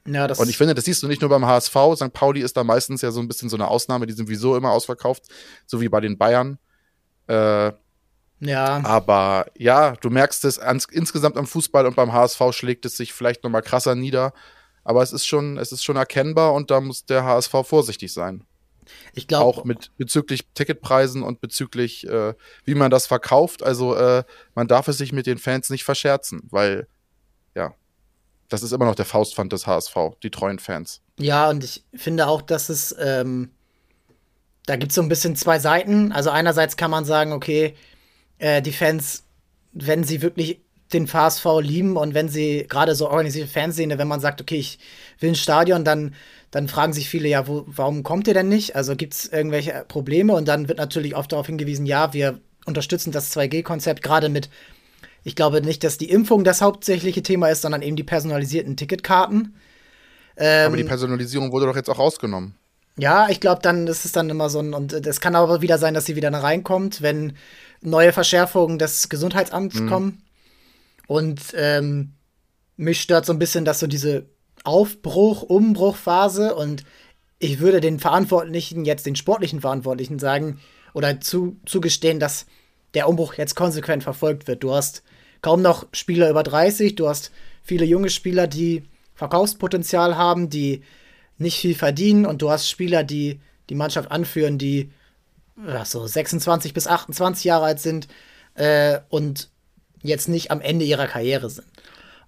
Ja, 0.07 0.25
und 0.25 0.49
ich 0.49 0.57
finde, 0.57 0.75
das 0.75 0.85
siehst 0.85 1.01
du 1.01 1.07
nicht 1.07 1.21
nur 1.21 1.29
beim 1.29 1.45
HSV. 1.45 1.75
St. 1.95 2.13
Pauli 2.13 2.41
ist 2.41 2.55
da 2.55 2.63
meistens 2.63 3.01
ja 3.01 3.09
so 3.09 3.19
ein 3.19 3.27
bisschen 3.27 3.49
so 3.49 3.57
eine 3.57 3.67
Ausnahme. 3.67 4.05
Die 4.05 4.13
sind 4.13 4.29
wieso 4.29 4.55
immer 4.55 4.69
ausverkauft, 4.69 5.23
so 5.65 5.81
wie 5.81 5.89
bei 5.89 5.99
den 5.99 6.17
Bayern. 6.17 6.59
Äh, 7.27 7.71
ja. 8.39 8.81
Aber 8.83 9.47
ja, 9.57 9.95
du 9.95 10.11
merkst 10.11 10.45
es 10.45 10.59
ans, 10.59 10.85
insgesamt 10.91 11.37
am 11.37 11.47
Fußball 11.47 11.87
und 11.87 11.95
beim 11.95 12.13
HSV 12.13 12.39
schlägt 12.51 12.85
es 12.85 12.97
sich 12.97 13.13
vielleicht 13.13 13.43
noch 13.43 13.49
mal 13.49 13.61
krasser 13.61 13.95
nieder. 13.95 14.33
Aber 14.83 15.01
es 15.01 15.11
ist 15.11 15.25
schon, 15.25 15.57
es 15.57 15.71
ist 15.71 15.83
schon 15.83 15.95
erkennbar 15.95 16.53
und 16.53 16.69
da 16.69 16.79
muss 16.81 17.05
der 17.05 17.23
HSV 17.23 17.51
vorsichtig 17.63 18.13
sein. 18.13 18.43
Ich 19.13 19.27
glaube 19.27 19.45
auch 19.45 19.63
mit 19.63 19.91
bezüglich 19.97 20.45
Ticketpreisen 20.53 21.23
und 21.23 21.41
bezüglich 21.41 22.07
äh, 22.07 22.33
wie 22.63 22.75
man 22.75 22.91
das 22.91 23.07
verkauft. 23.07 23.63
Also 23.63 23.95
äh, 23.95 24.23
man 24.53 24.67
darf 24.67 24.87
es 24.87 24.97
sich 24.97 25.11
mit 25.11 25.25
den 25.25 25.37
Fans 25.37 25.69
nicht 25.69 25.83
verscherzen, 25.83 26.41
weil 26.49 26.87
ja, 27.55 27.73
das 28.49 28.63
ist 28.63 28.71
immer 28.71 28.85
noch 28.85 28.95
der 28.95 29.05
Faustpfand 29.05 29.51
des 29.53 29.67
HSV, 29.67 29.95
die 30.23 30.31
treuen 30.31 30.59
Fans. 30.59 31.01
Ja, 31.19 31.49
und 31.49 31.63
ich 31.63 31.83
finde 31.93 32.27
auch, 32.27 32.41
dass 32.41 32.69
es 32.69 32.95
ähm, 32.99 33.51
da 34.65 34.75
gibt 34.75 34.91
es 34.91 34.95
so 34.95 35.01
ein 35.01 35.09
bisschen 35.09 35.35
zwei 35.35 35.59
Seiten. 35.59 36.11
Also 36.11 36.29
einerseits 36.29 36.77
kann 36.77 36.91
man 36.91 37.05
sagen, 37.05 37.33
okay, 37.33 37.75
äh, 38.39 38.61
die 38.61 38.71
Fans, 38.71 39.23
wenn 39.73 40.03
sie 40.03 40.21
wirklich 40.21 40.61
den 40.93 41.07
VSV 41.07 41.45
lieben 41.61 41.97
und 41.97 42.13
wenn 42.13 42.29
sie 42.29 42.65
gerade 42.69 42.95
so 42.95 43.09
organisierte 43.09 43.51
Fans 43.51 43.75
sehen, 43.75 43.97
wenn 43.97 44.07
man 44.07 44.19
sagt, 44.19 44.41
okay, 44.41 44.57
ich 44.57 44.79
will 45.19 45.31
ein 45.31 45.35
Stadion, 45.35 45.83
dann 45.83 46.15
dann 46.51 46.67
fragen 46.67 46.93
sich 46.93 47.09
viele 47.09 47.27
ja, 47.27 47.47
wo, 47.47 47.63
warum 47.67 48.03
kommt 48.03 48.27
ihr 48.27 48.33
denn 48.33 48.47
nicht? 48.47 48.75
Also 48.75 48.95
gibt 48.95 49.13
es 49.13 49.25
irgendwelche 49.25 49.85
Probleme? 49.87 50.33
Und 50.33 50.47
dann 50.47 50.67
wird 50.67 50.77
natürlich 50.77 51.15
oft 51.15 51.31
darauf 51.31 51.47
hingewiesen, 51.47 51.85
ja, 51.85 52.13
wir 52.13 52.39
unterstützen 52.65 53.11
das 53.11 53.35
2G-Konzept 53.35 54.01
gerade 54.01 54.29
mit 54.29 54.49
Ich 55.23 55.35
glaube 55.35 55.61
nicht, 55.61 55.83
dass 55.83 55.97
die 55.97 56.09
Impfung 56.09 56.43
das 56.43 56.61
hauptsächliche 56.61 57.23
Thema 57.23 57.49
ist, 57.49 57.61
sondern 57.61 57.81
eben 57.81 57.95
die 57.95 58.03
personalisierten 58.03 58.77
Ticketkarten. 58.77 59.55
Ähm, 60.37 60.67
aber 60.67 60.77
die 60.77 60.83
Personalisierung 60.83 61.51
wurde 61.51 61.65
doch 61.65 61.75
jetzt 61.75 61.89
auch 61.89 61.99
rausgenommen. 61.99 62.55
Ja, 62.97 63.27
ich 63.29 63.41
glaube, 63.41 63.61
dann 63.61 63.87
ist 63.87 64.05
es 64.05 64.13
dann 64.13 64.29
immer 64.29 64.49
so 64.49 64.59
ein, 64.59 64.73
und 64.73 64.93
es 64.93 65.19
kann 65.19 65.35
aber 65.35 65.61
wieder 65.61 65.77
sein, 65.77 65.93
dass 65.93 66.05
sie 66.05 66.15
wieder 66.15 66.31
reinkommt, 66.31 67.01
wenn 67.01 67.33
neue 67.81 68.13
Verschärfungen 68.13 68.79
des 68.79 69.09
Gesundheitsamts 69.09 69.79
mhm. 69.81 69.89
kommen. 69.89 70.21
Und 71.07 71.41
ähm, 71.55 72.13
mich 72.77 73.01
stört 73.01 73.25
so 73.25 73.33
ein 73.33 73.39
bisschen, 73.39 73.65
dass 73.65 73.79
so 73.79 73.87
diese 73.87 74.25
Aufbruch, 74.63 75.43
Umbruchphase 75.43 76.55
und 76.55 76.83
ich 77.39 77.59
würde 77.59 77.81
den 77.81 77.99
Verantwortlichen, 77.99 78.85
jetzt 78.85 79.05
den 79.05 79.15
sportlichen 79.15 79.61
Verantwortlichen 79.61 80.19
sagen 80.19 80.59
oder 80.93 81.19
zu, 81.19 81.57
zugestehen, 81.65 82.19
dass 82.19 82.45
der 82.93 83.09
Umbruch 83.09 83.35
jetzt 83.35 83.55
konsequent 83.55 84.03
verfolgt 84.03 84.47
wird. 84.47 84.63
Du 84.63 84.73
hast 84.73 85.03
kaum 85.41 85.61
noch 85.61 85.85
Spieler 85.91 86.29
über 86.29 86.43
30, 86.43 86.95
du 86.95 87.07
hast 87.07 87.31
viele 87.61 87.85
junge 87.85 88.09
Spieler, 88.09 88.47
die 88.47 88.83
Verkaufspotenzial 89.13 90.17
haben, 90.17 90.49
die 90.49 90.83
nicht 91.37 91.59
viel 91.59 91.75
verdienen 91.75 92.25
und 92.25 92.41
du 92.41 92.49
hast 92.49 92.69
Spieler, 92.69 93.03
die 93.03 93.39
die 93.69 93.75
Mannschaft 93.75 94.11
anführen, 94.11 94.57
die 94.57 94.91
ja, 95.67 95.85
so 95.85 96.05
26 96.05 96.73
bis 96.73 96.87
28 96.87 97.43
Jahre 97.43 97.65
alt 97.65 97.79
sind 97.79 98.07
äh, 98.55 98.99
und 99.09 99.49
jetzt 100.01 100.29
nicht 100.29 100.51
am 100.51 100.61
Ende 100.61 100.85
ihrer 100.85 101.07
Karriere 101.07 101.49
sind. 101.49 101.67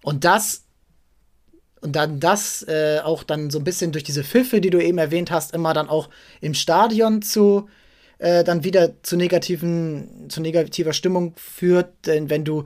Und 0.02 0.24
das 0.24 0.64
und 1.82 1.96
dann 1.96 2.20
das 2.20 2.64
äh, 2.68 3.00
auch 3.04 3.24
dann 3.24 3.50
so 3.50 3.60
ein 3.60 3.64
bisschen 3.64 3.92
durch 3.92 4.04
diese 4.04 4.24
Pfiffe, 4.24 4.62
die 4.62 4.70
du 4.70 4.84
eben 4.84 4.98
erwähnt 4.98 5.32
hast, 5.32 5.54
immer 5.54 5.74
dann 5.74 5.90
auch 5.90 6.10
im 6.42 6.54
Stadion 6.54 7.22
zu 7.22 7.68
äh, 8.20 8.44
dann 8.44 8.64
wieder 8.64 9.02
zu 9.04 9.16
negativen 9.16 10.30
zu 10.30 10.42
negativer 10.42 10.94
Stimmung 10.94 11.34
führt, 11.38 12.06
denn 12.06 12.30
wenn 12.30 12.44
du 12.44 12.66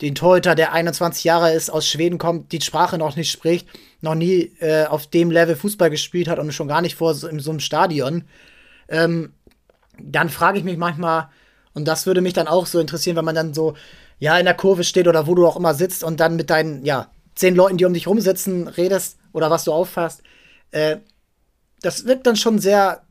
den 0.00 0.14
Torhüter, 0.14 0.54
der 0.54 0.72
21 0.72 1.24
Jahre 1.24 1.52
ist, 1.52 1.70
aus 1.70 1.88
Schweden 1.88 2.18
kommt, 2.18 2.52
die 2.52 2.60
Sprache 2.60 2.98
noch 2.98 3.16
nicht 3.16 3.30
spricht, 3.30 3.66
noch 4.00 4.14
nie 4.14 4.52
äh, 4.60 4.84
auf 4.84 5.06
dem 5.06 5.30
Level 5.30 5.56
Fußball 5.56 5.90
gespielt 5.90 6.28
hat 6.28 6.38
und 6.38 6.52
schon 6.52 6.68
gar 6.68 6.82
nicht 6.82 6.96
vor 6.96 7.14
so, 7.14 7.28
in 7.28 7.40
so 7.40 7.50
einem 7.50 7.60
Stadion, 7.60 8.24
ähm, 8.88 9.32
dann 9.98 10.28
frage 10.28 10.58
ich 10.58 10.64
mich 10.64 10.76
manchmal, 10.76 11.30
und 11.72 11.88
das 11.88 12.06
würde 12.06 12.20
mich 12.20 12.34
dann 12.34 12.48
auch 12.48 12.66
so 12.66 12.78
interessieren, 12.78 13.16
wenn 13.16 13.24
man 13.24 13.34
dann 13.34 13.54
so, 13.54 13.74
ja, 14.18 14.38
in 14.38 14.44
der 14.44 14.54
Kurve 14.54 14.84
steht 14.84 15.08
oder 15.08 15.26
wo 15.26 15.34
du 15.34 15.46
auch 15.46 15.56
immer 15.56 15.74
sitzt 15.74 16.04
und 16.04 16.20
dann 16.20 16.36
mit 16.36 16.50
deinen, 16.50 16.84
ja, 16.84 17.10
zehn 17.36 17.54
Leuten, 17.54 17.76
die 17.76 17.84
um 17.84 17.94
dich 17.94 18.08
rumsitzen, 18.08 18.66
redest 18.66 19.18
oder 19.32 19.50
was 19.50 19.62
du 19.64 19.72
auffasst. 19.72 20.22
Äh, 20.72 20.96
das 21.82 22.06
wirkt 22.06 22.26
dann 22.26 22.36
schon 22.36 22.58
sehr, 22.58 23.02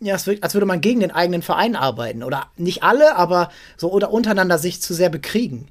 ja, 0.00 0.14
es 0.14 0.26
wirkt, 0.26 0.44
als 0.44 0.54
würde 0.54 0.66
man 0.66 0.80
gegen 0.80 1.00
den 1.00 1.10
eigenen 1.10 1.42
Verein 1.42 1.74
arbeiten. 1.74 2.22
Oder 2.22 2.52
nicht 2.56 2.84
alle, 2.84 3.16
aber 3.16 3.50
so 3.76 3.90
oder 3.90 4.12
untereinander 4.12 4.58
sich 4.58 4.80
zu 4.80 4.94
sehr 4.94 5.08
bekriegen. 5.08 5.68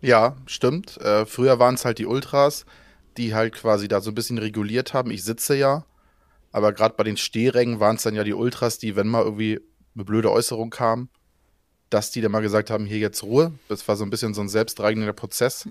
Ja, 0.00 0.36
stimmt. 0.46 1.00
Äh, 1.00 1.26
früher 1.26 1.58
waren 1.58 1.76
es 1.76 1.84
halt 1.84 1.98
die 1.98 2.06
Ultras, 2.06 2.66
die 3.16 3.34
halt 3.34 3.54
quasi 3.54 3.86
da 3.86 4.00
so 4.00 4.10
ein 4.10 4.14
bisschen 4.14 4.38
reguliert 4.38 4.92
haben. 4.92 5.10
Ich 5.10 5.22
sitze 5.22 5.54
ja, 5.54 5.84
aber 6.52 6.72
gerade 6.72 6.94
bei 6.96 7.04
den 7.04 7.16
Stehrängen 7.16 7.80
waren 7.80 7.96
es 7.96 8.02
dann 8.02 8.14
ja 8.14 8.24
die 8.24 8.34
Ultras, 8.34 8.78
die, 8.78 8.96
wenn 8.96 9.08
mal 9.08 9.22
irgendwie 9.22 9.60
eine 9.94 10.04
blöde 10.04 10.30
Äußerung 10.30 10.70
kam, 10.70 11.08
dass 11.90 12.10
die 12.10 12.20
dann 12.20 12.32
mal 12.32 12.42
gesagt 12.42 12.70
haben, 12.70 12.86
hier 12.86 12.98
jetzt 12.98 13.22
Ruhe. 13.22 13.52
Das 13.68 13.86
war 13.86 13.96
so 13.96 14.04
ein 14.04 14.10
bisschen 14.10 14.34
so 14.34 14.40
ein 14.40 14.48
selbstreigender 14.48 15.12
Prozess. 15.12 15.68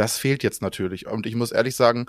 Das 0.00 0.16
fehlt 0.16 0.42
jetzt 0.42 0.62
natürlich. 0.62 1.06
Und 1.06 1.26
ich 1.26 1.34
muss 1.34 1.52
ehrlich 1.52 1.76
sagen, 1.76 2.06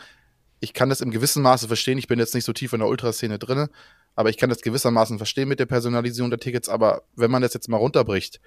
ich 0.62 0.74
kann 0.74 0.88
das 0.88 1.02
im 1.02 1.12
gewissen 1.12 1.44
Maße 1.44 1.68
verstehen. 1.68 1.98
Ich 1.98 2.08
bin 2.08 2.20
jetzt 2.20 2.34
nicht 2.34 2.46
so 2.46 2.54
tief 2.54 2.72
in 2.72 2.80
der 2.80 2.88
Ultraszene 2.88 3.38
drin, 3.38 3.68
aber 4.16 4.30
ich 4.30 4.38
kann 4.38 4.50
das 4.50 4.62
gewissermaßen 4.62 5.18
verstehen 5.18 5.50
mit 5.50 5.60
der 5.60 5.66
Personalisierung 5.66 6.30
der 6.30 6.40
Tickets. 6.40 6.70
Aber 6.70 7.02
wenn 7.18 7.30
man 7.30 7.42
das 7.42 7.54
jetzt 7.54 7.68
mal 7.68 7.76
runterbricht, 7.76 8.40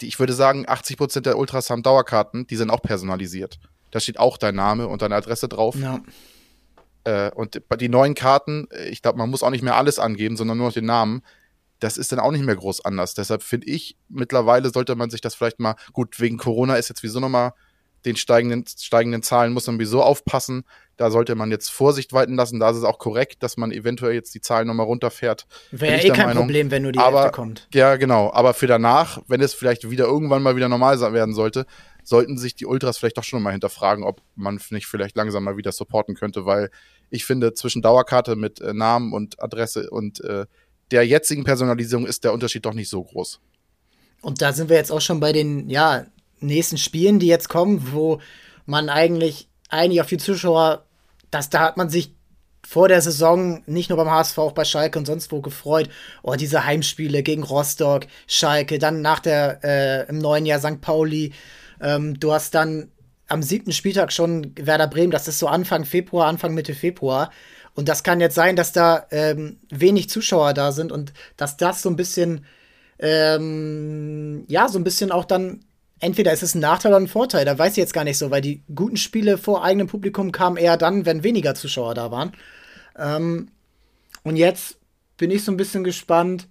die, 0.00 0.06
ich 0.06 0.20
würde 0.20 0.34
sagen, 0.34 0.66
80 0.68 0.96
Prozent 0.96 1.26
der 1.26 1.36
Ultras 1.36 1.68
haben 1.68 1.82
Dauerkarten, 1.82 2.46
die 2.46 2.54
sind 2.54 2.70
auch 2.70 2.80
personalisiert. 2.80 3.58
Da 3.90 3.98
steht 3.98 4.20
auch 4.20 4.38
dein 4.38 4.54
Name 4.54 4.86
und 4.86 5.02
deine 5.02 5.16
Adresse 5.16 5.48
drauf. 5.48 5.74
Ja. 5.74 6.00
Äh, 7.02 7.32
und 7.32 7.60
die 7.80 7.88
neuen 7.88 8.14
Karten, 8.14 8.68
ich 8.88 9.02
glaube, 9.02 9.18
man 9.18 9.30
muss 9.30 9.42
auch 9.42 9.50
nicht 9.50 9.64
mehr 9.64 9.74
alles 9.74 9.98
angeben, 9.98 10.36
sondern 10.36 10.58
nur 10.58 10.68
noch 10.68 10.74
den 10.74 10.86
Namen. 10.86 11.22
Das 11.80 11.96
ist 11.96 12.12
dann 12.12 12.20
auch 12.20 12.30
nicht 12.30 12.44
mehr 12.44 12.54
groß 12.54 12.84
anders. 12.84 13.14
Deshalb 13.14 13.42
finde 13.42 13.66
ich, 13.66 13.96
mittlerweile 14.08 14.70
sollte 14.70 14.94
man 14.94 15.10
sich 15.10 15.20
das 15.20 15.34
vielleicht 15.34 15.58
mal, 15.58 15.74
gut, 15.92 16.20
wegen 16.20 16.36
Corona 16.36 16.76
ist 16.76 16.88
jetzt 16.88 17.02
wieso 17.02 17.18
nochmal 17.18 17.52
den 18.04 18.16
steigenden, 18.16 18.64
steigenden 18.66 19.22
Zahlen 19.22 19.52
muss 19.52 19.66
man 19.66 19.76
sowieso 19.76 20.02
aufpassen. 20.02 20.64
Da 20.96 21.10
sollte 21.10 21.34
man 21.34 21.50
jetzt 21.50 21.70
Vorsicht 21.70 22.12
walten 22.12 22.34
lassen. 22.34 22.60
Da 22.60 22.70
ist 22.70 22.76
es 22.76 22.84
auch 22.84 22.98
korrekt, 22.98 23.42
dass 23.42 23.56
man 23.56 23.72
eventuell 23.72 24.14
jetzt 24.14 24.34
die 24.34 24.40
Zahlen 24.40 24.66
nochmal 24.66 24.86
runterfährt. 24.86 25.46
Wäre 25.70 26.00
eh 26.02 26.08
kein 26.10 26.26
Meinung. 26.26 26.44
Problem, 26.44 26.70
wenn 26.70 26.82
nur 26.82 26.92
die 26.92 26.98
Aber, 26.98 27.22
Hälfte 27.22 27.36
kommt. 27.36 27.68
Ja, 27.72 27.96
genau. 27.96 28.32
Aber 28.32 28.54
für 28.54 28.66
danach, 28.66 29.22
wenn 29.26 29.40
es 29.40 29.54
vielleicht 29.54 29.90
wieder 29.90 30.04
irgendwann 30.04 30.42
mal 30.42 30.56
wieder 30.56 30.68
normal 30.68 31.00
werden 31.00 31.34
sollte, 31.34 31.66
sollten 32.04 32.38
sich 32.38 32.54
die 32.54 32.66
Ultras 32.66 32.98
vielleicht 32.98 33.18
doch 33.18 33.24
schon 33.24 33.42
mal 33.42 33.52
hinterfragen, 33.52 34.04
ob 34.04 34.20
man 34.34 34.60
nicht 34.70 34.86
vielleicht 34.86 35.16
langsam 35.16 35.44
mal 35.44 35.56
wieder 35.56 35.72
supporten 35.72 36.14
könnte, 36.14 36.44
weil 36.44 36.70
ich 37.10 37.24
finde, 37.24 37.54
zwischen 37.54 37.82
Dauerkarte 37.82 38.36
mit 38.36 38.60
äh, 38.60 38.72
Namen 38.72 39.12
und 39.12 39.42
Adresse 39.42 39.90
und 39.90 40.22
äh, 40.22 40.46
der 40.90 41.06
jetzigen 41.06 41.44
Personalisierung 41.44 42.06
ist 42.06 42.24
der 42.24 42.32
Unterschied 42.32 42.64
doch 42.66 42.74
nicht 42.74 42.88
so 42.88 43.02
groß. 43.02 43.40
Und 44.22 44.42
da 44.42 44.52
sind 44.52 44.68
wir 44.68 44.76
jetzt 44.76 44.92
auch 44.92 45.00
schon 45.00 45.20
bei 45.20 45.32
den, 45.32 45.68
ja, 45.70 46.04
nächsten 46.40 46.78
Spielen, 46.78 47.18
die 47.18 47.26
jetzt 47.26 47.48
kommen, 47.48 47.92
wo 47.92 48.20
man 48.66 48.88
eigentlich 48.88 49.48
eigentlich 49.70 50.00
auf 50.00 50.08
die 50.08 50.18
Zuschauer, 50.18 50.84
dass 51.30 51.48
da 51.48 51.60
hat 51.60 51.76
man 51.76 51.88
sich 51.88 52.14
vor 52.66 52.88
der 52.88 53.00
Saison 53.00 53.62
nicht 53.66 53.88
nur 53.88 53.96
beim 53.96 54.10
HSV, 54.10 54.38
auch 54.38 54.52
bei 54.52 54.64
Schalke 54.64 54.98
und 54.98 55.06
sonst 55.06 55.32
wo 55.32 55.40
gefreut. 55.40 55.88
Oh, 56.22 56.34
diese 56.34 56.64
Heimspiele 56.64 57.22
gegen 57.22 57.42
Rostock, 57.42 58.06
Schalke, 58.26 58.78
dann 58.78 59.00
nach 59.00 59.20
der 59.20 59.60
äh, 59.64 60.08
im 60.08 60.18
neuen 60.18 60.44
Jahr 60.44 60.60
St. 60.60 60.80
Pauli. 60.80 61.32
Ähm, 61.80 62.20
du 62.20 62.32
hast 62.32 62.54
dann 62.54 62.90
am 63.28 63.42
siebten 63.42 63.72
Spieltag 63.72 64.12
schon 64.12 64.52
Werder 64.56 64.88
Bremen, 64.88 65.12
das 65.12 65.28
ist 65.28 65.38
so 65.38 65.46
Anfang 65.46 65.84
Februar, 65.84 66.26
Anfang 66.26 66.52
Mitte 66.52 66.74
Februar. 66.74 67.30
Und 67.74 67.88
das 67.88 68.02
kann 68.02 68.20
jetzt 68.20 68.34
sein, 68.34 68.56
dass 68.56 68.72
da 68.72 69.06
ähm, 69.10 69.58
wenig 69.70 70.10
Zuschauer 70.10 70.52
da 70.52 70.72
sind 70.72 70.92
und 70.92 71.12
dass 71.36 71.56
das 71.56 71.82
so 71.82 71.88
ein 71.88 71.96
bisschen, 71.96 72.44
ähm, 72.98 74.44
ja, 74.48 74.68
so 74.68 74.78
ein 74.78 74.84
bisschen 74.84 75.12
auch 75.12 75.24
dann 75.24 75.64
entweder 76.00 76.32
ist 76.32 76.42
es 76.42 76.54
ein 76.54 76.60
Nachteil 76.60 76.92
oder 76.92 77.00
ein 77.00 77.08
Vorteil. 77.08 77.44
Da 77.44 77.58
weiß 77.58 77.72
ich 77.72 77.78
jetzt 77.78 77.94
gar 77.94 78.04
nicht 78.04 78.18
so, 78.18 78.30
weil 78.30 78.40
die 78.40 78.62
guten 78.74 78.96
Spiele 78.96 79.38
vor 79.38 79.62
eigenem 79.62 79.86
Publikum 79.86 80.32
kamen 80.32 80.56
eher 80.56 80.76
dann, 80.76 81.06
wenn 81.06 81.22
weniger 81.22 81.54
Zuschauer 81.54 81.94
da 81.94 82.10
waren. 82.10 82.32
Ähm, 82.98 83.48
und 84.22 84.36
jetzt 84.36 84.78
bin 85.16 85.30
ich 85.30 85.44
so 85.44 85.52
ein 85.52 85.56
bisschen 85.56 85.84
gespannt, 85.84 86.48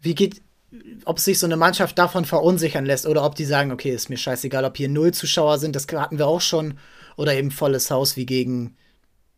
wie 0.00 0.14
geht, 0.14 0.42
ob 1.04 1.18
sich 1.18 1.38
so 1.38 1.46
eine 1.46 1.56
Mannschaft 1.56 1.98
davon 1.98 2.24
verunsichern 2.24 2.84
lässt 2.86 3.06
oder 3.06 3.24
ob 3.24 3.34
die 3.34 3.44
sagen, 3.44 3.72
okay, 3.72 3.90
ist 3.90 4.10
mir 4.10 4.16
scheißegal, 4.16 4.64
ob 4.64 4.76
hier 4.76 4.88
null 4.88 5.12
Zuschauer 5.12 5.58
sind, 5.58 5.76
das 5.76 5.86
hatten 5.88 6.18
wir 6.18 6.26
auch 6.26 6.40
schon, 6.40 6.78
oder 7.16 7.34
eben 7.34 7.50
volles 7.50 7.90
Haus 7.90 8.16
wie 8.16 8.26
gegen, 8.26 8.76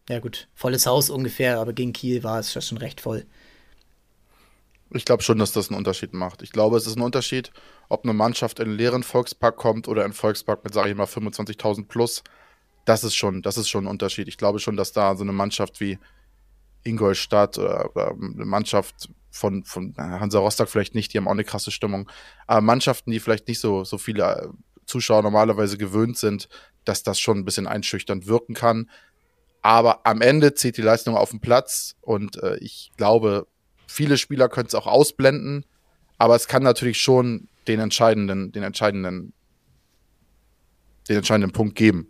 ja 0.08 0.20
gut, 0.20 0.48
volles 0.54 0.86
Haus 0.86 1.10
ungefähr, 1.10 1.58
aber 1.58 1.72
gegen 1.72 1.92
Kiel 1.92 2.22
war 2.22 2.38
es 2.38 2.52
schon 2.52 2.78
recht 2.78 3.00
voll. 3.00 3.24
Ich 4.94 5.04
glaube 5.04 5.24
schon, 5.24 5.38
dass 5.38 5.52
das 5.52 5.68
einen 5.68 5.78
Unterschied 5.78 6.14
macht. 6.14 6.42
Ich 6.42 6.52
glaube, 6.52 6.76
es 6.76 6.86
ist 6.86 6.96
ein 6.96 7.02
Unterschied, 7.02 7.50
ob 7.88 8.04
eine 8.04 8.12
Mannschaft 8.12 8.60
in 8.60 8.68
einen 8.68 8.76
leeren 8.76 9.02
Volkspark 9.02 9.56
kommt 9.56 9.88
oder 9.88 10.02
in 10.02 10.06
einen 10.06 10.14
Volkspark 10.14 10.62
mit, 10.62 10.72
sage 10.72 10.90
ich 10.90 10.96
mal, 10.96 11.06
25.000 11.06 11.88
plus. 11.88 12.22
Das 12.84 13.02
ist 13.02 13.16
schon, 13.16 13.42
das 13.42 13.58
ist 13.58 13.68
schon 13.68 13.84
ein 13.84 13.90
Unterschied. 13.90 14.28
Ich 14.28 14.38
glaube 14.38 14.60
schon, 14.60 14.76
dass 14.76 14.92
da 14.92 15.16
so 15.16 15.24
eine 15.24 15.32
Mannschaft 15.32 15.80
wie 15.80 15.98
Ingolstadt 16.84 17.58
oder, 17.58 17.90
oder 17.90 18.10
eine 18.10 18.44
Mannschaft 18.44 19.08
von, 19.30 19.64
von 19.64 19.94
Hansa 19.96 20.38
Rostock 20.38 20.68
vielleicht 20.68 20.94
nicht, 20.94 21.12
die 21.12 21.18
haben 21.18 21.26
auch 21.26 21.32
eine 21.32 21.44
krasse 21.44 21.72
Stimmung. 21.72 22.08
Aber 22.46 22.60
Mannschaften, 22.60 23.10
die 23.10 23.18
vielleicht 23.18 23.48
nicht 23.48 23.58
so, 23.58 23.82
so 23.82 23.98
viele 23.98 24.22
äh, 24.22 24.48
Zuschauer 24.86 25.22
normalerweise 25.22 25.76
gewöhnt 25.76 26.18
sind, 26.18 26.48
dass 26.84 27.02
das 27.02 27.18
schon 27.18 27.38
ein 27.38 27.44
bisschen 27.44 27.66
einschüchternd 27.66 28.28
wirken 28.28 28.54
kann. 28.54 28.88
Aber 29.60 30.06
am 30.06 30.20
Ende 30.20 30.54
zählt 30.54 30.76
die 30.76 30.82
Leistung 30.82 31.16
auf 31.16 31.30
den 31.30 31.40
Platz 31.40 31.96
und 32.00 32.40
äh, 32.42 32.58
ich 32.58 32.92
glaube, 32.96 33.48
Viele 33.94 34.18
Spieler 34.18 34.48
können 34.48 34.66
es 34.66 34.74
auch 34.74 34.88
ausblenden, 34.88 35.64
aber 36.18 36.34
es 36.34 36.48
kann 36.48 36.64
natürlich 36.64 37.00
schon 37.00 37.46
den 37.68 37.78
entscheidenden, 37.78 38.50
den 38.50 38.64
entscheidenden, 38.64 39.32
den 41.08 41.18
entscheidenden 41.18 41.52
Punkt 41.52 41.76
geben, 41.76 42.08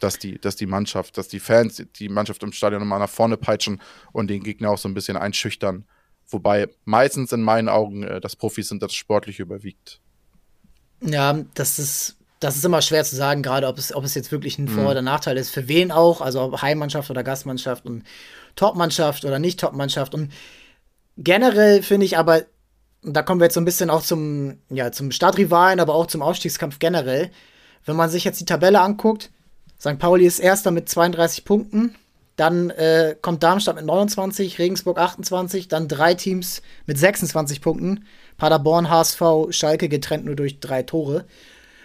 dass 0.00 0.18
die, 0.18 0.40
dass 0.40 0.56
die 0.56 0.66
Mannschaft, 0.66 1.16
dass 1.16 1.28
die 1.28 1.38
Fans 1.38 1.80
die 2.00 2.08
Mannschaft 2.08 2.42
im 2.42 2.50
Stadion 2.50 2.80
nochmal 2.80 2.98
nach 2.98 3.08
vorne 3.08 3.36
peitschen 3.36 3.80
und 4.10 4.28
den 4.28 4.42
Gegner 4.42 4.70
auch 4.70 4.78
so 4.78 4.88
ein 4.88 4.94
bisschen 4.94 5.16
einschüchtern. 5.16 5.84
Wobei 6.26 6.68
meistens 6.84 7.30
in 7.30 7.42
meinen 7.42 7.68
Augen 7.68 8.02
äh, 8.02 8.20
das 8.20 8.34
Profis 8.34 8.68
sind, 8.68 8.82
das 8.82 8.92
sportlich 8.92 9.38
überwiegt. 9.38 10.00
Ja, 11.00 11.44
das 11.54 11.78
ist, 11.78 12.16
das 12.40 12.56
ist 12.56 12.64
immer 12.64 12.82
schwer 12.82 13.04
zu 13.04 13.14
sagen, 13.14 13.44
gerade 13.44 13.68
ob 13.68 13.78
es, 13.78 13.94
ob 13.94 14.02
es 14.02 14.16
jetzt 14.16 14.32
wirklich 14.32 14.58
ein 14.58 14.66
Vor- 14.66 14.82
mhm. 14.82 14.88
oder 14.88 15.02
Nachteil 15.02 15.36
ist. 15.36 15.50
Für 15.50 15.68
wen 15.68 15.92
auch, 15.92 16.20
also 16.20 16.60
Heimmannschaft 16.60 17.08
oder 17.08 17.22
Gastmannschaft 17.22 17.86
und 17.86 18.02
Topmannschaft 18.56 19.24
oder 19.24 19.38
nicht 19.38 19.60
Topmannschaft. 19.60 20.12
Und 20.12 20.32
Generell 21.16 21.82
finde 21.82 22.06
ich 22.06 22.18
aber, 22.18 22.42
da 23.02 23.22
kommen 23.22 23.40
wir 23.40 23.46
jetzt 23.46 23.54
so 23.54 23.60
ein 23.60 23.66
bisschen 23.66 23.90
auch 23.90 24.02
zum, 24.02 24.58
ja, 24.70 24.90
zum 24.92 25.10
Stadtrivalen, 25.10 25.80
aber 25.80 25.94
auch 25.94 26.06
zum 26.06 26.22
Aufstiegskampf 26.22 26.78
generell. 26.78 27.30
Wenn 27.84 27.96
man 27.96 28.10
sich 28.10 28.24
jetzt 28.24 28.40
die 28.40 28.46
Tabelle 28.46 28.80
anguckt, 28.80 29.30
St. 29.80 29.98
Pauli 29.98 30.26
ist 30.26 30.38
Erster 30.38 30.70
mit 30.70 30.88
32 30.88 31.44
Punkten. 31.44 31.94
Dann 32.36 32.70
äh, 32.70 33.14
kommt 33.20 33.42
Darmstadt 33.42 33.76
mit 33.76 33.84
29, 33.84 34.58
Regensburg 34.58 34.98
28, 34.98 35.68
dann 35.68 35.86
drei 35.86 36.14
Teams 36.14 36.62
mit 36.86 36.98
26 36.98 37.60
Punkten. 37.60 38.06
Paderborn, 38.38 38.90
HSV, 38.90 39.22
Schalke 39.50 39.88
getrennt 39.88 40.24
nur 40.24 40.34
durch 40.34 40.58
drei 40.58 40.82
Tore. 40.82 41.26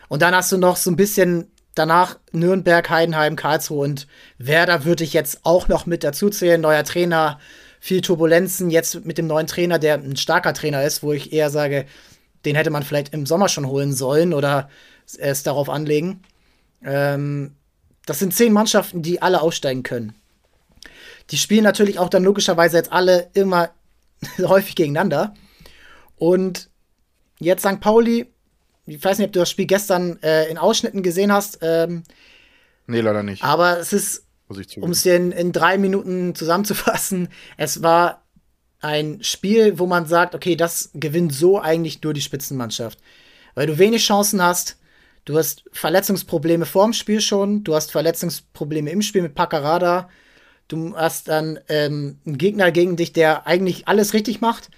Und 0.07 0.23
dann 0.23 0.33
hast 0.33 0.51
du 0.51 0.57
noch 0.57 0.77
so 0.77 0.89
ein 0.89 0.95
bisschen 0.95 1.51
danach 1.75 2.17
Nürnberg, 2.31 2.89
Heidenheim, 2.89 3.35
Karlsruhe 3.35 3.85
und 3.85 4.07
Werder 4.39 4.85
würde 4.85 5.03
ich 5.03 5.13
jetzt 5.13 5.41
auch 5.43 5.67
noch 5.67 5.85
mit 5.85 6.03
dazu 6.03 6.29
zählen. 6.29 6.59
Neuer 6.59 6.83
Trainer, 6.83 7.39
viel 7.79 8.01
Turbulenzen. 8.01 8.69
Jetzt 8.69 9.05
mit 9.05 9.17
dem 9.17 9.27
neuen 9.27 9.47
Trainer, 9.47 9.79
der 9.79 9.95
ein 9.95 10.17
starker 10.17 10.53
Trainer 10.53 10.83
ist, 10.83 11.03
wo 11.03 11.13
ich 11.13 11.33
eher 11.33 11.49
sage, 11.49 11.85
den 12.45 12.55
hätte 12.55 12.69
man 12.69 12.83
vielleicht 12.83 13.13
im 13.13 13.25
Sommer 13.25 13.49
schon 13.49 13.67
holen 13.67 13.93
sollen 13.93 14.33
oder 14.33 14.69
es 15.17 15.43
darauf 15.43 15.69
anlegen. 15.69 16.21
Ähm, 16.83 17.55
das 18.05 18.19
sind 18.19 18.33
zehn 18.33 18.53
Mannschaften, 18.53 19.01
die 19.01 19.21
alle 19.21 19.41
aussteigen 19.41 19.83
können. 19.83 20.13
Die 21.31 21.37
spielen 21.37 21.63
natürlich 21.63 21.99
auch 21.99 22.09
dann 22.09 22.23
logischerweise 22.23 22.77
jetzt 22.77 22.91
alle 22.91 23.29
immer 23.33 23.69
häufig 24.39 24.75
gegeneinander. 24.75 25.33
Und 26.17 26.69
jetzt 27.39 27.65
St. 27.65 27.79
Pauli, 27.79 28.27
ich 28.85 29.03
weiß 29.03 29.17
nicht, 29.17 29.27
ob 29.27 29.33
du 29.33 29.39
das 29.39 29.49
Spiel 29.49 29.67
gestern 29.67 30.21
äh, 30.23 30.49
in 30.49 30.57
Ausschnitten 30.57 31.03
gesehen 31.03 31.31
hast. 31.31 31.59
Ähm, 31.61 32.03
nee, 32.87 33.01
leider 33.01 33.23
nicht. 33.23 33.43
Aber 33.43 33.77
es 33.79 33.93
ist, 33.93 34.25
um 34.81 34.91
es 34.91 35.03
dir 35.03 35.15
in, 35.15 35.31
in 35.31 35.51
drei 35.51 35.77
Minuten 35.77 36.35
zusammenzufassen, 36.35 37.29
es 37.57 37.83
war 37.83 38.25
ein 38.81 39.23
Spiel, 39.23 39.77
wo 39.77 39.85
man 39.85 40.05
sagt, 40.05 40.35
okay, 40.35 40.55
das 40.55 40.89
gewinnt 40.93 41.33
so 41.33 41.59
eigentlich 41.59 42.01
nur 42.01 42.13
die 42.13 42.21
Spitzenmannschaft. 42.21 42.99
Weil 43.55 43.67
du 43.67 43.77
wenig 43.77 44.05
Chancen 44.05 44.41
hast, 44.41 44.77
du 45.25 45.37
hast 45.37 45.63
Verletzungsprobleme 45.71 46.65
vorm 46.65 46.93
Spiel 46.93 47.21
schon, 47.21 47.63
du 47.63 47.75
hast 47.75 47.91
Verletzungsprobleme 47.91 48.89
im 48.89 49.01
Spiel 49.01 49.21
mit 49.21 49.35
Paccarada, 49.35 50.09
du 50.69 50.95
hast 50.95 51.27
dann 51.27 51.59
ähm, 51.67 52.19
einen 52.25 52.37
Gegner 52.37 52.71
gegen 52.71 52.95
dich, 52.95 53.11
der 53.11 53.45
eigentlich 53.47 53.87
alles 53.87 54.13
richtig 54.13 54.39
macht. 54.41 54.69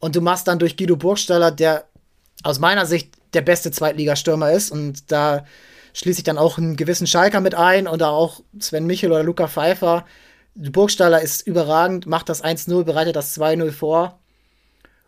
Und 0.00 0.16
du 0.16 0.20
machst 0.20 0.48
dann 0.48 0.58
durch 0.58 0.76
Guido 0.76 0.96
Burgstaller, 0.96 1.50
der 1.50 1.86
aus 2.42 2.58
meiner 2.58 2.84
Sicht 2.84 3.14
der 3.32 3.42
beste 3.42 3.70
Zweitligastürmer 3.70 4.52
ist. 4.52 4.70
Und 4.70 5.10
da 5.10 5.46
schließe 5.94 6.20
ich 6.20 6.24
dann 6.24 6.38
auch 6.38 6.58
einen 6.58 6.76
gewissen 6.76 7.06
Schalker 7.06 7.40
mit 7.40 7.54
ein 7.54 7.88
oder 7.88 8.10
auch 8.10 8.42
Sven 8.58 8.86
Michel 8.86 9.12
oder 9.12 9.22
Luca 9.22 9.48
Pfeiffer. 9.48 10.04
Burgstaller 10.54 11.22
ist 11.22 11.46
überragend, 11.46 12.06
macht 12.06 12.28
das 12.28 12.44
1-0, 12.44 12.84
bereitet 12.84 13.16
das 13.16 13.38
2-0 13.38 13.70
vor. 13.70 14.20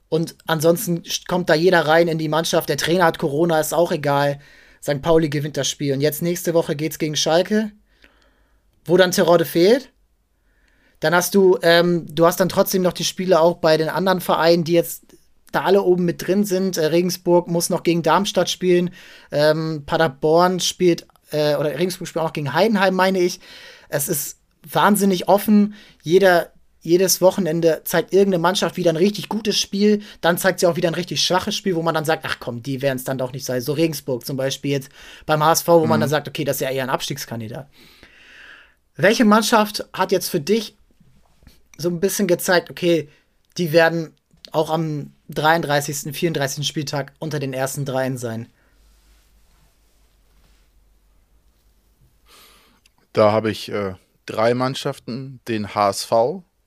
Und 0.09 0.37
ansonsten 0.47 1.03
kommt 1.27 1.51
da 1.51 1.55
jeder 1.55 1.87
rein 1.87 2.09
in 2.09 2.19
die 2.19 2.29
Mannschaft. 2.29 2.69
Der 2.69 2.77
Trainer 2.77 3.05
hat 3.05 3.19
Corona, 3.19 3.61
ist 3.61 3.75
auch 3.75 3.91
egal. 3.93 4.39
St. 4.83 5.03
Pauli 5.03 5.29
gewinnt 5.29 5.57
das 5.57 5.69
Spiel. 5.69 5.93
Und 5.93 6.01
jetzt 6.01 6.23
nächste 6.23 6.55
Woche 6.55 6.77
geht's 6.77 6.99
gegen 6.99 7.17
Schalke, 7.17 7.73
wo 8.85 8.97
dann 8.97 9.11
Terodde 9.11 9.45
fehlt. 9.45 9.91
Dann 11.01 11.15
hast 11.15 11.35
du, 11.35 11.59
ähm, 11.63 12.07
du 12.09 12.25
hast 12.25 12.39
dann 12.39 12.49
trotzdem 12.49 12.83
noch 12.83 12.93
die 12.93 13.05
Spiele 13.05 13.41
auch 13.41 13.57
bei 13.57 13.77
den 13.77 13.89
anderen 13.89 14.21
Vereinen, 14.21 14.65
die 14.65 14.73
jetzt 14.73 15.06
da 15.57 15.65
alle 15.65 15.83
oben 15.83 16.05
mit 16.05 16.27
drin 16.27 16.45
sind. 16.45 16.77
Äh, 16.77 16.87
Regensburg 16.87 17.49
muss 17.49 17.71
noch 17.71 17.83
gegen 17.83 18.03
Darmstadt 18.03 18.51
spielen. 18.51 18.91
Ähm, 19.33 19.85
Paderborn 19.87 20.61
spielt, 20.61 21.07
äh, 21.31 21.57
oder 21.57 21.79
Regensburg 21.79 22.09
spielt 22.09 22.23
auch 22.23 22.29
noch 22.29 22.35
gegen 22.35 22.53
Heidenheim, 22.53 22.95
meine 22.95 23.19
ich. 23.19 23.41
Es 23.89 24.09
ist 24.09 24.39
wahnsinnig 24.71 25.29
offen. 25.29 25.75
Jeder, 26.03 26.53
jedes 26.81 27.21
Wochenende 27.21 27.83
zeigt 27.85 28.13
irgendeine 28.13 28.43
Mannschaft 28.43 28.77
wieder 28.77 28.91
ein 28.91 28.97
richtig 28.97 29.29
gutes 29.29 29.59
Spiel. 29.59 30.03
Dann 30.21 30.39
zeigt 30.39 30.61
sie 30.61 30.67
auch 30.67 30.77
wieder 30.77 30.89
ein 30.89 30.95
richtig 30.95 31.23
schwaches 31.23 31.57
Spiel, 31.57 31.75
wo 31.75 31.83
man 31.83 31.95
dann 31.95 32.05
sagt, 32.05 32.25
ach 32.27 32.37
komm, 32.39 32.63
die 32.63 32.83
werden 32.83 32.99
es 32.99 33.05
dann 33.05 33.19
doch 33.19 33.33
nicht 33.33 33.45
sein. 33.45 33.61
So 33.61 33.73
Regensburg 33.73 34.27
zum 34.27 34.37
Beispiel 34.37 34.73
jetzt 34.73 34.91
beim 35.25 35.43
HSV, 35.43 35.69
wo 35.69 35.85
mhm. 35.85 35.89
man 35.89 36.01
dann 36.01 36.11
sagt, 36.11 36.29
okay, 36.29 36.45
das 36.45 36.57
ist 36.57 36.61
ja 36.61 36.71
eher 36.71 36.83
ein 36.83 36.91
Abstiegskandidat. 36.91 37.69
Welche 38.97 39.25
Mannschaft 39.25 39.87
hat 39.93 40.13
jetzt 40.13 40.29
für 40.29 40.41
dich 40.41 40.77
so 41.79 41.89
ein 41.89 42.01
bisschen 42.01 42.27
gezeigt, 42.27 42.71
okay, 42.71 43.09
die 43.59 43.73
werden 43.73 44.15
auch 44.53 44.71
am 44.71 45.13
33., 45.29 46.15
34. 46.15 46.67
Spieltag 46.67 47.13
unter 47.19 47.39
den 47.39 47.53
ersten 47.53 47.85
dreien 47.85 48.17
sein. 48.17 48.49
Da 53.13 53.33
habe 53.33 53.51
ich 53.51 53.71
äh, 53.71 53.95
drei 54.27 54.55
Mannschaften, 54.55 55.41
den 55.49 55.75
HSV 55.75 56.13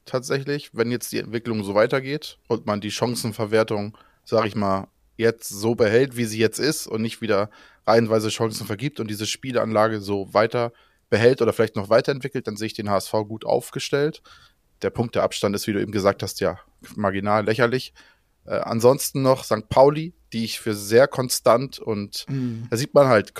tatsächlich, 0.05 0.71
wenn 0.73 0.91
jetzt 0.91 1.11
die 1.11 1.19
Entwicklung 1.19 1.63
so 1.63 1.75
weitergeht 1.75 2.39
und 2.47 2.65
man 2.65 2.81
die 2.81 2.91
Chancenverwertung, 2.91 3.97
sage 4.25 4.47
ich 4.47 4.55
mal, 4.55 4.87
jetzt 5.15 5.49
so 5.49 5.75
behält, 5.75 6.17
wie 6.17 6.25
sie 6.25 6.39
jetzt 6.39 6.59
ist 6.59 6.87
und 6.87 7.01
nicht 7.01 7.21
wieder 7.21 7.49
reihenweise 7.85 8.29
Chancen 8.29 8.65
vergibt 8.65 8.99
und 8.99 9.09
diese 9.09 9.27
Spielanlage 9.27 10.01
so 10.01 10.33
weiter 10.33 10.71
behält 11.09 11.41
oder 11.41 11.53
vielleicht 11.53 11.75
noch 11.75 11.89
weiterentwickelt, 11.89 12.47
dann 12.47 12.57
sehe 12.57 12.67
ich 12.67 12.73
den 12.73 12.89
HSV 12.89 13.11
gut 13.27 13.45
aufgestellt 13.45 14.21
der 14.81 14.89
Punkteabstand 14.89 15.55
ist, 15.55 15.67
wie 15.67 15.73
du 15.73 15.81
eben 15.81 15.91
gesagt 15.91 16.23
hast, 16.23 16.39
ja 16.39 16.59
marginal 16.95 17.45
lächerlich. 17.45 17.93
Äh, 18.49 18.61
ansonsten 18.61 19.21
noch 19.21 19.43
St. 19.43 19.69
Pauli, 19.69 20.13
die 20.33 20.43
ich 20.43 20.59
für 20.59 20.73
sehr 20.73 21.07
konstant 21.07 21.77
und 21.77 22.25
mhm. 22.27 22.65
da 22.69 22.77
sieht 22.77 22.95
man 22.95 23.07
halt, 23.07 23.33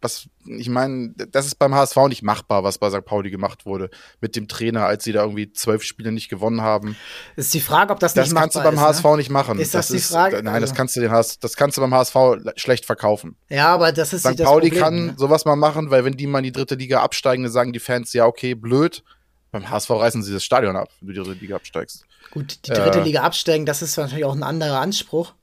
was, 0.00 0.28
ich 0.46 0.70
meine, 0.70 1.12
das 1.14 1.44
ist 1.44 1.56
beim 1.56 1.74
HSV 1.74 1.96
nicht 2.08 2.22
machbar, 2.22 2.64
was 2.64 2.78
bei 2.78 2.88
St. 2.88 3.04
Pauli 3.04 3.30
gemacht 3.30 3.66
wurde 3.66 3.90
mit 4.22 4.36
dem 4.36 4.48
Trainer, 4.48 4.86
als 4.86 5.04
sie 5.04 5.12
da 5.12 5.22
irgendwie 5.22 5.52
zwölf 5.52 5.82
Spiele 5.82 6.12
nicht 6.12 6.30
gewonnen 6.30 6.62
haben. 6.62 6.96
Ist 7.36 7.52
die 7.52 7.60
Frage, 7.60 7.92
ob 7.92 8.00
das, 8.00 8.14
das 8.14 8.28
nicht 8.28 8.34
machbar 8.34 8.46
ist. 8.46 8.54
Das 8.54 8.62
kannst 8.62 8.74
du 8.74 8.80
beim 8.80 8.88
HSV 8.88 9.04
ne? 9.04 9.16
nicht 9.18 9.30
machen. 9.30 9.58
Ist 9.58 9.74
das, 9.74 9.88
das 9.88 9.92
die 9.92 9.98
ist, 9.98 10.12
Frage? 10.12 10.36
Nein, 10.42 10.62
das 10.62 10.70
also 10.70 10.74
kannst 10.74 10.96
du 10.96 11.00
den 11.00 11.10
HSV, 11.10 11.38
das 11.40 11.56
kannst 11.56 11.76
du 11.76 11.82
beim 11.82 11.92
HSV 11.92 12.16
schlecht 12.56 12.86
verkaufen. 12.86 13.36
Ja, 13.50 13.74
aber 13.74 13.92
das 13.92 14.14
ist 14.14 14.22
St. 14.22 14.42
Pauli 14.42 14.68
Problem, 14.68 14.82
kann 14.82 15.06
ne? 15.06 15.14
sowas 15.18 15.44
mal 15.44 15.56
machen, 15.56 15.90
weil 15.90 16.06
wenn 16.06 16.16
die 16.16 16.26
mal 16.26 16.38
in 16.38 16.44
die 16.44 16.52
dritte 16.52 16.76
Liga 16.76 17.02
absteigen, 17.02 17.42
dann 17.42 17.52
sagen 17.52 17.74
die 17.74 17.80
Fans, 17.80 18.14
ja, 18.14 18.24
okay, 18.24 18.54
blöd, 18.54 19.02
beim 19.50 19.68
HSV 19.68 19.90
reißen 19.90 20.22
sie 20.22 20.32
das 20.32 20.44
Stadion 20.44 20.76
ab, 20.76 20.88
wenn 21.00 21.08
du 21.08 21.14
die 21.14 21.28
dritte 21.28 21.40
Liga 21.40 21.56
absteigst. 21.56 22.07
Gut, 22.38 22.66
die 22.66 22.70
dritte 22.70 23.00
äh, 23.00 23.04
Liga 23.04 23.22
absteigen, 23.22 23.66
das 23.66 23.82
ist 23.82 23.96
natürlich 23.96 24.24
auch 24.24 24.34
ein 24.34 24.42
anderer 24.42 24.80
Anspruch. 24.80 25.34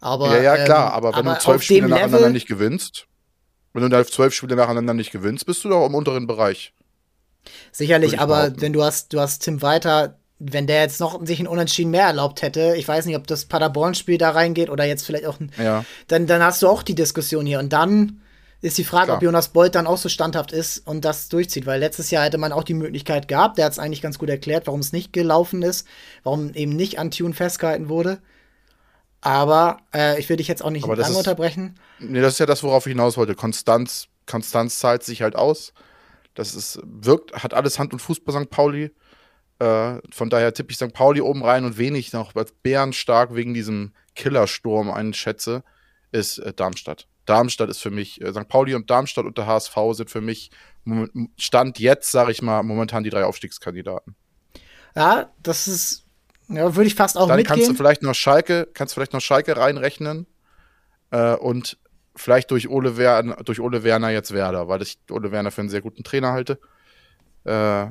Aber, 0.00 0.36
ja, 0.36 0.56
ja, 0.56 0.64
klar, 0.64 0.88
ähm, 0.88 0.94
aber 0.94 1.08
wenn 1.10 1.26
aber 1.26 1.34
du 1.34 1.40
zwölf 1.40 1.62
Spiele 1.62 1.88
nacheinander 1.88 2.18
Level 2.18 2.32
nicht 2.32 2.48
gewinnst, 2.48 3.06
wenn 3.72 3.82
du 3.82 3.88
da 3.88 4.04
zwölf 4.04 4.34
Spiele 4.34 4.56
nacheinander 4.56 4.94
nicht 4.94 5.12
gewinnst, 5.12 5.46
bist 5.46 5.64
du 5.64 5.68
doch 5.68 5.86
im 5.86 5.94
unteren 5.94 6.26
Bereich. 6.26 6.74
Sicherlich, 7.70 8.20
aber 8.20 8.42
behaupten. 8.42 8.60
wenn 8.60 8.72
du 8.72 8.82
hast, 8.82 9.12
du 9.12 9.20
hast 9.20 9.40
Tim 9.40 9.62
Weiter, 9.62 10.18
wenn 10.38 10.66
der 10.66 10.82
jetzt 10.82 11.00
noch 11.00 11.24
sich 11.24 11.38
ein 11.40 11.46
Unentschieden 11.46 11.90
mehr 11.90 12.06
erlaubt 12.06 12.42
hätte, 12.42 12.74
ich 12.76 12.86
weiß 12.86 13.06
nicht, 13.06 13.16
ob 13.16 13.26
das 13.26 13.44
Paderborn-Spiel 13.44 14.18
da 14.18 14.30
reingeht 14.30 14.70
oder 14.70 14.84
jetzt 14.84 15.06
vielleicht 15.06 15.26
auch 15.26 15.38
ein, 15.38 15.52
ja. 15.62 15.84
dann, 16.08 16.26
dann 16.26 16.42
hast 16.42 16.62
du 16.62 16.68
auch 16.68 16.82
die 16.82 16.94
Diskussion 16.94 17.46
hier. 17.46 17.60
Und 17.60 17.72
dann 17.72 18.21
ist 18.62 18.78
die 18.78 18.84
Frage, 18.84 19.06
Klar. 19.06 19.16
ob 19.16 19.22
Jonas 19.22 19.48
Bolt 19.48 19.74
dann 19.74 19.88
auch 19.88 19.98
so 19.98 20.08
standhaft 20.08 20.52
ist 20.52 20.86
und 20.86 21.04
das 21.04 21.28
durchzieht, 21.28 21.66
weil 21.66 21.80
letztes 21.80 22.10
Jahr 22.10 22.24
hätte 22.24 22.38
man 22.38 22.52
auch 22.52 22.62
die 22.62 22.74
Möglichkeit 22.74 23.26
gehabt, 23.26 23.58
der 23.58 23.66
hat 23.66 23.72
es 23.72 23.78
eigentlich 23.80 24.00
ganz 24.00 24.18
gut 24.18 24.30
erklärt, 24.30 24.68
warum 24.68 24.80
es 24.80 24.92
nicht 24.92 25.12
gelaufen 25.12 25.62
ist, 25.62 25.86
warum 26.22 26.54
eben 26.54 26.74
nicht 26.74 26.98
an 26.98 27.10
Tune 27.10 27.34
festgehalten 27.34 27.88
wurde. 27.88 28.22
Aber 29.20 29.78
äh, 29.92 30.18
ich 30.18 30.28
will 30.28 30.36
dich 30.36 30.48
jetzt 30.48 30.64
auch 30.64 30.70
nicht 30.70 30.86
lange 30.86 31.16
unterbrechen. 31.16 31.78
Nee, 31.98 32.20
das 32.20 32.34
ist 32.34 32.38
ja 32.38 32.46
das, 32.46 32.62
worauf 32.62 32.86
ich 32.86 32.92
hinaus 32.92 33.16
wollte. 33.16 33.34
Konstanz, 33.34 34.08
Konstanz 34.26 34.78
zahlt 34.78 35.02
sich 35.02 35.22
halt 35.22 35.36
aus. 35.36 35.72
Das 36.34 36.54
ist, 36.54 36.80
wirkt, 36.84 37.34
hat 37.42 37.54
alles 37.54 37.78
Hand 37.78 37.92
und 37.92 37.98
Fuß 37.98 38.20
bei 38.20 38.32
St. 38.32 38.48
Pauli. 38.48 38.92
Äh, 39.58 39.98
von 40.10 40.30
daher 40.30 40.54
tippe 40.54 40.70
ich 40.70 40.76
St. 40.76 40.92
Pauli 40.92 41.20
oben 41.20 41.44
rein 41.44 41.64
und 41.64 41.78
wenig 41.78 42.12
noch 42.12 42.34
als 42.34 42.52
bärenstark 42.52 43.34
wegen 43.34 43.54
diesem 43.54 43.92
Killersturm 44.14 44.90
einschätze, 44.90 45.62
ist 46.10 46.38
äh, 46.38 46.52
Darmstadt. 46.52 47.06
Darmstadt 47.24 47.70
ist 47.70 47.80
für 47.80 47.90
mich, 47.90 48.20
äh, 48.20 48.32
St. 48.32 48.48
Pauli 48.48 48.74
und 48.74 48.90
Darmstadt 48.90 49.24
und 49.24 49.38
der 49.38 49.46
HSV 49.46 49.76
sind 49.92 50.10
für 50.10 50.20
mich 50.20 50.50
Stand 51.36 51.78
jetzt, 51.78 52.10
sage 52.10 52.32
ich 52.32 52.42
mal, 52.42 52.62
momentan 52.62 53.04
die 53.04 53.10
drei 53.10 53.24
Aufstiegskandidaten. 53.24 54.16
Ja, 54.96 55.30
das 55.42 55.68
ist, 55.68 56.04
ja, 56.48 56.74
würde 56.74 56.88
ich 56.88 56.94
fast 56.94 57.16
auch 57.16 57.28
Dann 57.28 57.36
mitgehen. 57.36 57.56
kannst 57.56 57.70
du 57.70 57.74
vielleicht 57.74 58.02
noch 58.02 58.14
Schalke, 58.14 58.68
kannst 58.74 58.94
vielleicht 58.94 59.12
noch 59.12 59.20
Schalke 59.20 59.56
reinrechnen 59.56 60.26
äh, 61.10 61.34
und 61.34 61.78
vielleicht 62.16 62.50
durch 62.50 62.68
Ole, 62.68 62.96
Werner, 62.96 63.36
durch 63.36 63.60
Ole 63.60 63.84
Werner 63.84 64.10
jetzt 64.10 64.32
Werder, 64.32 64.68
weil 64.68 64.82
ich 64.82 64.98
Ole 65.10 65.30
Werner 65.30 65.50
für 65.50 65.60
einen 65.60 65.70
sehr 65.70 65.80
guten 65.80 66.02
Trainer 66.02 66.32
halte. 66.32 66.58
Äh, 67.44 67.86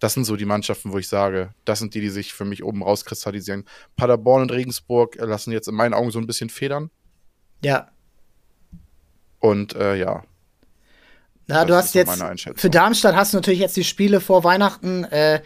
das 0.00 0.14
sind 0.14 0.24
so 0.24 0.36
die 0.36 0.46
Mannschaften, 0.46 0.92
wo 0.92 0.98
ich 0.98 1.08
sage, 1.08 1.54
das 1.66 1.78
sind 1.78 1.94
die, 1.94 2.00
die 2.00 2.08
sich 2.08 2.32
für 2.32 2.46
mich 2.46 2.64
oben 2.64 2.82
rauskristallisieren. 2.82 3.66
Paderborn 3.96 4.42
und 4.42 4.50
Regensburg 4.50 5.16
lassen 5.16 5.52
jetzt 5.52 5.68
in 5.68 5.74
meinen 5.74 5.92
Augen 5.92 6.10
so 6.10 6.18
ein 6.18 6.26
bisschen 6.26 6.48
federn. 6.48 6.90
Ja, 7.62 7.90
und 9.40 9.74
äh, 9.74 9.96
ja. 9.96 10.22
Na, 11.46 11.64
du 11.64 11.74
hast 11.74 11.94
jetzt 11.94 12.22
für 12.54 12.70
Darmstadt 12.70 13.16
hast 13.16 13.32
du 13.32 13.38
natürlich 13.38 13.60
jetzt 13.60 13.76
die 13.76 13.84
Spiele 13.84 14.20
vor 14.20 14.44
Weihnachten 14.44 15.04
äh, 15.04 15.40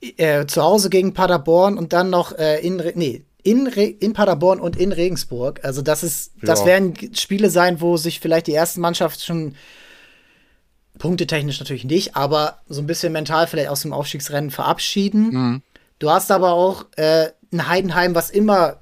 äh, 0.00 0.46
zu 0.46 0.62
Hause 0.62 0.90
gegen 0.90 1.14
Paderborn 1.14 1.78
und 1.78 1.92
dann 1.92 2.10
noch 2.10 2.36
äh, 2.36 2.58
in 2.58 2.76
nee, 2.94 3.24
in, 3.44 3.66
in 3.66 4.12
Paderborn 4.14 4.58
und 4.58 4.76
in 4.76 4.90
Regensburg. 4.90 5.60
Also 5.62 5.82
das 5.82 6.02
ist, 6.02 6.32
ja. 6.36 6.46
das 6.46 6.64
werden 6.64 7.14
Spiele 7.14 7.50
sein, 7.50 7.80
wo 7.80 7.96
sich 7.96 8.18
vielleicht 8.18 8.46
die 8.46 8.52
erste 8.52 8.80
Mannschaft 8.80 9.22
schon 9.22 9.54
punktetechnisch 10.98 11.60
natürlich 11.60 11.84
nicht, 11.84 12.16
aber 12.16 12.60
so 12.68 12.80
ein 12.80 12.86
bisschen 12.86 13.12
mental 13.12 13.46
vielleicht 13.46 13.68
aus 13.68 13.82
dem 13.82 13.92
Aufstiegsrennen 13.92 14.50
verabschieden. 14.50 15.30
Mhm. 15.30 15.62
Du 15.98 16.10
hast 16.10 16.30
aber 16.30 16.52
auch 16.52 16.86
äh, 16.96 17.28
ein 17.52 17.68
Heidenheim, 17.68 18.14
was 18.14 18.30
immer 18.30 18.80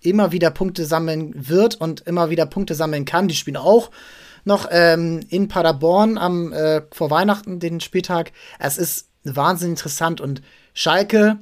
immer 0.00 0.32
wieder 0.32 0.50
Punkte 0.50 0.84
sammeln 0.84 1.32
wird 1.34 1.76
und 1.76 2.00
immer 2.02 2.30
wieder 2.30 2.46
Punkte 2.46 2.74
sammeln 2.74 3.04
kann. 3.04 3.28
Die 3.28 3.34
spielen 3.34 3.56
auch 3.56 3.90
noch 4.44 4.68
ähm, 4.70 5.20
in 5.28 5.48
Paderborn 5.48 6.18
am 6.18 6.52
äh, 6.52 6.82
vor 6.92 7.10
Weihnachten 7.10 7.60
den 7.60 7.80
Spieltag. 7.80 8.32
Es 8.58 8.78
ist 8.78 9.08
wahnsinnig 9.24 9.72
interessant 9.72 10.20
und 10.20 10.42
Schalke, 10.74 11.38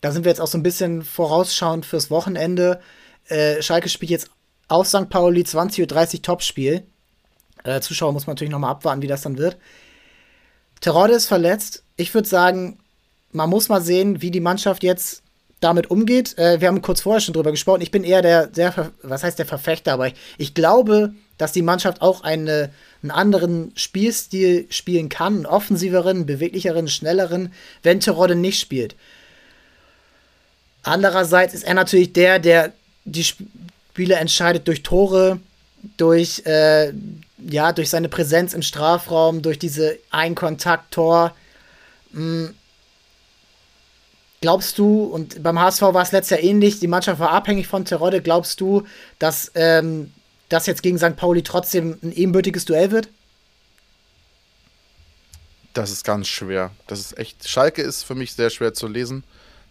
da 0.00 0.12
sind 0.12 0.24
wir 0.24 0.30
jetzt 0.30 0.40
auch 0.40 0.46
so 0.46 0.58
ein 0.58 0.62
bisschen 0.62 1.02
vorausschauend 1.02 1.84
fürs 1.84 2.10
Wochenende. 2.10 2.80
Äh, 3.28 3.62
Schalke 3.62 3.88
spielt 3.88 4.10
jetzt 4.10 4.30
auf 4.68 4.86
St. 4.86 5.08
Pauli 5.08 5.42
20.30 5.42 6.14
Uhr 6.14 6.22
Topspiel. 6.22 6.86
Äh, 7.64 7.80
Zuschauer 7.80 8.12
muss 8.12 8.26
man 8.26 8.34
natürlich 8.34 8.52
noch 8.52 8.58
mal 8.58 8.70
abwarten, 8.70 9.02
wie 9.02 9.06
das 9.06 9.22
dann 9.22 9.38
wird. 9.38 9.56
Terodde 10.80 11.14
ist 11.14 11.26
verletzt. 11.26 11.84
Ich 11.96 12.14
würde 12.14 12.28
sagen, 12.28 12.78
man 13.32 13.50
muss 13.50 13.68
mal 13.68 13.80
sehen, 13.80 14.22
wie 14.22 14.30
die 14.30 14.40
Mannschaft 14.40 14.82
jetzt 14.82 15.22
damit 15.60 15.90
umgeht. 15.90 16.36
Äh, 16.38 16.60
wir 16.60 16.68
haben 16.68 16.82
kurz 16.82 17.00
vorher 17.00 17.20
schon 17.20 17.34
drüber 17.34 17.50
gesprochen. 17.50 17.82
Ich 17.82 17.90
bin 17.90 18.04
eher 18.04 18.22
der, 18.22 18.46
der 18.46 18.92
was 19.02 19.22
heißt 19.22 19.38
der 19.38 19.46
Verfechter, 19.46 19.92
aber 19.92 20.08
ich, 20.08 20.14
ich 20.38 20.54
glaube, 20.54 21.14
dass 21.38 21.52
die 21.52 21.62
Mannschaft 21.62 22.02
auch 22.02 22.22
eine, 22.22 22.70
einen 23.02 23.10
anderen 23.10 23.72
Spielstil 23.74 24.66
spielen 24.70 25.08
kann, 25.08 25.36
einen 25.36 25.46
offensiveren, 25.46 26.26
beweglicheren, 26.26 26.88
schnelleren, 26.88 27.52
wenn 27.82 28.00
Terodde 28.00 28.34
nicht 28.34 28.60
spielt. 28.60 28.96
Andererseits 30.82 31.52
ist 31.52 31.64
er 31.64 31.74
natürlich 31.74 32.12
der, 32.12 32.38
der 32.38 32.72
die 33.04 33.24
Spiele 33.24 34.14
entscheidet 34.16 34.68
durch 34.68 34.82
Tore, 34.82 35.40
durch, 35.96 36.42
äh, 36.46 36.92
ja, 37.38 37.72
durch 37.72 37.90
seine 37.90 38.08
Präsenz 38.08 38.54
im 38.54 38.62
Strafraum, 38.62 39.42
durch 39.42 39.58
diese 39.58 39.98
Einkontakt-Tor. 40.10 41.34
Glaubst 44.46 44.78
du, 44.78 45.02
und 45.02 45.42
beim 45.42 45.58
HSV 45.58 45.82
war 45.82 46.02
es 46.02 46.12
letztes 46.12 46.38
Jahr 46.38 46.48
ähnlich, 46.48 46.78
die 46.78 46.86
Mannschaft 46.86 47.18
war 47.18 47.32
abhängig 47.32 47.66
von 47.66 47.84
Terodde, 47.84 48.22
glaubst 48.22 48.60
du, 48.60 48.86
dass 49.18 49.50
ähm, 49.56 50.12
das 50.48 50.66
jetzt 50.66 50.84
gegen 50.84 50.98
St. 50.98 51.16
Pauli 51.16 51.42
trotzdem 51.42 51.98
ein 52.00 52.12
ebenbürtiges 52.12 52.64
Duell 52.64 52.92
wird? 52.92 53.08
Das 55.72 55.90
ist 55.90 56.04
ganz 56.04 56.28
schwer. 56.28 56.70
Das 56.86 57.00
ist 57.00 57.18
echt. 57.18 57.48
Schalke 57.48 57.82
ist 57.82 58.04
für 58.04 58.14
mich 58.14 58.34
sehr 58.34 58.50
schwer 58.50 58.72
zu 58.72 58.86
lesen. 58.86 59.24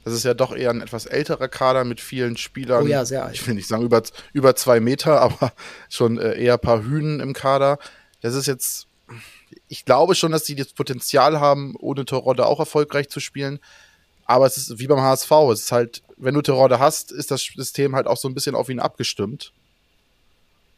Das 0.04 0.14
ist 0.14 0.26
ja 0.26 0.34
doch 0.34 0.54
eher 0.54 0.72
ein 0.72 0.82
etwas 0.82 1.06
älterer 1.06 1.48
Kader 1.48 1.86
mit 1.86 2.02
vielen 2.02 2.36
Spielern. 2.36 2.84
Oh 2.84 2.88
ja, 2.88 3.06
sehr 3.06 3.24
alt. 3.24 3.36
Ich 3.36 3.48
will 3.48 3.56
nicht 3.56 3.70
sagen 3.70 3.82
über, 3.82 4.04
über 4.34 4.58
zwei 4.58 4.82
Meter, 4.82 5.22
aber 5.22 5.54
schon 5.90 6.18
äh, 6.18 6.34
eher 6.34 6.56
ein 6.56 6.60
paar 6.60 6.84
Hünen 6.84 7.22
im 7.22 7.32
Kader. 7.32 7.80
Das 8.20 8.36
ist 8.36 8.48
jetzt. 8.48 8.88
Ich 9.70 9.86
glaube 9.86 10.16
schon, 10.16 10.34
dass 10.34 10.44
die 10.44 10.56
das 10.56 10.74
Potenzial 10.74 11.40
haben, 11.40 11.78
ohne 11.80 12.04
Torrodde 12.04 12.46
auch 12.46 12.60
erfolgreich 12.60 13.08
zu 13.08 13.22
spielen. 13.22 13.62
Aber 14.26 14.46
es 14.46 14.58
ist 14.58 14.80
wie 14.80 14.88
beim 14.88 15.02
HSV. 15.02 15.32
Es 15.54 15.62
ist 15.62 15.72
halt, 15.72 16.04
wenn 16.18 16.34
du 16.34 16.42
Torrodde 16.42 16.80
hast, 16.80 17.12
ist 17.12 17.32
das 17.32 17.44
System 17.44 17.96
halt 17.96 18.08
auch 18.08 18.18
so 18.18 18.28
ein 18.28 18.34
bisschen 18.34 18.56
auf 18.56 18.70
ihn 18.70 18.80
abgestimmt. 18.80 19.54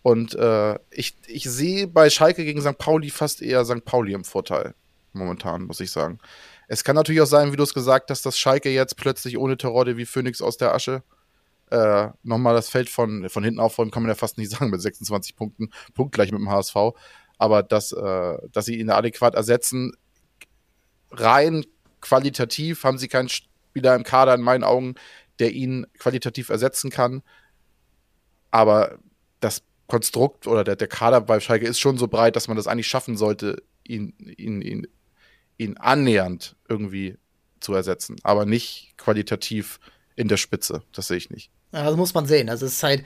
Und 0.03 0.35
äh, 0.35 0.77
ich, 0.91 1.15
ich 1.27 1.43
sehe 1.43 1.87
bei 1.87 2.09
Schalke 2.09 2.45
gegen 2.45 2.61
St. 2.61 2.77
Pauli 2.77 3.09
fast 3.09 3.41
eher 3.41 3.65
St. 3.65 3.83
Pauli 3.83 4.13
im 4.13 4.23
Vorteil. 4.23 4.73
Momentan, 5.13 5.63
muss 5.63 5.79
ich 5.79 5.91
sagen. 5.91 6.19
Es 6.67 6.83
kann 6.83 6.95
natürlich 6.95 7.21
auch 7.21 7.27
sein, 7.27 7.51
wie 7.51 7.57
du 7.57 7.63
es 7.63 7.73
gesagt 7.73 8.11
hast, 8.11 8.25
dass 8.25 8.37
Schalke 8.37 8.69
jetzt 8.69 8.97
plötzlich 8.97 9.37
ohne 9.37 9.57
Terodde 9.57 9.97
wie 9.97 10.05
Phoenix 10.05 10.41
aus 10.41 10.57
der 10.57 10.73
Asche 10.73 11.03
äh, 11.69 12.09
nochmal 12.23 12.53
das 12.53 12.69
Feld 12.69 12.89
von, 12.89 13.29
von 13.29 13.43
hinten 13.43 13.59
aufräumen, 13.59 13.91
kann 13.91 14.03
man 14.03 14.09
ja 14.09 14.15
fast 14.15 14.37
nicht 14.37 14.51
sagen, 14.51 14.69
mit 14.69 14.81
26 14.81 15.35
Punkten, 15.35 15.69
punktgleich 15.93 16.31
mit 16.31 16.39
dem 16.39 16.49
HSV. 16.49 16.75
Aber 17.37 17.63
dass, 17.63 17.91
äh, 17.91 18.37
dass 18.51 18.65
sie 18.65 18.79
ihn 18.79 18.89
adäquat 18.89 19.35
ersetzen, 19.35 19.93
rein 21.11 21.65
qualitativ 22.01 22.83
haben 22.83 22.97
sie 22.97 23.07
keinen 23.07 23.29
Spieler 23.29 23.95
im 23.95 24.03
Kader 24.03 24.35
in 24.35 24.41
meinen 24.41 24.63
Augen, 24.63 24.95
der 25.39 25.51
ihn 25.51 25.87
qualitativ 25.97 26.49
ersetzen 26.49 26.89
kann. 26.89 27.21
Aber 28.51 28.97
das 29.39 29.63
Konstrukt 29.87 30.47
oder 30.47 30.63
der, 30.63 30.75
der 30.75 30.87
Kader 30.87 31.21
bei 31.21 31.39
Schalke 31.39 31.67
ist 31.67 31.79
schon 31.79 31.97
so 31.97 32.07
breit, 32.07 32.35
dass 32.35 32.47
man 32.47 32.57
das 32.57 32.67
eigentlich 32.67 32.87
schaffen 32.87 33.17
sollte, 33.17 33.61
ihn, 33.83 34.13
ihn, 34.37 34.61
ihn, 34.61 34.87
ihn 35.57 35.77
annähernd 35.77 36.55
irgendwie 36.67 37.17
zu 37.59 37.73
ersetzen, 37.73 38.17
aber 38.23 38.45
nicht 38.45 38.93
qualitativ 38.97 39.79
in 40.15 40.27
der 40.27 40.37
Spitze. 40.37 40.83
Das 40.91 41.07
sehe 41.07 41.17
ich 41.17 41.29
nicht. 41.29 41.51
Ja, 41.71 41.83
das 41.83 41.95
muss 41.95 42.13
man 42.13 42.25
sehen. 42.25 42.49
Also 42.49 42.65
es 42.65 42.73
ist 42.73 42.83
halt 42.83 43.03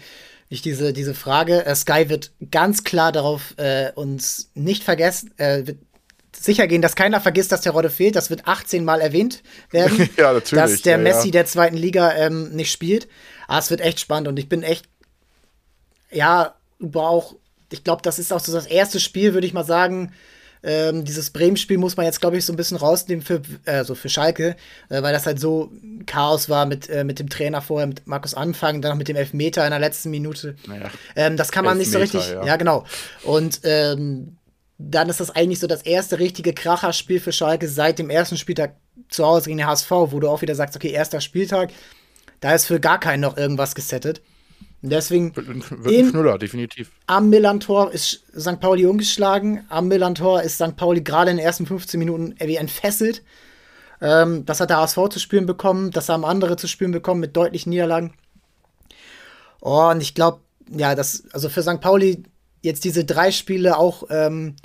nicht 0.49 0.65
diese, 0.65 0.93
diese 0.93 1.13
Frage. 1.13 1.65
Äh, 1.65 1.75
Sky 1.75 2.09
wird 2.09 2.31
ganz 2.51 2.83
klar 2.83 3.11
darauf 3.11 3.57
äh, 3.57 3.91
uns 3.95 4.51
nicht 4.53 4.83
vergessen, 4.83 5.33
äh, 5.37 5.65
wird 5.67 5.79
sicher 6.35 6.67
gehen, 6.67 6.81
dass 6.81 6.95
keiner 6.95 7.21
vergisst, 7.21 7.51
dass 7.51 7.61
der 7.61 7.73
Rodde 7.73 7.89
fehlt. 7.89 8.15
Das 8.15 8.29
wird 8.29 8.47
18 8.47 8.83
Mal 8.83 9.01
erwähnt 9.01 9.43
werden. 9.71 10.09
ja. 10.17 10.33
Dass 10.33 10.81
der 10.81 10.97
ja, 10.97 10.97
Messi 10.97 11.27
ja. 11.27 11.31
der 11.31 11.45
zweiten 11.45 11.77
Liga 11.77 12.13
ähm, 12.15 12.51
nicht 12.51 12.71
spielt. 12.71 13.07
Aber 13.47 13.59
es 13.59 13.69
wird 13.69 13.81
echt 13.81 13.99
spannend 13.99 14.27
und 14.27 14.37
ich 14.39 14.47
bin 14.47 14.63
echt, 14.63 14.85
ja, 16.11 16.55
auch, 16.93 17.35
ich 17.71 17.83
glaube, 17.83 18.01
das 18.01 18.19
ist 18.19 18.31
auch 18.31 18.39
so 18.39 18.53
das 18.53 18.65
erste 18.65 18.99
Spiel, 18.99 19.33
würde 19.33 19.47
ich 19.47 19.53
mal 19.53 19.65
sagen. 19.65 20.13
Ähm, 20.63 21.05
dieses 21.05 21.31
Bremen-Spiel 21.31 21.79
muss 21.79 21.97
man 21.97 22.05
jetzt, 22.05 22.21
glaube 22.21 22.37
ich, 22.37 22.45
so 22.45 22.53
ein 22.53 22.55
bisschen 22.55 22.77
rausnehmen 22.77 23.25
für, 23.25 23.41
äh, 23.65 23.83
so 23.83 23.95
für 23.95 24.09
Schalke, 24.09 24.55
äh, 24.89 25.01
weil 25.01 25.11
das 25.11 25.25
halt 25.25 25.39
so 25.39 25.71
Chaos 26.05 26.49
war 26.49 26.67
mit, 26.67 26.87
äh, 26.87 27.03
mit 27.03 27.17
dem 27.17 27.29
Trainer 27.29 27.61
vorher, 27.63 27.87
mit 27.87 28.05
Markus 28.05 28.35
Anfang, 28.35 28.81
dann 28.81 28.91
noch 28.91 28.97
mit 28.97 29.07
dem 29.07 29.15
Elfmeter 29.15 29.65
in 29.65 29.71
der 29.71 29.79
letzten 29.79 30.11
Minute. 30.11 30.55
Naja, 30.67 30.91
ähm, 31.15 31.35
das 31.35 31.51
kann 31.51 31.65
man 31.65 31.79
nicht 31.79 31.91
so 31.91 31.97
Elfmeter, 31.97 32.25
richtig. 32.25 32.41
Ja, 32.41 32.45
ja. 32.45 32.55
genau. 32.57 32.85
Und 33.23 33.61
ähm, 33.63 34.37
dann 34.89 35.09
ist 35.09 35.19
das 35.19 35.31
eigentlich 35.31 35.59
so 35.59 35.67
das 35.67 35.81
erste 35.83 36.19
richtige 36.19 36.53
Kracherspiel 36.53 37.19
für 37.19 37.31
Schalke 37.31 37.67
seit 37.67 37.99
dem 37.99 38.09
ersten 38.09 38.37
Spieltag 38.37 38.75
zu 39.09 39.25
Hause 39.25 39.45
gegen 39.45 39.57
den 39.59 39.67
HSV, 39.67 39.89
wo 39.91 40.19
du 40.19 40.27
auch 40.29 40.41
wieder 40.41 40.55
sagst, 40.55 40.75
okay, 40.75 40.89
erster 40.91 41.21
Spieltag, 41.21 41.71
da 42.39 42.53
ist 42.53 42.65
für 42.65 42.79
gar 42.79 42.99
keinen 42.99 43.21
noch 43.21 43.37
irgendwas 43.37 43.75
gesettet. 43.75 44.21
Und 44.81 44.89
deswegen 44.91 45.35
Wird, 45.35 45.47
wird 45.47 45.93
In- 45.93 46.05
ein 46.07 46.11
Knüller, 46.11 46.37
definitiv. 46.39 46.91
am 47.07 47.29
Millantor 47.29 47.91
ist 47.91 48.23
St. 48.37 48.59
Pauli 48.59 48.85
ungeschlagen. 48.87 49.63
Am 49.69 49.87
Millantor 49.87 50.41
ist 50.41 50.55
St. 50.55 50.75
Pauli 50.75 51.01
gerade 51.01 51.29
in 51.31 51.37
den 51.37 51.45
ersten 51.45 51.67
15 51.67 51.99
Minuten 51.99 52.35
wie 52.39 52.55
entfesselt. 52.55 53.21
Ähm, 54.01 54.43
das 54.45 54.59
hat 54.59 54.71
der 54.71 54.77
HSV 54.77 54.97
zu 55.11 55.19
spüren 55.19 55.45
bekommen. 55.45 55.91
Das 55.91 56.09
haben 56.09 56.25
andere 56.25 56.55
zu 56.57 56.67
spüren 56.67 56.91
bekommen 56.91 57.19
mit 57.19 57.37
deutlichen 57.37 57.69
Niederlagen. 57.69 58.13
Oh, 59.61 59.89
und 59.91 60.01
ich 60.01 60.15
glaube, 60.15 60.39
ja, 60.75 60.95
das, 60.95 61.23
also 61.33 61.49
für 61.49 61.61
St. 61.61 61.81
Pauli 61.81 62.23
jetzt 62.63 62.83
diese 62.83 63.05
drei 63.05 63.31
Spiele 63.31 63.77
auch 63.77 64.03
ähm, 64.09 64.55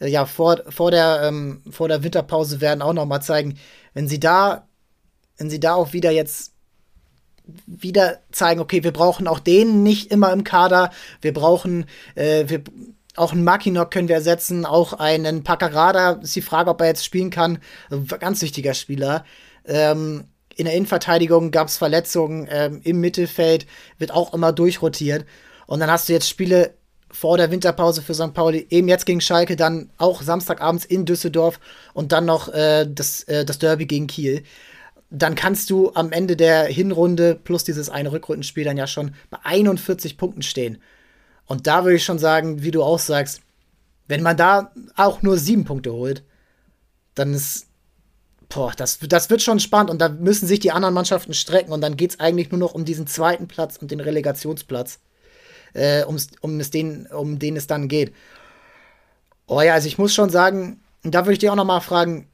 äh, 0.00 0.08
ja, 0.08 0.26
vor, 0.26 0.62
vor, 0.68 0.90
der, 0.90 1.22
ähm, 1.24 1.62
vor 1.70 1.88
der 1.88 2.02
Winterpause 2.02 2.60
werden 2.60 2.82
auch 2.82 2.92
noch 2.92 3.06
mal 3.06 3.20
zeigen, 3.20 3.58
wenn 3.94 4.08
sie 4.08 4.20
da, 4.20 4.68
wenn 5.38 5.50
sie 5.50 5.60
da 5.60 5.74
auch 5.74 5.92
wieder 5.92 6.10
jetzt 6.10 6.52
wieder 7.66 8.20
zeigen, 8.32 8.60
okay, 8.60 8.82
wir 8.82 8.92
brauchen 8.92 9.28
auch 9.28 9.38
den 9.38 9.84
nicht 9.84 10.10
immer 10.10 10.32
im 10.32 10.42
Kader, 10.42 10.90
wir 11.20 11.32
brauchen, 11.32 11.86
äh, 12.16 12.48
wir, 12.48 12.62
auch 13.14 13.32
einen 13.32 13.44
Makinok 13.44 13.90
können 13.90 14.08
wir 14.08 14.16
ersetzen, 14.16 14.66
auch 14.66 14.92
einen 14.92 15.42
Paccarada, 15.42 16.12
ist 16.22 16.36
die 16.36 16.42
Frage, 16.42 16.70
ob 16.70 16.80
er 16.80 16.88
jetzt 16.88 17.04
spielen 17.04 17.30
kann, 17.30 17.58
ganz 18.20 18.42
wichtiger 18.42 18.74
Spieler. 18.74 19.24
Ähm, 19.64 20.24
in 20.54 20.64
der 20.64 20.74
Innenverteidigung 20.74 21.50
gab 21.50 21.68
es 21.68 21.76
Verletzungen, 21.76 22.48
ähm, 22.50 22.80
im 22.82 23.00
Mittelfeld 23.00 23.66
wird 23.98 24.10
auch 24.10 24.34
immer 24.34 24.52
durchrotiert. 24.52 25.24
Und 25.66 25.80
dann 25.80 25.90
hast 25.90 26.08
du 26.08 26.12
jetzt 26.12 26.28
Spiele 26.28 26.74
vor 27.16 27.38
der 27.38 27.50
Winterpause 27.50 28.02
für 28.02 28.14
St. 28.14 28.34
Pauli, 28.34 28.66
eben 28.68 28.88
jetzt 28.88 29.06
gegen 29.06 29.22
Schalke, 29.22 29.56
dann 29.56 29.90
auch 29.96 30.20
Samstagabends 30.20 30.84
in 30.84 31.06
Düsseldorf 31.06 31.58
und 31.94 32.12
dann 32.12 32.26
noch 32.26 32.52
äh, 32.52 32.86
das, 32.86 33.22
äh, 33.24 33.44
das 33.44 33.58
Derby 33.58 33.86
gegen 33.86 34.06
Kiel. 34.06 34.42
Dann 35.08 35.34
kannst 35.34 35.70
du 35.70 35.92
am 35.94 36.12
Ende 36.12 36.36
der 36.36 36.64
Hinrunde 36.64 37.34
plus 37.34 37.64
dieses 37.64 37.88
eine 37.88 38.12
Rückrundenspiel 38.12 38.64
dann 38.64 38.76
ja 38.76 38.86
schon 38.86 39.14
bei 39.30 39.38
41 39.44 40.18
Punkten 40.18 40.42
stehen. 40.42 40.78
Und 41.46 41.66
da 41.66 41.84
würde 41.84 41.96
ich 41.96 42.04
schon 42.04 42.18
sagen, 42.18 42.62
wie 42.62 42.70
du 42.70 42.82
auch 42.82 42.98
sagst, 42.98 43.40
wenn 44.08 44.22
man 44.22 44.36
da 44.36 44.72
auch 44.94 45.22
nur 45.22 45.38
sieben 45.38 45.64
Punkte 45.64 45.92
holt, 45.92 46.22
dann 47.14 47.32
ist, 47.32 47.66
boah, 48.50 48.72
das, 48.76 48.98
das 48.98 49.30
wird 49.30 49.40
schon 49.40 49.58
spannend 49.58 49.90
und 49.90 50.00
da 50.00 50.10
müssen 50.10 50.46
sich 50.46 50.60
die 50.60 50.72
anderen 50.72 50.94
Mannschaften 50.94 51.32
strecken 51.32 51.72
und 51.72 51.80
dann 51.80 51.96
geht 51.96 52.10
es 52.10 52.20
eigentlich 52.20 52.50
nur 52.50 52.60
noch 52.60 52.74
um 52.74 52.84
diesen 52.84 53.06
zweiten 53.06 53.48
Platz 53.48 53.78
und 53.78 53.90
den 53.90 54.00
Relegationsplatz, 54.00 55.00
äh, 55.76 56.04
um, 56.04 56.16
es 56.60 56.70
den, 56.70 57.06
um 57.06 57.38
den 57.38 57.56
es 57.56 57.66
dann 57.66 57.88
geht. 57.88 58.12
Oh 59.46 59.60
ja, 59.60 59.74
also 59.74 59.86
ich 59.86 59.98
muss 59.98 60.14
schon 60.14 60.30
sagen, 60.30 60.80
da 61.02 61.20
würde 61.20 61.34
ich 61.34 61.38
dich 61.38 61.50
auch 61.50 61.56
noch 61.56 61.64
mal 61.64 61.80
fragen, 61.80 62.28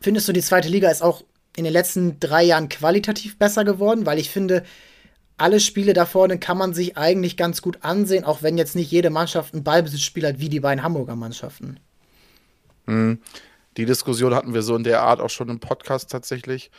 findest 0.00 0.28
du, 0.28 0.32
die 0.32 0.42
zweite 0.42 0.68
Liga 0.68 0.90
ist 0.90 1.02
auch 1.02 1.24
in 1.56 1.64
den 1.64 1.72
letzten 1.72 2.20
drei 2.20 2.44
Jahren 2.44 2.68
qualitativ 2.68 3.38
besser 3.38 3.64
geworden? 3.64 4.06
Weil 4.06 4.18
ich 4.18 4.30
finde, 4.30 4.62
alle 5.38 5.58
Spiele 5.58 5.92
da 5.92 6.06
vorne 6.06 6.38
kann 6.38 6.58
man 6.58 6.74
sich 6.74 6.96
eigentlich 6.96 7.36
ganz 7.36 7.62
gut 7.62 7.78
ansehen, 7.82 8.24
auch 8.24 8.42
wenn 8.42 8.58
jetzt 8.58 8.76
nicht 8.76 8.90
jede 8.90 9.10
Mannschaft 9.10 9.54
ein 9.54 9.64
Ballbesitzspiel 9.64 10.26
hat 10.26 10.38
wie 10.38 10.48
die 10.48 10.60
beiden 10.60 10.82
Hamburger 10.82 11.16
Mannschaften. 11.16 11.80
Die 13.76 13.84
Diskussion 13.84 14.34
hatten 14.34 14.54
wir 14.54 14.62
so 14.62 14.76
in 14.76 14.84
der 14.84 15.02
Art 15.02 15.20
auch 15.20 15.30
schon 15.30 15.48
im 15.48 15.60
Podcast 15.60 16.10
tatsächlich. 16.10 16.70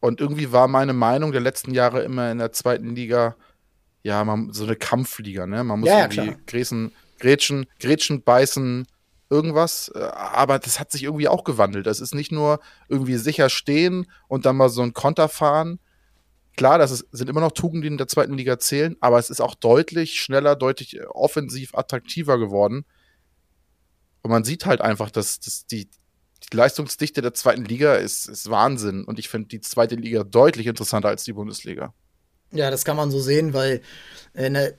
Und 0.00 0.20
irgendwie 0.20 0.50
war 0.50 0.66
meine 0.66 0.94
Meinung 0.94 1.32
der 1.32 1.40
letzten 1.40 1.74
Jahre 1.74 2.02
immer 2.02 2.32
in 2.32 2.38
der 2.38 2.52
zweiten 2.52 2.94
Liga, 2.94 3.36
ja, 4.02 4.24
man, 4.24 4.52
so 4.52 4.64
eine 4.64 4.76
Kampfliga, 4.76 5.46
ne? 5.46 5.62
Man 5.64 5.80
muss 5.80 5.88
Ja, 5.88 5.98
ja, 5.98 6.04
irgendwie 6.04 6.32
klar. 6.32 6.40
Gräßen, 6.46 6.92
Grätschen, 7.18 7.66
Grätschen 7.78 8.22
beißen, 8.22 8.86
irgendwas. 9.30 9.90
Äh, 9.94 10.00
Aber 10.00 10.58
das 10.58 10.80
hat 10.80 10.92
sich 10.92 11.04
irgendwie 11.04 11.28
auch 11.28 11.44
gewandelt. 11.44 11.86
Das 11.86 12.00
ist 12.00 12.14
nicht 12.14 12.32
nur 12.32 12.60
irgendwie 12.88 13.16
sicher 13.16 13.48
stehen 13.48 14.06
und 14.28 14.44
dann 14.46 14.56
mal 14.56 14.68
so 14.68 14.82
ein 14.82 14.92
Konter 14.92 15.28
fahren. 15.28 15.78
Klar, 16.56 16.78
das 16.78 16.90
ist, 16.90 17.06
sind 17.12 17.30
immer 17.30 17.40
noch 17.40 17.52
Tugenden, 17.52 17.82
die 17.82 17.88
in 17.88 17.98
der 17.98 18.08
zweiten 18.08 18.34
Liga 18.36 18.58
zählen, 18.58 18.96
aber 19.00 19.18
es 19.18 19.30
ist 19.30 19.40
auch 19.40 19.54
deutlich 19.54 20.20
schneller, 20.20 20.54
deutlich 20.56 20.96
äh, 20.96 21.04
offensiv 21.06 21.74
attraktiver 21.74 22.38
geworden. 22.38 22.84
Und 24.22 24.30
man 24.30 24.44
sieht 24.44 24.66
halt 24.66 24.80
einfach, 24.80 25.10
dass, 25.10 25.40
dass 25.40 25.66
die, 25.66 25.86
die 25.86 26.56
Leistungsdichte 26.56 27.22
der 27.22 27.34
zweiten 27.34 27.64
Liga 27.64 27.94
ist, 27.94 28.26
ist 28.28 28.50
Wahnsinn. 28.50 29.04
Und 29.04 29.18
ich 29.18 29.28
finde 29.28 29.48
die 29.48 29.60
zweite 29.60 29.96
Liga 29.96 30.24
deutlich 30.24 30.66
interessanter 30.66 31.08
als 31.08 31.24
die 31.24 31.32
Bundesliga. 31.32 31.94
Ja, 32.52 32.70
das 32.70 32.84
kann 32.84 32.96
man 32.96 33.10
so 33.10 33.20
sehen, 33.20 33.54
weil 33.54 33.80
äh, 34.34 34.50
ne, 34.50 34.74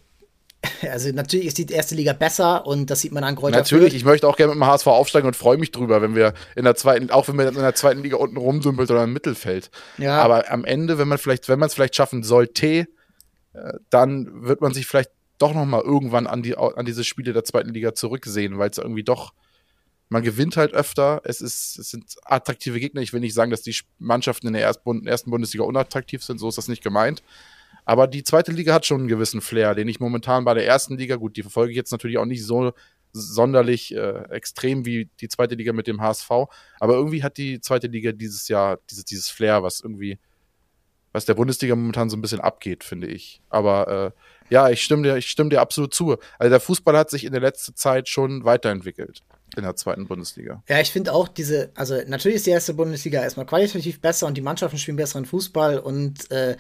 also 0.90 1.12
natürlich 1.12 1.48
ist 1.48 1.58
die 1.58 1.66
erste 1.66 1.96
Liga 1.96 2.14
besser 2.14 2.66
und 2.66 2.90
das 2.90 3.02
sieht 3.02 3.12
man 3.12 3.24
an 3.24 3.36
Kräuter 3.36 3.58
Natürlich, 3.58 3.92
Fürth. 3.92 3.96
ich 3.96 4.06
möchte 4.06 4.28
auch 4.28 4.38
gerne 4.38 4.54
mit 4.54 4.62
dem 4.62 4.68
HSV 4.68 4.88
aufsteigen 4.88 5.28
und 5.28 5.36
freue 5.36 5.58
mich 5.58 5.72
drüber, 5.72 6.02
wenn 6.02 6.16
wir 6.16 6.34
in 6.56 6.64
der 6.64 6.76
zweiten, 6.76 7.10
auch 7.12 7.28
wenn 7.28 7.38
wir 7.38 7.48
in 7.48 7.56
der 7.56 7.76
zweiten 7.76 8.02
Liga 8.02 8.18
unten 8.18 8.38
rumdümpelt 8.38 8.90
oder 8.90 9.04
im 9.04 9.14
Mittelfeld. 9.14 9.70
Ja. 9.98 10.22
Aber 10.22 10.50
am 10.52 10.66
Ende, 10.66 10.98
wenn 10.98 11.08
man 11.08 11.18
vielleicht, 11.18 11.50
wenn 11.50 11.60
man 11.60 11.68
es 11.68 11.74
vielleicht 11.74 11.96
schaffen 11.96 12.24
sollte, 12.24 12.68
äh, 12.68 12.86
dann 13.90 14.46
wird 14.46 14.62
man 14.62 14.74
sich 14.74 14.88
vielleicht 14.88 15.12
doch 15.38 15.54
noch 15.54 15.66
mal 15.66 15.82
irgendwann 15.82 16.28
an, 16.28 16.44
die, 16.44 16.58
an 16.58 16.86
diese 16.86 17.04
Spiele 17.04 17.34
der 17.34 17.44
zweiten 17.44 17.70
Liga 17.70 17.94
zurücksehen, 17.94 18.58
weil 18.58 18.70
es 18.70 18.78
irgendwie 18.78 19.04
doch 19.04 19.34
man 20.10 20.22
gewinnt 20.22 20.58
halt 20.58 20.74
öfter. 20.74 21.22
Es, 21.24 21.42
ist, 21.42 21.80
es 21.80 21.90
sind 21.90 22.16
attraktive 22.24 22.80
Gegner. 22.80 23.02
Ich 23.02 23.14
will 23.14 23.20
nicht 23.20 23.34
sagen, 23.34 23.50
dass 23.50 23.64
die 23.64 23.76
Mannschaften 23.98 24.48
in 24.48 24.54
der 24.54 24.64
ersten 24.64 25.32
Bundesliga 25.32 25.64
unattraktiv 25.64 26.24
sind. 26.24 26.38
So 26.38 26.48
ist 26.48 26.58
das 26.58 26.68
nicht 26.68 26.84
gemeint. 26.84 27.24
Aber 27.86 28.08
die 28.08 28.24
zweite 28.24 28.52
Liga 28.52 28.74
hat 28.74 28.86
schon 28.86 29.02
einen 29.02 29.08
gewissen 29.08 29.42
Flair, 29.42 29.76
den 29.76 29.88
ich 29.88 30.00
momentan 30.00 30.46
bei 30.46 30.54
der 30.54 30.66
ersten 30.66 30.98
Liga, 30.98 31.16
gut, 31.16 31.36
die 31.36 31.42
verfolge 31.42 31.72
ich 31.72 31.78
jetzt 31.78 31.92
natürlich 31.92 32.18
auch 32.18 32.26
nicht 32.26 32.46
so 32.46 32.74
sonderlich 33.14 33.96
äh, 33.96 34.24
extrem 34.32 34.86
wie 34.86 35.10
die 35.22 35.28
zweite 35.28 35.56
Liga 35.56 35.72
mit 35.72 35.88
dem 35.88 36.02
HSV. 36.02 36.30
Aber 36.80 36.94
irgendwie 36.96 37.24
hat 37.24 37.38
die 37.38 37.62
zweite 37.62 37.88
Liga 37.88 38.12
dieses 38.12 38.48
Jahr 38.48 38.80
dieses, 38.90 39.06
dieses 39.06 39.30
Flair, 39.30 39.62
was 39.64 39.82
irgendwie, 39.82 40.18
was 41.12 41.26
der 41.26 41.36
Bundesliga 41.36 41.76
momentan 41.76 42.10
so 42.10 42.18
ein 42.18 42.22
bisschen 42.22 42.42
abgeht, 42.42 42.84
finde 42.84 43.08
ich. 43.08 43.42
Aber 43.50 44.14
äh, 44.14 44.52
ja, 44.52 44.70
ich 44.70 44.82
stimme 44.82 45.04
dir, 45.04 45.16
ich 45.18 45.30
stimme 45.30 45.52
dir 45.52 45.62
absolut 45.62 45.94
zu. 45.94 46.18
Also 46.40 46.50
der 46.50 46.60
Fußball 46.60 46.98
hat 46.98 47.12
sich 47.12 47.24
in 47.24 47.32
der 47.32 47.42
letzten 47.42 47.76
Zeit 47.76 48.10
schon 48.10 48.46
weiterentwickelt 48.46 49.24
in 49.56 49.64
der 49.64 49.76
zweiten 49.76 50.08
Bundesliga. 50.08 50.64
Ja, 50.68 50.80
ich 50.80 50.92
finde 50.92 51.14
auch 51.14 51.28
diese, 51.28 51.72
also 51.76 52.02
natürlich 52.08 52.38
ist 52.38 52.48
die 52.48 52.52
erste 52.52 52.74
Bundesliga 52.74 53.22
erstmal 53.22 53.46
qualitativ 53.46 54.02
besser 54.02 54.26
und 54.26 54.36
die 54.36 54.42
Mannschaften 54.42 54.80
spielen 54.80 54.98
besseren 54.98 55.26
Fußball 55.26 55.78
und 55.78 56.32
äh, 56.32 56.58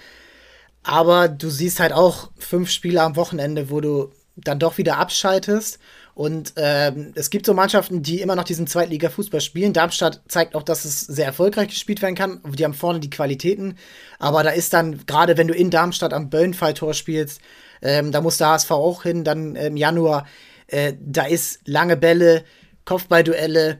aber 0.84 1.30
du 1.30 1.50
siehst 1.50 1.80
halt 1.80 1.94
auch 1.94 2.32
fünf 2.38 2.70
Spiele 2.70 3.02
am 3.02 3.16
Wochenende, 3.16 3.70
wo 3.70 3.82
du 3.82 4.12
dann 4.36 4.60
doch 4.60 4.78
wieder 4.78 4.98
abschaltest. 4.98 5.80
Und 6.16 6.54
ähm, 6.58 7.12
es 7.16 7.30
gibt 7.32 7.46
so 7.46 7.54
Mannschaften, 7.54 8.04
die 8.04 8.22
immer 8.22 8.36
noch 8.36 8.44
diesen 8.44 8.68
Zweitliga-Fußball 8.68 9.42
spielen. 9.42 9.74
Darmstadt 9.74 10.22
zeigt 10.28 10.56
auch, 10.56 10.62
dass 10.62 10.86
es 10.86 11.02
sehr 11.02 11.26
erfolgreich 11.26 11.70
gespielt 11.70 12.02
werden 12.02 12.16
kann. 12.16 12.42
Die 12.46 12.64
haben 12.64 12.76
vorne 12.76 13.00
die 13.00 13.10
Qualitäten. 13.10 13.78
Aber 14.20 14.44
da 14.44 14.52
ist 14.52 14.74
dann, 14.74 15.06
gerade 15.08 15.38
wenn 15.38 15.48
du 15.48 15.56
in 15.56 15.72
Darmstadt 15.72 16.14
am 16.14 16.30
Böllenfall-Tor 16.30 16.94
spielst, 16.94 17.42
ähm, 17.82 18.12
da 18.12 18.22
muss 18.22 18.38
der 18.38 18.50
HSV 18.50 18.72
auch 18.72 19.04
hin, 19.04 19.24
dann 19.24 19.56
im 19.56 19.76
Januar. 19.76 20.28
Äh, 20.68 20.94
da 21.00 21.26
ist 21.26 21.62
lange 21.66 21.98
Bälle, 21.98 22.44
Kopfballduelle, 22.86 23.80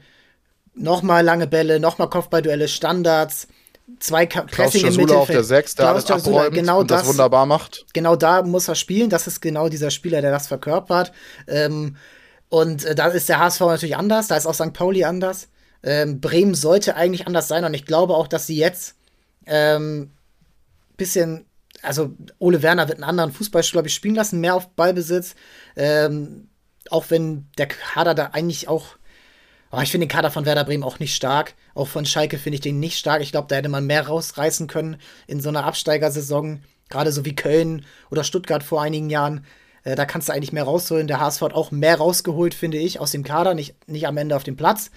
nochmal 0.74 1.24
lange 1.24 1.48
Bälle, 1.48 1.80
nochmal 1.80 2.10
Kopfballduelle, 2.10 2.68
Standards 2.68 3.48
zwei 4.00 4.26
Ka 4.26 4.42
Klaus 4.42 4.72
Pressing 4.72 4.88
im 4.88 4.96
Mittelfeld. 4.96 5.20
auf 5.20 5.28
der 5.28 5.44
6, 5.44 5.76
der 5.76 5.86
Klaus 5.86 6.10
alles 6.10 6.26
abräumt 6.26 6.56
genau 6.56 6.80
und 6.82 6.92
das, 6.92 7.02
das, 7.02 7.10
wunderbar 7.10 7.46
macht. 7.46 7.86
Genau 7.94 8.16
da 8.16 8.42
muss 8.44 8.68
er 8.68 8.76
spielen. 8.76 9.10
Das 9.10 9.28
ist 9.28 9.42
genau 9.42 9.70
dieser 9.70 9.92
Spieler, 9.92 10.22
der 10.22 10.32
das 10.32 10.48
verkörpert. 10.48 11.12
Ähm, 11.48 11.98
und 12.50 12.86
äh, 12.86 12.96
da 12.96 13.08
ist 13.08 13.30
der 13.30 13.40
HSV 13.40 13.62
natürlich 13.62 13.98
anders. 13.98 14.28
Da 14.28 14.38
ist 14.38 14.46
auch 14.46 14.54
St. 14.54 14.74
Pauli 14.74 15.04
anders. 15.04 15.50
Ähm, 15.84 16.22
Bremen 16.22 16.56
sollte 16.56 16.96
eigentlich 16.96 17.28
anders 17.28 17.48
sein. 17.48 17.66
Und 17.66 17.74
ich 17.74 17.86
glaube 17.86 18.16
auch, 18.16 18.28
dass 18.28 18.48
sie 18.48 18.58
jetzt 18.58 18.96
ähm, 19.46 20.12
bisschen 20.96 21.46
also 21.84 22.16
Ole 22.40 22.64
Werner 22.64 22.88
wird 22.88 22.98
einen 22.98 23.10
anderen 23.10 23.32
Fußball, 23.32 23.62
glaube 23.62 23.90
ich, 23.90 23.94
spielen 23.94 24.16
lassen, 24.16 24.40
mehr 24.40 24.56
auf 24.56 24.70
Ballbesitz. 24.70 25.36
Ähm, 25.76 26.48
auch 26.90 27.06
wenn 27.10 27.48
der 27.58 27.68
Kader 27.68 28.16
da 28.16 28.28
eigentlich 28.28 28.68
auch 28.68 28.96
aber 29.74 29.82
ich 29.82 29.90
finde 29.90 30.06
den 30.06 30.12
Kader 30.12 30.30
von 30.30 30.46
Werder 30.46 30.66
Bremen 30.66 30.84
auch 30.84 31.00
nicht 31.00 31.16
stark. 31.16 31.56
Auch 31.74 31.88
von 31.88 32.06
Schalke 32.06 32.38
finde 32.38 32.54
ich 32.54 32.62
den 32.62 32.80
nicht 32.80 32.96
stark. 32.96 33.24
Ich 33.24 33.32
glaube, 33.32 33.48
da 33.48 33.56
hätte 33.56 33.70
man 33.70 33.88
mehr 33.88 34.06
rausreißen 34.06 34.68
können 34.68 34.98
in 35.26 35.42
so 35.42 35.50
einer 35.50 35.66
Absteigersaison. 35.66 36.62
Gerade 36.90 37.12
so 37.12 37.26
wie 37.26 37.36
Köln 37.36 37.84
oder 38.12 38.24
Stuttgart 38.24 38.62
vor 38.62 38.84
einigen 38.84 39.10
Jahren. 39.10 39.48
Äh, 39.84 39.96
da 39.96 40.06
kannst 40.06 40.30
du 40.30 40.34
eigentlich 40.34 40.54
mehr 40.54 40.66
rausholen. 40.66 41.08
Der 41.08 41.20
HSV 41.20 41.42
hat 41.42 41.54
auch 41.56 41.72
mehr 41.72 41.98
rausgeholt, 41.98 42.54
finde 42.54 42.78
ich, 42.78 43.00
aus 43.00 43.10
dem 43.10 43.24
Kader. 43.24 43.56
Nicht, 43.56 43.74
nicht 43.90 44.06
am 44.06 44.18
Ende 44.18 44.36
auf 44.36 44.44
dem 44.44 44.58
Platz. 44.58 44.92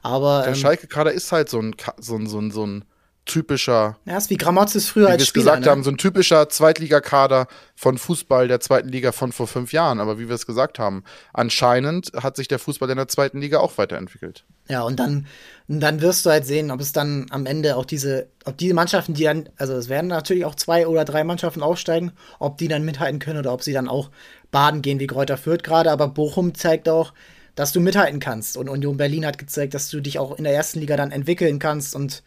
Aber. 0.00 0.42
Der 0.42 0.50
ähm, 0.50 0.54
Schalke-Kader 0.54 1.10
ist 1.10 1.32
halt 1.32 1.48
so 1.48 1.60
ein, 1.60 1.74
so 1.98 2.14
ein, 2.14 2.28
so 2.28 2.38
ein, 2.38 2.52
so 2.52 2.64
ein 2.64 2.84
typischer. 3.26 3.98
Ja, 4.06 4.16
ist 4.16 4.30
wie 4.30 4.36
Gramozis 4.36 4.88
früher 4.88 5.08
als 5.08 5.26
Spieler. 5.26 5.44
Wie 5.44 5.46
wir 5.46 5.52
gesagt 5.52 5.64
ne? 5.64 5.70
haben, 5.70 5.84
so 5.84 5.90
ein 5.90 5.98
typischer 5.98 6.48
Zweitligakader 6.48 7.46
von 7.76 7.98
Fußball 7.98 8.48
der 8.48 8.60
zweiten 8.60 8.88
Liga 8.88 9.12
von 9.12 9.32
vor 9.32 9.46
fünf 9.46 9.72
Jahren. 9.72 10.00
Aber 10.00 10.18
wie 10.18 10.28
wir 10.28 10.34
es 10.34 10.46
gesagt 10.46 10.78
haben, 10.78 11.04
anscheinend 11.32 12.12
hat 12.14 12.36
sich 12.36 12.48
der 12.48 12.58
Fußball 12.58 12.90
in 12.90 12.96
der 12.96 13.08
zweiten 13.08 13.40
Liga 13.40 13.58
auch 13.58 13.78
weiterentwickelt. 13.78 14.44
Ja, 14.68 14.82
und 14.82 15.00
dann, 15.00 15.26
dann 15.68 16.00
wirst 16.00 16.24
du 16.24 16.30
halt 16.30 16.46
sehen, 16.46 16.70
ob 16.70 16.80
es 16.80 16.92
dann 16.92 17.26
am 17.30 17.46
Ende 17.46 17.76
auch 17.76 17.84
diese, 17.84 18.28
ob 18.44 18.56
diese 18.56 18.74
Mannschaften, 18.74 19.14
die 19.14 19.24
dann, 19.24 19.48
also 19.56 19.74
es 19.74 19.88
werden 19.88 20.08
natürlich 20.08 20.44
auch 20.44 20.54
zwei 20.54 20.86
oder 20.86 21.04
drei 21.04 21.24
Mannschaften 21.24 21.62
aufsteigen, 21.62 22.12
ob 22.38 22.58
die 22.58 22.68
dann 22.68 22.84
mithalten 22.84 23.18
können 23.18 23.38
oder 23.38 23.52
ob 23.52 23.62
sie 23.62 23.72
dann 23.72 23.88
auch 23.88 24.10
baden 24.50 24.82
gehen 24.82 25.00
wie 25.00 25.06
Kräuter 25.06 25.36
Fürth 25.36 25.62
gerade. 25.62 25.90
Aber 25.90 26.08
Bochum 26.08 26.54
zeigt 26.54 26.88
auch, 26.88 27.12
dass 27.54 27.72
du 27.72 27.80
mithalten 27.80 28.20
kannst. 28.20 28.56
Und 28.56 28.68
Union 28.68 28.96
Berlin 28.96 29.26
hat 29.26 29.38
gezeigt, 29.38 29.74
dass 29.74 29.88
du 29.90 30.00
dich 30.00 30.18
auch 30.18 30.36
in 30.36 30.44
der 30.44 30.54
ersten 30.54 30.80
Liga 30.80 30.96
dann 30.96 31.10
entwickeln 31.10 31.58
kannst 31.58 31.94
und 31.94 32.22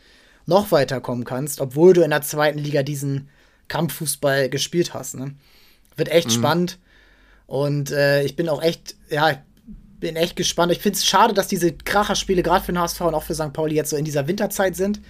noch 0.46 0.72
weiterkommen 0.72 1.26
kannst, 1.26 1.62
obwohl 1.62 1.94
du 1.94 2.02
in 2.02 2.10
der 2.10 2.22
zweiten 2.22 2.60
Liga 2.60 2.84
diesen 2.84 3.30
Kampffußball 3.68 4.50
gespielt 4.50 4.94
hast. 4.94 5.16
Ne? 5.16 5.36
Wird 5.96 6.10
echt 6.10 6.28
mhm. 6.28 6.32
spannend. 6.32 6.80
Und 7.48 7.92
äh, 7.92 8.24
ich 8.24 8.36
bin 8.36 8.50
auch 8.50 8.62
echt, 8.62 8.96
ja, 9.10 9.42
bin 10.00 10.16
echt 10.16 10.36
gespannt. 10.36 10.72
Ich 10.72 10.80
finde 10.80 10.98
es 10.98 11.06
schade, 11.06 11.34
dass 11.34 11.48
diese 11.48 11.72
Kracherspiele 11.72 12.44
gerade 12.44 12.66
für 12.66 12.74
den 12.74 12.80
HSV 12.80 13.02
und 13.02 13.16
auch 13.16 13.24
für 13.24 13.36
St. 13.36 13.54
Pauli 13.54 13.76
jetzt 13.76 13.90
so 13.90 13.96
in 13.96 14.06
dieser 14.06 14.28
Winterzeit 14.28 14.76
sind, 14.76 15.02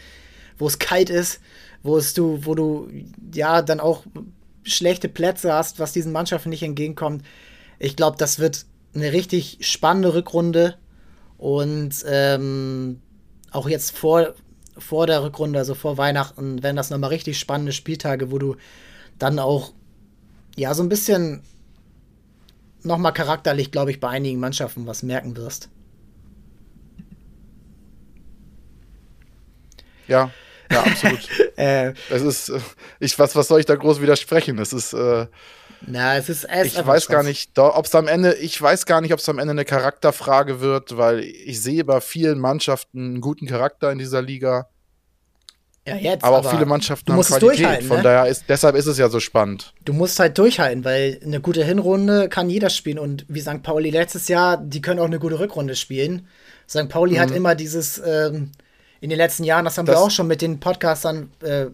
wo 0.58 0.68
es 0.68 0.78
kalt 0.78 1.10
ist, 1.10 1.42
wo 1.82 1.98
es 1.98 2.14
du, 2.14 2.46
wo 2.46 2.54
du 2.54 2.90
ja 3.34 3.62
dann 3.62 3.80
auch 3.80 4.04
schlechte 4.64 5.10
Plätze 5.10 5.52
hast, 5.52 5.80
was 5.80 5.94
diesen 5.94 6.12
Mannschaften 6.12 6.50
nicht 6.50 6.64
entgegenkommt. 6.64 7.26
Ich 7.80 7.96
glaube, 7.96 8.18
das 8.18 8.40
wird 8.40 8.66
eine 8.96 9.12
richtig 9.14 9.58
spannende 9.62 10.14
Rückrunde 10.14 10.78
und 11.38 11.94
ähm, 12.08 13.02
auch 13.52 13.68
jetzt 13.68 13.98
vor, 13.98 14.36
vor 14.78 15.08
der 15.08 15.24
Rückrunde, 15.24 15.60
also 15.60 15.76
vor 15.76 15.98
Weihnachten, 15.98 16.64
werden 16.64 16.76
das 16.76 16.90
nochmal 16.90 17.10
richtig 17.10 17.40
spannende 17.40 17.72
Spieltage, 17.72 18.32
wo 18.32 18.38
du 18.38 18.56
dann 19.20 19.40
auch 19.40 19.74
ja 20.56 20.74
so 20.74 20.84
ein 20.84 20.90
bisschen 20.90 21.44
nochmal 22.84 23.14
charakterlich, 23.14 23.72
glaube 23.72 23.92
ich, 23.92 24.00
bei 24.00 24.10
einigen 24.10 24.40
Mannschaften 24.40 24.88
was 24.88 25.04
merken 25.04 25.38
wirst. 25.38 25.70
Ja, 30.08 30.32
ja, 30.74 30.84
absolut. 30.84 31.20
äh, 31.58 31.94
es 32.10 32.22
ist, 32.22 32.50
äh, 32.50 32.60
ich, 33.00 33.18
was, 33.20 33.36
was 33.36 33.48
soll 33.48 33.60
ich 33.60 33.66
da 33.66 33.76
groß 33.76 34.02
widersprechen? 34.02 34.58
Es 34.60 34.74
ist, 34.74 34.94
äh, 34.94 35.28
na, 35.86 36.18
es 36.18 36.30
ist 36.30 36.46
es 36.46 36.68
Ich 36.68 36.86
weiß 36.86 37.08
gar 37.08 37.24
nicht, 37.24 37.58
ob 37.58 37.86
es 37.86 37.96
am 37.96 38.08
Ende, 38.08 38.34
ich 38.36 38.62
weiß 38.62 38.86
gar 38.86 39.02
nicht, 39.02 39.14
ob 39.14 39.20
es 39.20 39.28
am 39.28 39.40
Ende 39.40 39.52
eine 39.52 39.66
Charakterfrage 39.66 40.62
wird, 40.62 40.98
weil 40.98 41.20
ich 41.20 41.62
sehe 41.62 41.84
bei 41.84 42.00
vielen 42.02 42.40
Mannschaften 42.40 43.00
einen 43.00 43.22
guten 43.22 43.48
Charakter 43.48 43.92
in 43.92 43.98
dieser 43.98 44.22
Liga. 44.22 44.70
Ja, 45.86 45.98
jetzt. 45.98 46.24
Aber, 46.24 46.38
aber 46.38 46.48
auch 46.48 46.52
viele 46.52 46.66
Mannschaften 46.66 47.12
haben 47.12 47.22
Qualität. 47.22 47.84
Von 47.84 47.98
ne? 47.98 48.04
daher 48.04 48.28
ist, 48.28 48.46
deshalb 48.48 48.76
ist 48.76 48.86
es 48.86 48.98
ja 48.98 49.10
so 49.10 49.20
spannend. 49.20 49.74
Du 49.84 49.92
musst 49.92 50.18
halt 50.20 50.38
durchhalten, 50.38 50.86
weil 50.86 51.20
eine 51.24 51.42
gute 51.42 51.66
Hinrunde 51.66 52.30
kann 52.30 52.50
jeder 52.50 52.70
spielen. 52.70 53.00
Und 53.00 53.26
wie 53.28 53.42
St. 53.42 53.62
Pauli 53.64 53.90
letztes 53.90 54.30
Jahr, 54.30 54.56
die 54.58 54.82
können 54.82 55.02
auch 55.02 55.06
eine 55.06 55.20
gute 55.20 55.40
Rückrunde 55.40 55.76
spielen. 55.76 56.28
St. 56.70 56.88
Pauli 56.88 57.16
mhm. 57.16 57.20
hat 57.20 57.32
immer 57.32 57.56
dieses, 57.56 58.02
ähm, 58.06 58.52
in 59.04 59.10
den 59.10 59.18
letzten 59.18 59.44
Jahren, 59.44 59.66
das 59.66 59.78
haben 59.78 59.86
das 59.86 59.98
wir 59.98 60.02
auch 60.02 60.10
schon 60.10 60.28
mit 60.28 60.42
den 60.42 60.62
Podcastern 60.62 61.30
äh, 61.42 61.66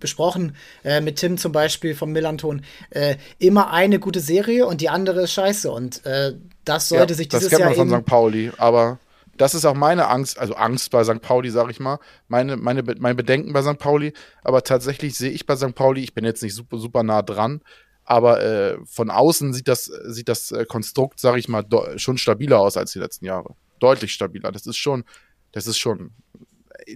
besprochen, 0.00 0.56
äh, 0.82 1.00
mit 1.00 1.16
Tim 1.16 1.38
zum 1.38 1.52
Beispiel 1.52 1.94
vom 1.94 2.10
Millanton, 2.10 2.62
äh, 2.90 3.14
immer 3.38 3.70
eine 3.70 4.00
gute 4.00 4.18
Serie 4.18 4.66
und 4.66 4.80
die 4.80 4.88
andere 4.88 5.22
ist 5.22 5.32
scheiße. 5.32 5.70
Und 5.70 6.04
äh, 6.04 6.34
das 6.64 6.88
sollte 6.88 7.12
ja, 7.12 7.16
sich 7.16 7.28
dieses 7.28 7.52
Jahr. 7.52 7.60
Das 7.60 7.76
kennt 7.76 7.78
man 7.78 7.88
von 7.90 8.00
St. 8.00 8.06
Pauli, 8.06 8.50
aber 8.58 8.98
das 9.36 9.54
ist 9.54 9.66
auch 9.66 9.74
meine 9.74 10.08
Angst, 10.08 10.36
also 10.36 10.54
Angst 10.54 10.90
bei 10.90 11.04
St. 11.04 11.22
Pauli, 11.22 11.50
sag 11.50 11.70
ich 11.70 11.78
mal, 11.78 12.00
meine, 12.26 12.56
meine, 12.56 12.82
mein 12.98 13.14
Bedenken 13.14 13.52
bei 13.52 13.62
St. 13.62 13.78
Pauli. 13.78 14.12
Aber 14.42 14.64
tatsächlich 14.64 15.16
sehe 15.16 15.30
ich 15.30 15.46
bei 15.46 15.54
St. 15.54 15.76
Pauli, 15.76 16.02
ich 16.02 16.12
bin 16.12 16.24
jetzt 16.24 16.42
nicht 16.42 16.56
super, 16.56 16.78
super 16.78 17.04
nah 17.04 17.22
dran, 17.22 17.60
aber 18.04 18.42
äh, 18.42 18.78
von 18.84 19.10
außen 19.10 19.52
sieht 19.52 19.68
das, 19.68 19.84
sieht 19.84 20.28
das 20.28 20.50
äh, 20.50 20.64
Konstrukt, 20.64 21.20
sag 21.20 21.38
ich 21.38 21.48
mal, 21.48 21.64
schon 21.98 22.18
stabiler 22.18 22.58
aus 22.58 22.76
als 22.76 22.90
die 22.90 22.98
letzten 22.98 23.26
Jahre. 23.26 23.54
Deutlich 23.78 24.12
stabiler. 24.12 24.50
Das 24.50 24.66
ist 24.66 24.76
schon, 24.76 25.04
das 25.52 25.68
ist 25.68 25.78
schon 25.78 26.10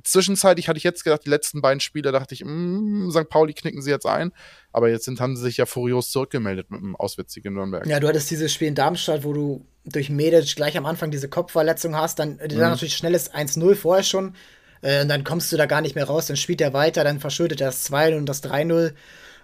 zwischenzeitlich 0.04 0.68
hatte 0.68 0.78
ich 0.78 0.84
jetzt 0.84 1.04
gedacht, 1.04 1.22
die 1.24 1.30
letzten 1.30 1.60
beiden 1.60 1.80
Spiele 1.80 2.12
dachte 2.12 2.34
ich, 2.34 2.44
mh, 2.44 2.50
mm, 2.50 3.10
St. 3.10 3.28
Pauli 3.28 3.52
knicken 3.52 3.82
sie 3.82 3.90
jetzt 3.90 4.06
ein. 4.06 4.32
Aber 4.72 4.88
jetzt 4.88 5.04
sind, 5.04 5.20
haben 5.20 5.36
sie 5.36 5.42
sich 5.42 5.56
ja 5.58 5.66
furios 5.66 6.10
zurückgemeldet 6.10 6.70
mit 6.70 6.80
dem 6.80 6.96
Auswärtssieg 6.96 7.44
in 7.44 7.54
Nürnberg. 7.54 7.86
Ja, 7.86 8.00
du 8.00 8.08
hattest 8.08 8.30
dieses 8.30 8.52
Spiel 8.52 8.68
in 8.68 8.74
Darmstadt, 8.74 9.24
wo 9.24 9.32
du 9.32 9.66
durch 9.84 10.10
Medic 10.10 10.56
gleich 10.56 10.76
am 10.78 10.86
Anfang 10.86 11.10
diese 11.10 11.28
Kopfverletzung 11.28 11.96
hast, 11.96 12.18
dann, 12.18 12.34
mhm. 12.34 12.48
dann 12.48 12.58
natürlich 12.58 12.96
schnelles 12.96 13.32
1-0 13.32 13.74
vorher 13.74 14.04
schon. 14.04 14.34
Äh, 14.80 15.02
und 15.02 15.08
dann 15.08 15.24
kommst 15.24 15.52
du 15.52 15.56
da 15.56 15.66
gar 15.66 15.80
nicht 15.80 15.94
mehr 15.94 16.04
raus, 16.04 16.26
dann 16.26 16.36
spielt 16.36 16.60
er 16.60 16.72
weiter, 16.72 17.04
dann 17.04 17.20
verschuldet 17.20 17.60
er 17.60 17.68
das 17.68 17.84
2 17.84 18.16
und 18.16 18.26
das 18.26 18.42
3-0. 18.42 18.92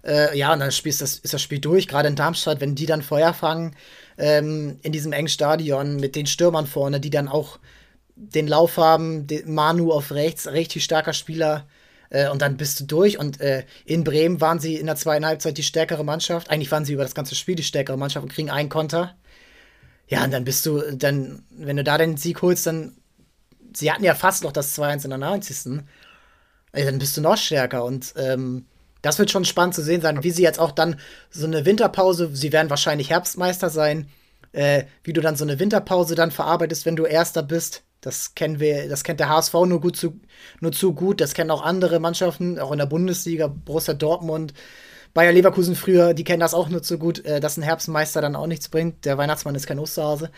Äh, 0.04 0.38
ja, 0.38 0.52
und 0.52 0.60
dann 0.60 0.70
spielst 0.70 1.02
das, 1.02 1.18
ist 1.18 1.34
das 1.34 1.42
Spiel 1.42 1.58
durch, 1.58 1.88
gerade 1.88 2.08
in 2.08 2.16
Darmstadt, 2.16 2.60
wenn 2.60 2.74
die 2.74 2.86
dann 2.86 3.02
Feuer 3.02 3.34
fangen 3.34 3.74
ähm, 4.16 4.78
in 4.82 4.92
diesem 4.92 5.12
engen 5.12 5.28
Stadion 5.28 5.96
mit 5.96 6.16
den 6.16 6.26
Stürmern 6.26 6.66
vorne, 6.66 7.00
die 7.00 7.10
dann 7.10 7.28
auch 7.28 7.58
den 8.18 8.48
Lauf 8.48 8.76
haben, 8.76 9.26
Manu 9.46 9.92
auf 9.92 10.12
rechts, 10.12 10.48
richtig 10.48 10.84
starker 10.84 11.12
Spieler. 11.12 11.66
Äh, 12.10 12.28
und 12.30 12.42
dann 12.42 12.56
bist 12.56 12.80
du 12.80 12.84
durch. 12.84 13.18
Und 13.18 13.40
äh, 13.40 13.64
in 13.84 14.04
Bremen 14.04 14.40
waren 14.40 14.60
sie 14.60 14.76
in 14.76 14.86
der 14.86 14.96
zweiten 14.96 15.26
Halbzeit 15.26 15.56
die 15.58 15.62
stärkere 15.62 16.04
Mannschaft. 16.04 16.50
Eigentlich 16.50 16.70
waren 16.70 16.84
sie 16.84 16.92
über 16.92 17.04
das 17.04 17.14
ganze 17.14 17.34
Spiel 17.34 17.54
die 17.54 17.62
stärkere 17.62 17.96
Mannschaft 17.96 18.24
und 18.24 18.32
kriegen 18.32 18.50
einen 18.50 18.68
Konter. 18.68 19.14
Ja, 20.08 20.24
und 20.24 20.32
dann 20.32 20.44
bist 20.44 20.64
du, 20.66 20.80
dann, 20.96 21.42
wenn 21.50 21.76
du 21.76 21.84
da 21.84 21.98
den 21.98 22.16
Sieg 22.16 22.42
holst, 22.42 22.66
dann. 22.66 22.96
Sie 23.74 23.92
hatten 23.92 24.04
ja 24.04 24.14
fast 24.14 24.44
noch 24.44 24.52
das 24.52 24.76
2-1 24.78 25.04
in 25.04 25.10
der 25.10 25.18
90. 25.18 25.82
Äh, 26.72 26.84
dann 26.84 26.98
bist 26.98 27.16
du 27.16 27.20
noch 27.20 27.36
stärker. 27.36 27.84
Und 27.84 28.14
ähm, 28.16 28.66
das 29.02 29.18
wird 29.18 29.30
schon 29.30 29.44
spannend 29.44 29.74
zu 29.74 29.82
sehen 29.82 30.00
sein, 30.00 30.24
wie 30.24 30.30
sie 30.30 30.42
jetzt 30.42 30.58
auch 30.58 30.72
dann 30.72 30.98
so 31.30 31.46
eine 31.46 31.64
Winterpause, 31.64 32.30
sie 32.32 32.52
werden 32.52 32.70
wahrscheinlich 32.70 33.10
Herbstmeister 33.10 33.70
sein, 33.70 34.08
äh, 34.52 34.84
wie 35.04 35.12
du 35.12 35.20
dann 35.20 35.36
so 35.36 35.44
eine 35.44 35.58
Winterpause 35.58 36.14
dann 36.14 36.30
verarbeitest, 36.30 36.86
wenn 36.86 36.96
du 36.96 37.04
Erster 37.04 37.42
bist. 37.42 37.84
Das 38.00 38.34
kennen 38.34 38.60
wir, 38.60 38.88
das 38.88 39.02
kennt 39.02 39.20
der 39.20 39.28
HSV 39.28 39.54
nur 39.66 39.80
gut 39.80 39.96
zu, 39.96 40.20
nur 40.60 40.72
zu 40.72 40.94
gut. 40.94 41.20
Das 41.20 41.34
kennen 41.34 41.50
auch 41.50 41.62
andere 41.62 41.98
Mannschaften, 41.98 42.58
auch 42.58 42.72
in 42.72 42.78
der 42.78 42.86
Bundesliga, 42.86 43.48
Borussia 43.48 43.94
Dortmund, 43.94 44.54
Bayer 45.14 45.32
Leverkusen 45.32 45.74
früher, 45.74 46.14
die 46.14 46.24
kennen 46.24 46.40
das 46.40 46.54
auch 46.54 46.68
nur 46.68 46.82
zu 46.82 46.98
gut, 46.98 47.24
äh, 47.24 47.40
dass 47.40 47.56
ein 47.56 47.62
Herbstmeister 47.62 48.20
dann 48.20 48.36
auch 48.36 48.46
nichts 48.46 48.68
bringt. 48.68 49.04
Der 49.04 49.18
Weihnachtsmann 49.18 49.54
ist 49.54 49.66
kein 49.66 49.78
Osterhase. 49.78 50.30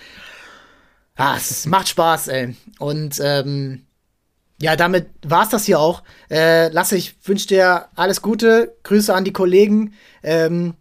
Ah, 1.16 1.36
es 1.36 1.66
macht 1.66 1.88
Spaß, 1.88 2.28
ey. 2.28 2.56
Und 2.78 3.20
ähm, 3.22 3.84
ja, 4.61 4.76
damit 4.76 5.08
war's 5.22 5.50
das 5.50 5.66
hier 5.66 5.80
auch. 5.80 6.02
Äh, 6.30 6.68
Lasse, 6.68 6.96
ich 6.96 7.16
wünsche 7.26 7.48
dir 7.48 7.88
alles 7.94 8.22
Gute. 8.22 8.76
Grüße 8.84 9.14
an 9.14 9.24
die 9.24 9.32
Kollegen. 9.32 9.94
Ähm, 10.22 10.74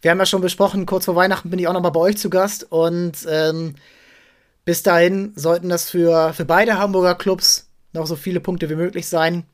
wir 0.00 0.10
haben 0.10 0.18
ja 0.18 0.26
schon 0.26 0.42
besprochen, 0.42 0.86
kurz 0.86 1.04
vor 1.06 1.16
Weihnachten 1.16 1.50
bin 1.50 1.58
ich 1.58 1.68
auch 1.68 1.72
noch 1.72 1.82
mal 1.82 1.90
bei 1.90 2.00
euch 2.00 2.18
zu 2.18 2.30
Gast. 2.30 2.70
Und 2.70 3.26
ähm, 3.28 3.74
bis 4.64 4.82
dahin 4.82 5.32
sollten 5.36 5.68
das 5.68 5.90
für, 5.90 6.32
für 6.32 6.44
beide 6.44 6.78
Hamburger 6.78 7.14
Clubs 7.14 7.68
noch 7.92 8.06
so 8.06 8.16
viele 8.16 8.40
Punkte 8.40 8.70
wie 8.70 8.76
möglich 8.76 9.08
sein. 9.08 9.44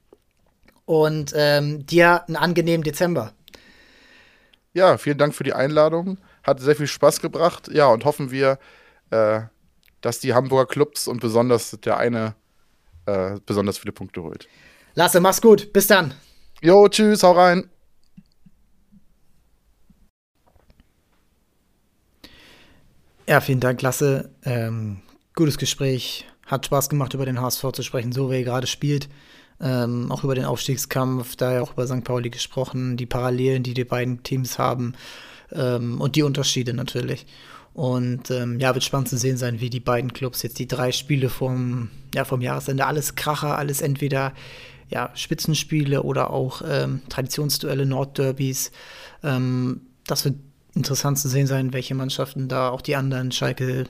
Und 0.85 1.33
ähm, 1.35 1.85
dir 1.85 2.25
einen 2.29 2.37
angenehmen 2.37 2.85
Dezember. 2.85 3.33
Ja, 4.73 4.99
vielen 4.99 5.19
Dank 5.19 5.35
für 5.35 5.43
die 5.43 5.53
Einladung. 5.53 6.19
Hat 6.45 6.61
sehr 6.61 6.77
viel 6.77 6.87
Spaß 6.87 7.21
gebracht. 7.21 7.69
Ja, 7.73 7.87
und 7.87 8.05
hoffen 8.05 8.31
wir, 8.31 8.59
äh, 9.11 9.41
dass 10.01 10.21
die 10.21 10.35
Hamburger 10.35 10.67
Clubs 10.67 11.09
und 11.09 11.21
besonders 11.21 11.73
der 11.83 11.97
eine 11.97 12.37
äh, 13.07 13.39
besonders 13.45 13.79
viele 13.79 13.93
Punkte 13.93 14.23
holt. 14.23 14.49
Lasse, 14.95 15.21
mach's 15.21 15.41
gut. 15.41 15.73
Bis 15.73 15.87
dann. 15.87 16.15
Jo, 16.63 16.89
tschüss, 16.89 17.23
hau 17.23 17.33
rein. 17.33 17.69
Ja, 23.29 23.41
vielen 23.41 23.59
Dank, 23.59 23.83
Lasse. 23.83 24.31
Ähm, 24.45 24.99
gutes 25.35 25.59
Gespräch. 25.59 26.27
Hat 26.47 26.65
Spaß 26.65 26.89
gemacht, 26.89 27.13
über 27.13 27.27
den 27.27 27.41
HSV 27.41 27.73
zu 27.73 27.83
sprechen, 27.83 28.13
so 28.13 28.31
wie 28.31 28.37
er 28.37 28.45
gerade 28.45 28.69
spielt. 28.69 29.09
Ähm, 29.61 30.13
auch 30.13 30.23
über 30.23 30.37
den 30.37 30.45
Aufstiegskampf, 30.45 31.35
da 31.35 31.55
ja 31.55 31.63
auch 31.63 31.73
über 31.73 31.89
St. 31.89 32.05
Pauli 32.05 32.31
gesprochen, 32.31 32.97
die 32.97 33.07
Parallelen, 33.07 33.65
die 33.65 33.75
die 33.75 33.85
beiden 33.85 34.23
Teams 34.23 34.61
haben 34.61 34.95
ähm, 35.51 36.01
und 36.01 36.15
die 36.15 36.23
Unterschiede 36.23 36.73
natürlich. 36.73 37.27
Und 37.75 38.31
ähm, 38.31 38.61
ja, 38.61 38.75
wird 38.75 38.85
spannend 38.85 39.09
zu 39.09 39.19
sehen 39.19 39.39
sein, 39.39 39.61
wie 39.61 39.71
die 39.71 39.81
beiden 39.81 40.13
Clubs 40.13 40.45
jetzt 40.45 40.61
die 40.61 40.69
drei 40.69 40.93
Spiele 40.93 41.29
vom, 41.29 41.91
ja, 42.15 42.25
vom 42.25 42.43
Jahresende, 42.43 42.87
alles 42.87 43.17
Kracher, 43.17 43.59
alles 43.59 43.81
entweder 43.81 44.35
ja, 44.89 45.11
Spitzenspiele 45.15 46.05
oder 46.05 46.31
auch 46.31 46.63
ähm, 46.65 47.03
Traditionsduelle, 47.09 47.87
Nordderbys. 47.87 48.71
Ähm, 49.25 49.81
das 50.07 50.25
wird 50.25 50.37
interessant 50.77 51.19
zu 51.19 51.29
sehen 51.29 51.47
sein, 51.47 51.73
welche 51.73 51.95
Mannschaften 51.95 52.49
da 52.49 52.69
auch 52.69 52.83
die 52.83 52.97
anderen, 52.97 53.33
Schalke, 53.33 53.87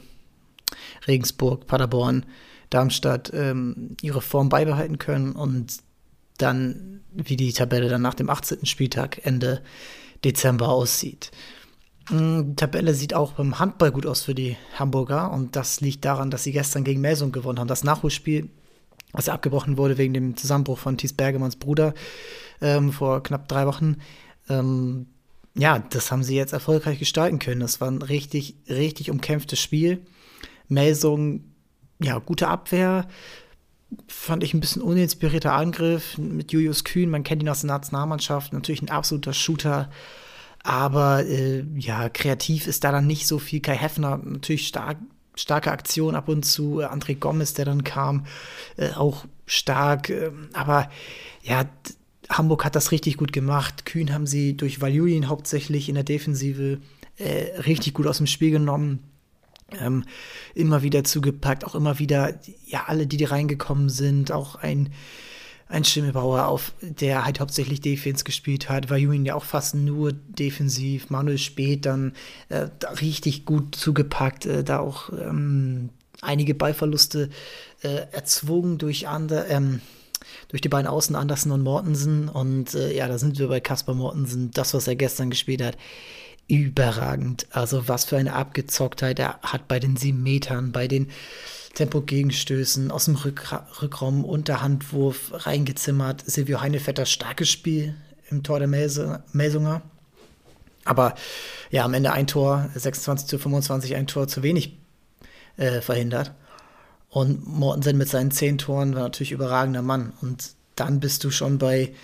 Regensburg, 1.06 1.66
Paderborn, 1.66 2.24
Darmstadt, 2.70 3.32
ähm, 3.34 3.96
ihre 4.00 4.20
Form 4.20 4.48
beibehalten 4.48 4.98
können 4.98 5.32
und 5.32 5.78
dann, 6.38 7.00
wie 7.12 7.36
die 7.36 7.52
Tabelle 7.52 7.88
dann 7.88 8.02
nach 8.02 8.14
dem 8.14 8.30
18. 8.30 8.66
Spieltag 8.66 9.24
Ende 9.24 9.62
Dezember 10.24 10.68
aussieht. 10.68 11.30
Mm, 12.10 12.50
die 12.50 12.56
Tabelle 12.56 12.94
sieht 12.94 13.14
auch 13.14 13.32
beim 13.32 13.58
Handball 13.58 13.92
gut 13.92 14.06
aus 14.06 14.22
für 14.22 14.34
die 14.34 14.56
Hamburger 14.78 15.32
und 15.32 15.56
das 15.56 15.80
liegt 15.80 16.04
daran, 16.04 16.30
dass 16.30 16.44
sie 16.44 16.52
gestern 16.52 16.84
gegen 16.84 17.00
Melsung 17.00 17.32
gewonnen 17.32 17.58
haben. 17.58 17.68
Das 17.68 17.84
Nachholspiel, 17.84 18.48
was 19.12 19.28
abgebrochen 19.28 19.76
wurde 19.76 19.98
wegen 19.98 20.14
dem 20.14 20.36
Zusammenbruch 20.36 20.78
von 20.78 20.96
Thies 20.96 21.12
Bergemanns 21.12 21.56
Bruder 21.56 21.94
ähm, 22.60 22.92
vor 22.92 23.22
knapp 23.22 23.48
drei 23.48 23.66
Wochen. 23.66 23.96
Ähm, 24.48 25.06
ja, 25.58 25.78
das 25.78 26.12
haben 26.12 26.22
sie 26.22 26.36
jetzt 26.36 26.52
erfolgreich 26.52 26.98
gestalten 26.98 27.38
können. 27.38 27.60
Das 27.60 27.80
war 27.80 27.90
ein 27.90 28.02
richtig, 28.02 28.56
richtig 28.68 29.10
umkämpftes 29.10 29.58
Spiel. 29.58 30.04
Melsung, 30.68 31.44
ja, 31.98 32.18
gute 32.18 32.48
Abwehr. 32.48 33.06
Fand 34.08 34.42
ich 34.42 34.52
ein 34.52 34.60
bisschen 34.60 34.82
uninspirierter 34.82 35.52
Angriff 35.52 36.18
mit 36.18 36.52
Julius 36.52 36.84
Kühn. 36.84 37.08
Man 37.08 37.22
kennt 37.22 37.42
ihn 37.42 37.48
aus 37.48 37.62
der 37.62 37.68
Nationalmannschaft. 37.68 38.52
Natürlich 38.52 38.82
ein 38.82 38.90
absoluter 38.90 39.32
Shooter. 39.32 39.90
Aber 40.62 41.24
äh, 41.24 41.64
ja, 41.76 42.08
kreativ 42.08 42.66
ist 42.66 42.84
da 42.84 42.92
dann 42.92 43.06
nicht 43.06 43.26
so 43.26 43.38
viel. 43.38 43.60
Kai 43.60 43.76
Heffner 43.76 44.20
natürlich 44.22 44.66
stark, 44.66 44.98
starke 45.36 45.70
Aktion 45.70 46.16
ab 46.16 46.28
und 46.28 46.44
zu. 46.44 46.80
Äh, 46.80 46.86
André 46.86 47.16
Gomez, 47.16 47.54
der 47.54 47.64
dann 47.64 47.84
kam, 47.84 48.26
äh, 48.76 48.90
auch 48.90 49.24
stark. 49.46 50.10
Äh, 50.10 50.32
aber 50.52 50.90
ja, 51.42 51.64
Hamburg 52.28 52.64
hat 52.64 52.76
das 52.76 52.92
richtig 52.92 53.16
gut 53.16 53.32
gemacht. 53.32 53.86
Kühn 53.86 54.12
haben 54.12 54.26
sie 54.26 54.56
durch 54.56 54.80
Valjulin 54.80 55.28
hauptsächlich 55.28 55.88
in 55.88 55.94
der 55.94 56.04
Defensive 56.04 56.80
äh, 57.18 57.60
richtig 57.60 57.94
gut 57.94 58.06
aus 58.06 58.18
dem 58.18 58.26
Spiel 58.26 58.50
genommen. 58.50 59.00
Ähm, 59.80 60.04
immer 60.54 60.82
wieder 60.82 61.02
zugepackt, 61.02 61.64
auch 61.64 61.74
immer 61.74 61.98
wieder, 61.98 62.38
ja, 62.66 62.84
alle, 62.86 63.06
die, 63.06 63.16
die 63.16 63.24
reingekommen 63.24 63.88
sind, 63.88 64.30
auch 64.30 64.54
ein 64.56 64.90
ein 65.68 65.84
Schimmelbauer 65.84 66.46
auf, 66.46 66.72
der 66.80 67.24
halt 67.24 67.40
hauptsächlich 67.40 67.80
Defense 67.80 68.24
gespielt 68.24 68.68
hat, 68.68 68.88
war 68.88 68.96
Julian 68.96 69.24
ja 69.24 69.34
auch 69.34 69.44
fast 69.44 69.74
nur 69.74 70.12
defensiv, 70.12 71.10
Manuel 71.10 71.38
Spät 71.38 71.86
dann 71.86 72.12
äh, 72.48 72.68
richtig 73.00 73.44
gut 73.44 73.74
zugepackt, 73.74 74.46
äh, 74.46 74.62
da 74.62 74.78
auch 74.78 75.10
ähm, 75.12 75.90
einige 76.20 76.54
Ballverluste 76.54 77.30
äh, 77.82 78.06
erzwungen 78.12 78.78
durch 78.78 79.08
andere, 79.08 79.46
ähm, 79.48 79.80
durch 80.48 80.60
die 80.60 80.68
beiden 80.68 80.86
Außen 80.86 81.16
Andersen 81.16 81.52
und 81.52 81.62
Mortensen 81.62 82.28
und 82.28 82.74
äh, 82.74 82.94
ja, 82.94 83.08
da 83.08 83.18
sind 83.18 83.38
wir 83.38 83.48
bei 83.48 83.60
Kaspar 83.60 83.94
Mortensen, 83.94 84.50
das, 84.52 84.74
was 84.74 84.88
er 84.88 84.96
gestern 84.96 85.30
gespielt 85.30 85.62
hat, 85.62 85.76
überragend. 86.48 87.46
Also 87.50 87.88
was 87.88 88.04
für 88.04 88.16
eine 88.16 88.34
Abgezocktheit 88.34 89.18
er 89.18 89.40
hat 89.42 89.68
bei 89.68 89.80
den 89.80 89.96
sieben 89.96 90.22
Metern, 90.22 90.72
bei 90.72 90.88
den 90.88 91.08
Tempo-Gegenstößen, 91.74 92.90
aus 92.90 93.04
dem 93.06 93.16
Rück 93.16 93.52
Rückraum, 93.82 94.24
Unterhandwurf 94.24 95.32
reingezimmert. 95.32 96.22
Silvio 96.24 96.60
Heinevetter, 96.60 97.04
starkes 97.04 97.50
Spiel 97.50 97.94
im 98.30 98.42
Tor 98.42 98.58
der 98.58 98.68
Melse 98.68 99.22
Melsunger. 99.32 99.82
Aber 100.84 101.14
ja, 101.70 101.84
am 101.84 101.94
Ende 101.94 102.12
ein 102.12 102.26
Tor, 102.26 102.70
26 102.74 103.26
zu 103.26 103.38
25, 103.38 103.94
ein 103.96 104.06
Tor 104.06 104.28
zu 104.28 104.42
wenig 104.42 104.78
äh, 105.56 105.80
verhindert. 105.80 106.32
Und 107.16 107.46
Mortensen 107.46 107.96
mit 107.96 108.10
seinen 108.10 108.30
zehn 108.30 108.58
Toren 108.58 108.94
war 108.94 109.04
natürlich 109.04 109.32
überragender 109.32 109.80
Mann. 109.80 110.12
Und 110.20 110.50
dann 110.74 111.00
bist 111.00 111.24
du 111.24 111.30
schon 111.30 111.56
bei, 111.56 111.94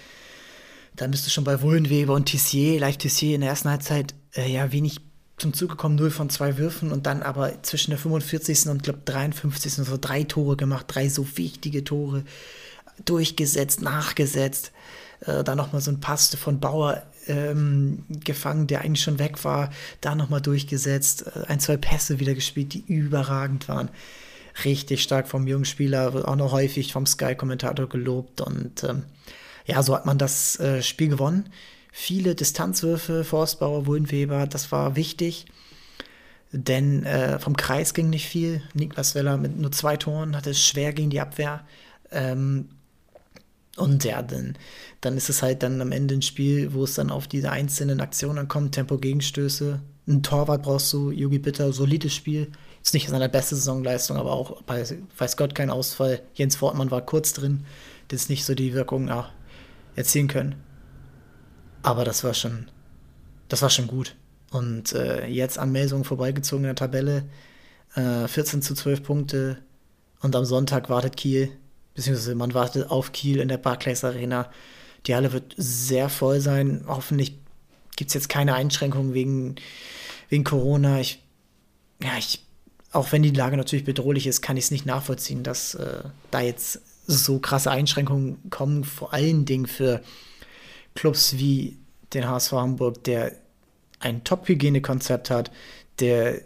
dann 0.97 1.11
bist 1.11 1.27
du 1.27 1.31
schon 1.31 1.45
bei 1.45 1.61
Wullenweber 1.61 2.15
und 2.15 2.25
Tissier, 2.25 2.81
leicht 2.81 3.03
Tissier 3.03 3.35
in 3.35 3.43
der 3.43 3.51
ersten 3.51 3.69
Halbzeit 3.69 4.15
äh, 4.35 4.51
ja 4.51 4.73
wenig 4.73 5.03
zum 5.37 5.53
Zuge 5.53 5.73
gekommen, 5.73 5.97
0 5.97 6.11
von 6.11 6.31
zwei 6.31 6.57
Würfen 6.57 6.93
und 6.93 7.05
dann 7.05 7.23
aber 7.23 7.63
zwischen 7.63 7.91
der 7.91 7.99
45. 7.99 8.69
und 8.69 8.85
glaube 8.85 9.01
53. 9.05 9.75
so 9.75 9.99
drei 10.01 10.25
Tore 10.25 10.57
gemacht, 10.57 10.87
drei 10.89 11.11
so 11.11 11.27
wichtige 11.37 11.85
Tore 11.85 12.25
durchgesetzt, 13.05 13.83
nachgesetzt. 13.83 14.73
Äh, 15.27 15.45
dann 15.45 15.59
nochmal 15.59 15.83
so 15.83 15.91
ein 15.91 16.01
Pass 16.01 16.35
von 16.37 16.59
Bauer 16.59 17.03
ähm, 17.27 18.07
gefangen, 18.09 18.67
der 18.67 18.81
eigentlich 18.81 19.03
schon 19.03 19.19
weg 19.19 19.45
war, 19.45 19.69
da 20.01 20.15
nochmal 20.15 20.41
durchgesetzt, 20.41 21.27
äh, 21.27 21.49
ein, 21.49 21.61
zwei 21.61 21.77
Pässe 21.77 22.19
wieder 22.19 22.33
gespielt, 22.33 22.73
die 22.73 22.85
überragend 22.87 23.69
waren. 23.69 23.91
Richtig 24.65 25.03
stark 25.03 25.29
vom 25.29 25.47
jungen 25.47 25.65
Spieler, 25.65 26.29
auch 26.29 26.37
noch 26.37 26.53
häufig 26.53 26.93
vom 26.93 27.07
Sky-Kommentator 27.07 27.89
gelobt 27.89 28.41
und 28.41 28.85
ähm, 28.85 29.05
ja, 29.65 29.83
so 29.83 29.95
hat 29.95 30.07
man 30.07 30.19
das 30.19 30.59
äh, 30.61 30.83
Spiel 30.83 31.09
gewonnen 31.09 31.49
viele 31.93 32.35
Distanzwürfe, 32.35 33.23
Forstbauer, 33.23 33.87
Wullenweber, 33.87 34.47
das 34.49 34.73
war 34.73 34.97
wichtig. 34.97 35.47
Denn 36.51 37.05
äh, 37.05 37.39
vom 37.39 37.57
Kreis 37.57 37.95
ging 37.95 38.11
nicht 38.11 38.27
viel. 38.27 38.63
Niklas 38.75 39.15
Weller 39.15 39.37
mit 39.37 39.57
nur 39.57 39.71
zwei 39.73 39.97
Toren 39.97 40.35
hatte 40.35 40.51
es 40.51 40.67
schwer 40.67 40.93
gegen 40.93 41.11
die 41.11 41.21
Abwehr. 41.21 41.65
Ähm, 42.11 42.71
und 43.77 44.05
ja, 44.05 44.21
dann, 44.21 44.59
dann 45.01 45.17
ist 45.17 45.31
es 45.31 45.43
halt 45.43 45.63
dann 45.63 45.81
am 45.81 45.93
Ende 45.93 46.15
ein 46.15 46.23
Spiel, 46.23 46.75
wo 46.75 46.85
es 46.85 46.95
dann 46.95 47.11
auf 47.11 47.27
diese 47.27 47.51
einzelnen 47.51 48.01
Aktionen 48.01 48.49
kommt, 48.49 48.75
Tempo-Gegenstöße. 48.75 49.81
Ein 50.09 50.23
Torwart 50.23 50.63
brauchst 50.63 50.93
du, 50.93 51.11
Yogi 51.11 51.39
Bitter, 51.39 51.73
solides 51.73 52.15
Spiel. 52.15 52.53
Jetzt 52.83 52.95
nicht 52.95 53.09
seine 53.09 53.29
beste 53.29 53.55
Saisonleistung, 53.55 54.17
aber 54.17 54.33
auch 54.33 54.61
bei, 54.63 54.85
weiß 55.17 55.37
Gott, 55.37 55.55
kein 55.55 55.71
Ausfall. 55.71 56.21
Jens 56.35 56.61
Wortmann 56.61 56.91
war 56.91 57.01
kurz 57.07 57.33
drin, 57.33 57.65
das 58.09 58.29
nicht 58.29 58.45
so 58.45 58.57
die 58.57 58.75
Wirkung 58.75 59.07
ja, 59.07 59.31
erzielen 59.95 60.27
können. 60.27 60.57
Aber 61.85 62.05
das 62.05 62.25
war 62.25 62.35
schon, 62.35 62.69
das 63.47 63.63
war 63.63 63.71
schon 63.71 63.87
gut. 63.87 64.17
Und 64.51 64.95
äh, 64.95 65.27
jetzt 65.27 65.61
an 65.61 65.71
Melsungen 65.71 66.03
vorbeigezogen 66.03 66.65
in 66.65 66.71
der 66.71 66.75
Tabelle. 66.75 67.29
Äh, 67.95 68.27
14 68.27 68.63
zu 68.63 68.75
12 68.75 69.05
Punkte. 69.05 69.59
Und 70.21 70.35
am 70.35 70.45
Sonntag 70.45 70.91
wartet 70.91 71.17
Kiel, 71.17 71.53
beziehungsweise 71.95 72.35
man 72.35 72.53
wartet 72.53 72.91
auf 72.91 73.13
Kiel 73.13 73.39
in 73.39 73.47
der 73.47 73.59
Barclays 73.59 74.03
Arena. 74.03 74.51
Die 75.07 75.15
Halle 75.15 75.33
wird 75.33 75.55
sehr 75.57 76.09
voll 76.09 76.41
sein. 76.41 76.85
Hoffentlich 76.89 77.39
gibt 77.95 78.09
es 78.09 78.15
jetzt 78.15 78.29
keine 78.29 78.55
Einschränkungen 78.55 79.15
wegen, 79.15 79.55
wegen 80.31 80.43
Corona. 80.43 80.99
Ich, 80.99 81.23
ja, 82.03 82.19
ich, 82.19 82.45
auch 82.93 83.11
wenn 83.13 83.23
die 83.23 83.31
Lage 83.31 83.57
natürlich 83.57 83.85
bedrohlich 83.85 84.27
ist, 84.27 84.43
kann 84.43 84.57
ich 84.57 84.65
es 84.65 84.71
nicht 84.71 84.87
nachvollziehen, 84.87 85.43
dass 85.43 85.75
äh, 85.75 86.03
da 86.31 86.41
jetzt 86.41 86.81
so 87.07 87.39
krasse 87.39 87.71
Einschränkungen 87.71 88.51
kommen. 88.51 88.85
Vor 88.85 89.13
allen 89.13 89.45
Dingen 89.45 89.67
für 89.67 90.03
Clubs 90.95 91.39
wie 91.39 91.79
den 92.13 92.29
HSV 92.29 92.53
Hamburg, 92.53 93.03
der 93.05 93.33
ein 93.99 94.25
Top-Hygienekonzept 94.25 95.31
hat, 95.31 95.51
der 96.01 96.41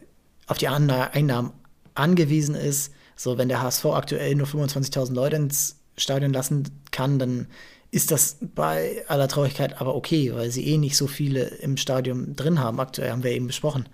auf 0.46 0.58
die 0.58 0.68
Einnahmen 0.68 1.52
angewiesen 1.94 2.54
ist. 2.54 2.92
So, 3.16 3.38
wenn 3.38 3.48
der 3.48 3.62
HSV 3.62 3.86
aktuell 3.86 4.34
nur 4.34 4.46
25.000 4.46 5.14
Leute 5.14 5.36
ins 5.36 5.76
Stadion 5.96 6.32
lassen 6.32 6.70
kann, 6.90 7.18
dann 7.18 7.48
ist 7.90 8.10
das 8.10 8.36
bei 8.40 9.04
aller 9.08 9.28
Traurigkeit 9.28 9.80
aber 9.80 9.94
okay, 9.94 10.34
weil 10.34 10.50
sie 10.50 10.66
eh 10.66 10.76
nicht 10.76 10.96
so 10.96 11.06
viele 11.06 11.44
im 11.44 11.76
Stadion 11.76 12.36
drin 12.36 12.60
haben. 12.60 12.78
Aktuell 12.78 13.10
haben 13.10 13.24
wir 13.24 13.32
eben 13.32 13.46
besprochen. 13.46 13.88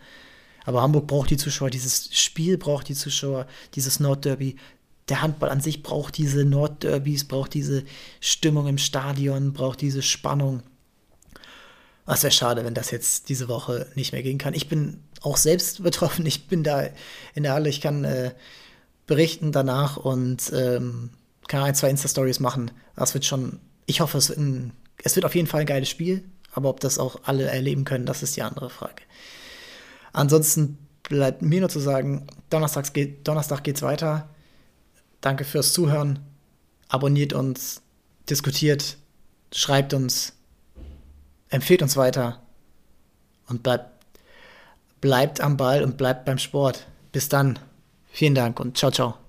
Aber 0.65 0.83
Hamburg 0.83 1.07
braucht 1.07 1.31
die 1.31 1.37
Zuschauer, 1.37 1.71
dieses 1.71 2.09
Spiel 2.17 2.59
braucht 2.59 2.89
die 2.89 2.95
Zuschauer, 2.95 3.47
dieses 3.75 4.01
Nordderby. 4.01 4.57
Der 5.09 5.23
Handball 5.23 5.51
an 5.51 5.61
sich 5.61 5.83
braucht 5.83 6.17
diese 6.17 6.45
Nordderbys, 6.45 7.27
braucht 7.27 7.55
diese 7.55 7.85
Stimmung 8.21 8.69
im 8.69 8.79
Stadion, 8.79 9.53
braucht 9.53 9.81
diese 9.81 10.03
Spannung. 10.03 10.63
Es 12.07 12.23
wäre 12.23 12.33
schade, 12.33 12.65
wenn 12.65 12.75
das 12.75 12.91
jetzt 12.91 13.29
diese 13.29 13.49
Woche 13.49 13.87
nicht 13.95 14.13
mehr 14.13 14.23
gehen 14.23 14.39
kann. 14.39 14.55
Ich 14.55 14.69
bin 14.69 15.01
auch 15.21 15.37
selbst 15.37 15.83
betroffen. 15.83 16.27
Ich 16.27 16.47
bin 16.47 16.63
da 16.63 16.89
in 17.35 17.43
der 17.43 17.53
Halle. 17.53 17.69
Ich 17.69 17.81
kann 17.81 18.05
äh, 18.05 18.33
berichten 19.07 19.53
danach 19.53 19.97
und 19.97 20.53
ähm, 20.55 21.11
kann 21.49 21.63
ein, 21.63 21.75
zwei 21.75 21.91
Insta-Stories 21.91 22.41
machen. 22.41 22.71
Das 22.97 23.15
wird 23.15 23.25
schon, 23.25 23.61
ich 23.87 24.01
hoffe, 24.01 24.19
es 24.19 24.29
wird, 24.29 24.39
ein, 24.39 24.73
es 25.03 25.17
wird 25.17 25.27
auf 25.27 25.35
jeden 25.35 25.49
Fall 25.49 25.63
ein 25.63 25.67
geiles 25.67 25.89
Spiel. 25.89 26.25
Aber 26.53 26.69
ob 26.69 26.81
das 26.81 26.99
auch 26.99 27.21
alle 27.25 27.45
erleben 27.45 27.85
können, 27.85 28.07
das 28.07 28.23
ist 28.23 28.37
die 28.37 28.43
andere 28.43 28.69
Frage. 28.69 29.03
Ansonsten 30.13 30.79
bleibt 31.03 31.43
mir 31.43 31.61
nur 31.61 31.69
zu 31.69 31.81
sagen, 31.81 32.27
Donnerstags 32.51 32.93
geht, 32.93 33.27
Donnerstag 33.27 33.65
geht's 33.65 33.83
weiter. 33.83 34.29
Danke 35.21 35.45
fürs 35.45 35.73
Zuhören. 35.73 36.19
Abonniert 36.89 37.33
uns, 37.33 37.83
diskutiert, 38.29 38.99
schreibt 39.53 39.95
uns 39.95 40.35
empfehlt 41.53 41.83
uns 41.83 41.97
weiter 41.97 42.41
und 43.49 43.63
bleibt, 43.63 43.91
bleibt 45.01 45.41
am 45.41 45.57
Ball 45.57 45.85
und 45.85 45.97
bleibt 45.97 46.25
beim 46.25 46.39
Sport. 46.39 46.87
Bis 47.13 47.29
dann. 47.29 47.59
Vielen 48.11 48.35
Dank 48.35 48.59
und 48.59 48.77
ciao, 48.77 48.91
ciao. 48.91 49.22